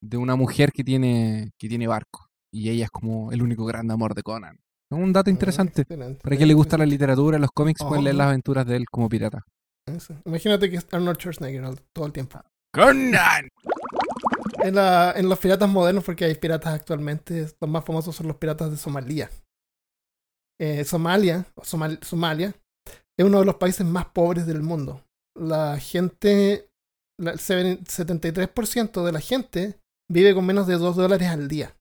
de 0.00 0.16
una 0.16 0.36
mujer 0.36 0.72
que 0.72 0.84
tiene, 0.84 1.52
que 1.58 1.68
tiene 1.68 1.86
barco. 1.86 2.28
Y 2.52 2.70
ella 2.70 2.84
es 2.84 2.90
como 2.90 3.32
el 3.32 3.42
único 3.42 3.64
gran 3.64 3.90
amor 3.90 4.14
de 4.14 4.22
Conan. 4.22 4.56
Es 4.90 4.98
un 4.98 5.12
dato 5.12 5.30
interesante. 5.30 5.80
Ah, 5.80 5.82
excelente. 5.82 6.20
Para 6.22 6.36
quien 6.36 6.48
le 6.48 6.54
gusta 6.54 6.78
la 6.78 6.86
literatura, 6.86 7.38
los 7.38 7.50
cómics, 7.50 7.82
pueden 7.82 8.04
leer 8.04 8.16
las 8.16 8.28
aventuras 8.28 8.64
de 8.66 8.76
él 8.76 8.84
como 8.90 9.08
pirata. 9.08 9.42
Eso. 9.86 10.14
Imagínate 10.24 10.70
que 10.70 10.76
es 10.76 10.86
Arnold 10.92 11.18
Schwarzenegger 11.18 11.80
todo 11.92 12.06
el 12.06 12.12
tiempo. 12.12 12.40
¡Conan! 12.72 13.48
En, 14.62 14.74
la, 14.74 15.12
en 15.16 15.28
los 15.28 15.38
piratas 15.38 15.68
modernos, 15.68 16.04
porque 16.04 16.26
hay 16.26 16.34
piratas 16.36 16.74
actualmente, 16.74 17.48
los 17.60 17.70
más 17.70 17.84
famosos 17.84 18.14
son 18.14 18.28
los 18.28 18.36
piratas 18.36 18.70
de 18.70 18.76
Somalia. 18.76 19.30
Eh, 20.60 20.84
Somalia, 20.84 21.46
Somalia, 21.62 22.54
es 23.18 23.26
uno 23.26 23.40
de 23.40 23.44
los 23.44 23.56
países 23.56 23.86
más 23.86 24.06
pobres 24.06 24.46
del 24.46 24.62
mundo. 24.62 25.04
La 25.36 25.78
gente, 25.78 26.70
el 27.18 27.38
seven- 27.38 27.84
73% 27.84 29.04
de 29.04 29.12
la 29.12 29.20
gente 29.20 29.80
vive 30.10 30.34
con 30.34 30.46
menos 30.46 30.66
de 30.66 30.74
2 30.74 30.96
dólares 30.96 31.28
al 31.28 31.48
día. 31.48 31.76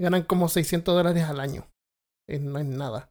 Ganan 0.00 0.22
como 0.22 0.48
600 0.48 0.94
dólares 0.94 1.24
al 1.24 1.40
año. 1.40 1.66
Eh, 2.28 2.38
no 2.38 2.58
es 2.58 2.66
nada. 2.66 3.10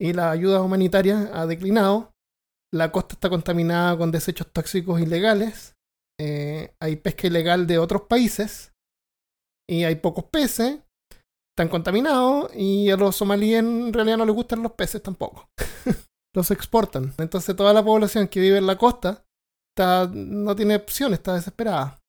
Y 0.00 0.12
la 0.12 0.30
ayuda 0.30 0.62
humanitaria 0.62 1.30
ha 1.32 1.46
declinado. 1.46 2.12
La 2.72 2.90
costa 2.90 3.14
está 3.14 3.28
contaminada 3.30 3.96
con 3.96 4.10
desechos 4.10 4.50
tóxicos 4.52 5.00
ilegales. 5.00 5.76
Eh, 6.18 6.74
hay 6.80 6.96
pesca 6.96 7.26
ilegal 7.26 7.66
de 7.66 7.78
otros 7.78 8.02
países. 8.02 8.72
Y 9.68 9.84
hay 9.84 9.96
pocos 9.96 10.24
peces. 10.24 10.80
Están 11.56 11.68
contaminados. 11.68 12.50
Y 12.54 12.90
a 12.90 12.96
los 12.96 13.16
somalíes 13.16 13.60
en 13.60 13.92
realidad 13.92 14.18
no 14.18 14.26
les 14.26 14.34
gustan 14.34 14.62
los 14.62 14.72
peces 14.72 15.02
tampoco. 15.02 15.48
los 16.34 16.50
exportan. 16.50 17.12
Entonces 17.18 17.54
toda 17.54 17.72
la 17.72 17.84
población 17.84 18.28
que 18.28 18.40
vive 18.40 18.58
en 18.58 18.66
la 18.66 18.76
costa 18.76 19.24
está, 19.72 20.10
no 20.12 20.54
tiene 20.56 20.76
opción, 20.76 21.14
está 21.14 21.34
desesperada. 21.34 22.00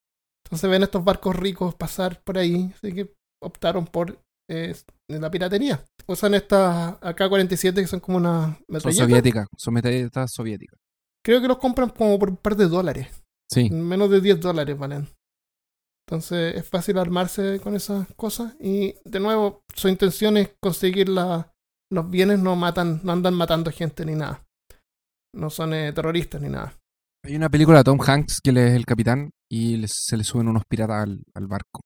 Entonces 0.45 0.69
ven 0.69 0.83
estos 0.83 1.03
barcos 1.03 1.35
ricos 1.35 1.75
pasar 1.75 2.21
por 2.23 2.37
ahí. 2.37 2.71
Así 2.75 2.93
que 2.93 3.13
optaron 3.41 3.85
por 3.85 4.19
es 4.47 4.85
la 5.07 5.31
piratería. 5.31 5.83
Usan 6.07 6.35
estas 6.35 7.01
AK-47 7.01 7.73
que 7.73 7.87
son 7.87 7.99
como 7.99 8.17
una 8.17 8.59
Son 8.79 8.93
soviéticas, 8.93 9.47
son 9.57 9.73
metralletas 9.73 10.31
soviéticas. 10.31 10.79
Creo 11.23 11.41
que 11.41 11.47
los 11.47 11.57
compran 11.57 11.89
como 11.89 12.19
por 12.19 12.29
un 12.29 12.37
par 12.37 12.55
de 12.55 12.67
dólares. 12.67 13.07
Sí. 13.51 13.69
Menos 13.69 14.09
de 14.09 14.21
10 14.21 14.39
dólares 14.39 14.77
valen. 14.77 15.07
Entonces 16.07 16.55
es 16.55 16.67
fácil 16.69 16.97
armarse 16.99 17.59
con 17.59 17.75
esas 17.75 18.07
cosas. 18.15 18.55
Y 18.59 18.95
de 19.05 19.19
nuevo, 19.19 19.61
su 19.73 19.87
intención 19.87 20.37
es 20.37 20.51
conseguir 20.61 21.09
la- 21.09 21.51
los 21.91 22.09
bienes, 22.09 22.39
no 22.39 22.55
matan, 22.55 22.99
no 23.03 23.11
andan 23.11 23.33
matando 23.33 23.71
gente 23.71 24.05
ni 24.05 24.13
nada. 24.15 24.43
No 25.35 25.49
son 25.49 25.73
eh, 25.73 25.91
terroristas 25.93 26.41
ni 26.41 26.49
nada. 26.49 26.73
Hay 27.23 27.35
una 27.35 27.49
película 27.49 27.79
de 27.79 27.83
Tom 27.83 27.99
Hanks 27.99 28.39
que 28.43 28.51
él 28.51 28.57
es 28.57 28.73
el 28.75 28.85
capitán 28.85 29.31
y 29.51 29.77
les- 29.77 29.93
se 30.05 30.15
le 30.17 30.23
suben 30.23 30.47
unos 30.47 30.63
piratas 30.69 31.03
al, 31.03 31.23
al 31.35 31.47
barco. 31.47 31.81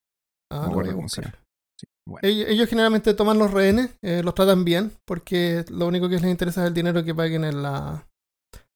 Ah, 0.52 0.68
No. 0.70 1.08
Sí, 1.08 1.88
bueno. 2.06 2.28
Ellos, 2.28 2.50
ellos 2.50 2.68
generalmente 2.70 3.14
toman 3.14 3.38
los 3.38 3.52
rehenes, 3.52 3.96
eh, 4.02 4.22
los 4.24 4.34
tratan 4.36 4.66
bien, 4.66 4.92
porque 5.06 5.64
lo 5.70 5.88
único 5.88 6.10
que 6.10 6.16
les 6.20 6.26
interesa 6.30 6.64
es 6.64 6.68
el 6.68 6.74
dinero 6.74 7.04
que 7.06 7.16
paguen 7.16 7.46
en 7.46 7.64
la, 7.64 8.06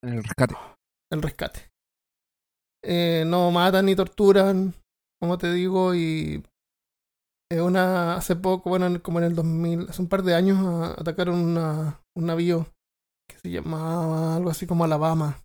En 0.01 0.13
el 0.13 0.23
rescate. 0.23 0.55
el 1.11 1.21
rescate. 1.21 1.69
Eh, 2.85 3.23
no 3.27 3.49
matan 3.51 3.85
ni 3.85 3.95
torturan, 3.95 4.73
como 5.23 5.37
te 5.37 5.53
digo, 5.53 5.95
y 5.95 6.43
una 7.49 8.15
hace 8.15 8.35
poco, 8.35 8.69
bueno, 8.69 8.87
en- 8.87 8.99
como 8.99 9.19
en 9.19 9.25
el 9.25 9.35
2000, 9.35 9.87
hace 9.89 10.01
un 10.01 10.09
par 10.09 10.21
de 10.23 10.35
años, 10.35 10.57
atacaron 10.97 11.35
una- 11.39 12.01
un 12.13 12.25
navío 12.25 12.65
que 13.29 13.37
se 13.39 13.49
llamaba 13.49 14.35
algo 14.35 14.49
así 14.49 14.67
como 14.67 14.83
Alabama 14.83 15.41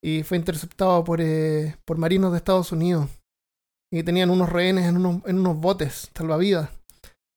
y 0.00 0.22
fue 0.22 0.36
interceptado 0.36 1.02
por, 1.02 1.20
eh, 1.20 1.76
por 1.84 1.98
marinos 1.98 2.30
de 2.30 2.36
Estados 2.38 2.70
Unidos 2.70 3.10
y 3.92 4.04
tenían 4.04 4.30
unos 4.30 4.48
rehenes 4.48 4.84
en 4.84 4.98
unos, 4.98 5.24
en 5.26 5.40
unos 5.40 5.58
botes 5.58 6.12
salvavidas 6.16 6.70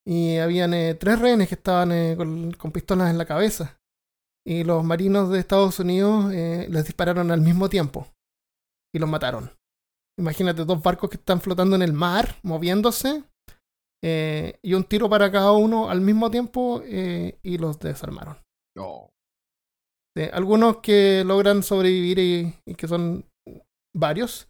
y 0.06 0.38
habían 0.38 0.76
eh, 0.76 0.94
tres 0.94 1.18
rehenes 1.18 1.50
que 1.50 1.56
estaban 1.56 1.92
eh, 1.92 2.14
con, 2.16 2.52
con 2.52 2.72
pistolas 2.72 3.10
en 3.10 3.18
la 3.18 3.26
cabeza 3.26 3.80
y 4.46 4.64
los 4.64 4.84
marinos 4.84 5.32
de 5.32 5.40
Estados 5.40 5.80
Unidos 5.80 6.32
eh, 6.36 6.68
les 6.70 6.86
dispararon 6.86 7.32
al 7.32 7.42
mismo 7.42 7.68
tiempo 7.68 8.06
y 8.94 9.00
los 9.00 9.10
mataron. 9.10 9.58
Imagínate 10.18 10.66
dos 10.66 10.82
barcos 10.82 11.10
que 11.10 11.18
están 11.18 11.42
flotando 11.42 11.76
en 11.76 11.84
el 11.84 11.94
mar, 11.94 12.36
moviéndose, 12.42 13.24
eh, 14.04 14.60
y 14.62 14.74
un 14.74 14.84
tiro 14.84 15.10
para 15.10 15.32
cada 15.32 15.52
uno 15.52 15.90
al 15.90 16.02
mismo 16.02 16.30
tiempo 16.30 16.82
eh, 16.86 17.40
y 17.44 17.58
los 17.58 17.80
desarmaron. 17.80 18.38
Sí, 20.16 20.24
algunos 20.34 20.78
que 20.78 21.24
logran 21.24 21.62
sobrevivir 21.62 22.18
y, 22.18 22.54
y 22.66 22.76
que 22.76 22.88
son 22.88 23.26
varios, 23.96 24.50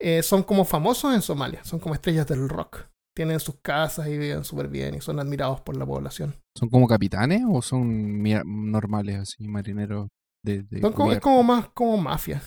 eh, 0.00 0.22
son 0.22 0.44
como 0.44 0.64
famosos 0.64 1.14
en 1.14 1.22
Somalia, 1.22 1.64
son 1.64 1.80
como 1.80 1.94
estrellas 1.94 2.26
del 2.26 2.48
rock. 2.48 2.86
Tienen 3.16 3.40
sus 3.40 3.56
casas 3.60 4.06
y 4.06 4.16
viven 4.16 4.44
súper 4.44 4.68
bien 4.68 4.94
y 4.94 5.00
son 5.00 5.18
admirados 5.18 5.60
por 5.60 5.76
la 5.76 5.84
población. 5.84 6.36
¿Son 6.56 6.68
como 6.68 6.86
capitanes 6.86 7.42
o 7.48 7.60
son 7.62 8.22
normales 8.22 9.16
así, 9.16 9.48
marineros 9.48 10.06
de, 10.44 10.62
de 10.62 10.80
Son 10.80 10.92
como, 10.92 11.12
es 11.12 11.20
como 11.20 11.42
más 11.42 11.68
como 11.70 11.96
mafia. 11.96 12.40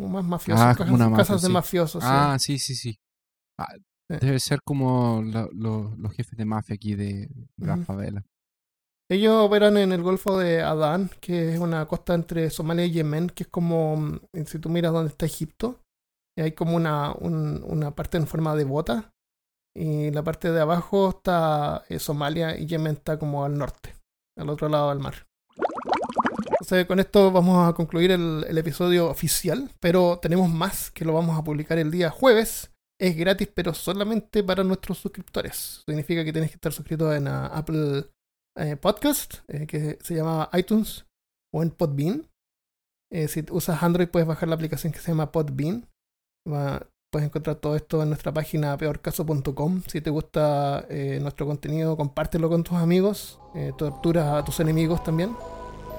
Como 0.00 0.08
más 0.14 0.24
mafiosos. 0.24 0.64
Ah, 0.64 0.74
casas, 0.76 0.88
mafia, 1.10 1.34
de 1.36 1.40
sí. 1.46 1.52
mafiosos. 1.52 2.02
Ah, 2.06 2.36
sí, 2.38 2.58
sí, 2.58 2.74
sí. 2.74 2.98
Ah, 3.58 3.74
Sí. 4.08 4.16
Debe 4.20 4.40
ser 4.40 4.58
como 4.64 5.22
lo- 5.22 5.48
lo- 5.52 5.94
los 5.96 6.12
jefes 6.12 6.36
de 6.36 6.44
mafia 6.44 6.74
aquí 6.74 6.96
de, 6.96 7.28
de 7.56 7.66
la 7.66 7.76
favela. 7.76 8.24
Ellos 9.08 9.34
operan 9.44 9.76
en 9.76 9.92
el 9.92 10.02
Golfo 10.02 10.36
de 10.36 10.62
Adán, 10.62 11.10
que 11.20 11.54
es 11.54 11.60
una 11.60 11.86
costa 11.86 12.14
entre 12.14 12.50
Somalia 12.50 12.84
y 12.86 12.90
Yemen, 12.90 13.28
que 13.30 13.44
es 13.44 13.48
como, 13.48 13.96
mm, 13.96 14.18
si 14.46 14.58
tú 14.58 14.68
miras 14.68 14.92
donde 14.92 15.10
está 15.10 15.26
Egipto, 15.26 15.80
y 16.36 16.42
hay 16.42 16.52
como 16.52 16.74
una, 16.76 17.12
un- 17.12 17.62
una 17.64 17.94
parte 17.94 18.16
en 18.18 18.26
forma 18.26 18.56
de 18.56 18.64
bota, 18.64 19.12
y 19.76 20.10
la 20.10 20.24
parte 20.24 20.50
de 20.50 20.60
abajo 20.60 21.10
está 21.10 21.84
eh, 21.88 22.00
Somalia 22.00 22.58
y 22.58 22.66
Yemen 22.66 22.94
está 22.94 23.16
como 23.16 23.44
al 23.44 23.56
norte, 23.56 23.94
al 24.36 24.48
otro 24.48 24.68
lado 24.68 24.88
del 24.90 24.98
mar. 24.98 25.26
Con 26.86 27.00
esto 27.00 27.32
vamos 27.32 27.68
a 27.68 27.72
concluir 27.72 28.12
el, 28.12 28.56
episodio 28.56 29.10
oficial, 29.10 29.72
pero 29.80 30.20
tenemos 30.22 30.48
más 30.48 30.92
que 30.92 31.04
lo 31.04 31.12
vamos 31.12 31.36
a 31.36 31.42
publicar 31.42 31.78
el 31.78 31.90
día 31.90 32.10
jueves. 32.10 32.70
Es 33.00 33.16
gratis, 33.16 33.48
pero 33.52 33.74
solamente 33.74 34.44
para 34.44 34.62
nuestros 34.62 34.98
suscriptores. 34.98 35.82
Significa 35.84 36.24
que 36.24 36.32
tienes 36.32 36.50
que 36.50 36.54
estar 36.54 36.72
suscrito 36.72 37.12
en 37.12 37.26
ah, 37.26 37.46
Apple 37.46 38.04
eh, 38.56 38.76
Podcast, 38.76 39.38
eh, 39.48 39.66
que 39.66 39.98
se 40.00 40.14
llama 40.14 40.48
iTunes, 40.52 41.06
o 41.52 41.64
en 41.64 41.70
Podbean. 41.70 42.30
Eh, 43.10 43.26
si 43.26 43.44
usas 43.50 43.82
Android, 43.82 44.06
puedes 44.06 44.28
bajar 44.28 44.48
la 44.48 44.54
aplicación 44.54 44.92
que 44.92 45.00
se 45.00 45.10
llama 45.10 45.32
Podbean. 45.32 45.88
Puedes 46.44 47.26
encontrar 47.26 47.56
todo 47.56 47.74
esto 47.74 48.00
en 48.00 48.10
nuestra 48.10 48.32
página 48.32 48.78
peorcaso.com. 48.78 49.82
Si 49.88 50.00
te 50.00 50.10
gusta 50.10 50.86
nuestro 51.20 51.46
contenido, 51.46 51.96
compártelo 51.96 52.48
con 52.48 52.62
tus 52.62 52.76
amigos. 52.76 53.40
Eh, 53.56 53.72
tortura 53.76 54.38
a 54.38 54.44
tus 54.44 54.60
enemigos 54.60 55.02
también. 55.02 55.34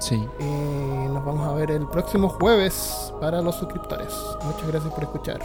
Sí. 0.02 0.28
Y 0.39 0.43
nos 0.43 1.24
vamos 1.24 1.47
a 1.47 1.54
ver 1.54 1.70
el 1.70 1.88
próximo 1.88 2.28
jueves 2.28 3.14
para 3.22 3.39
los 3.41 3.56
suscriptores. 3.56 4.14
Muchas 4.43 4.68
gracias 4.68 4.93
por 4.93 5.04
escuchar. 5.04 5.39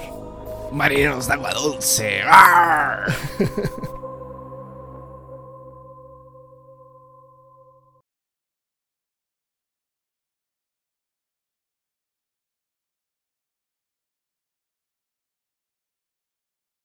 Marineros 0.72 1.26
de 1.26 1.34
agua 1.34 1.52
dulce. 1.52 2.22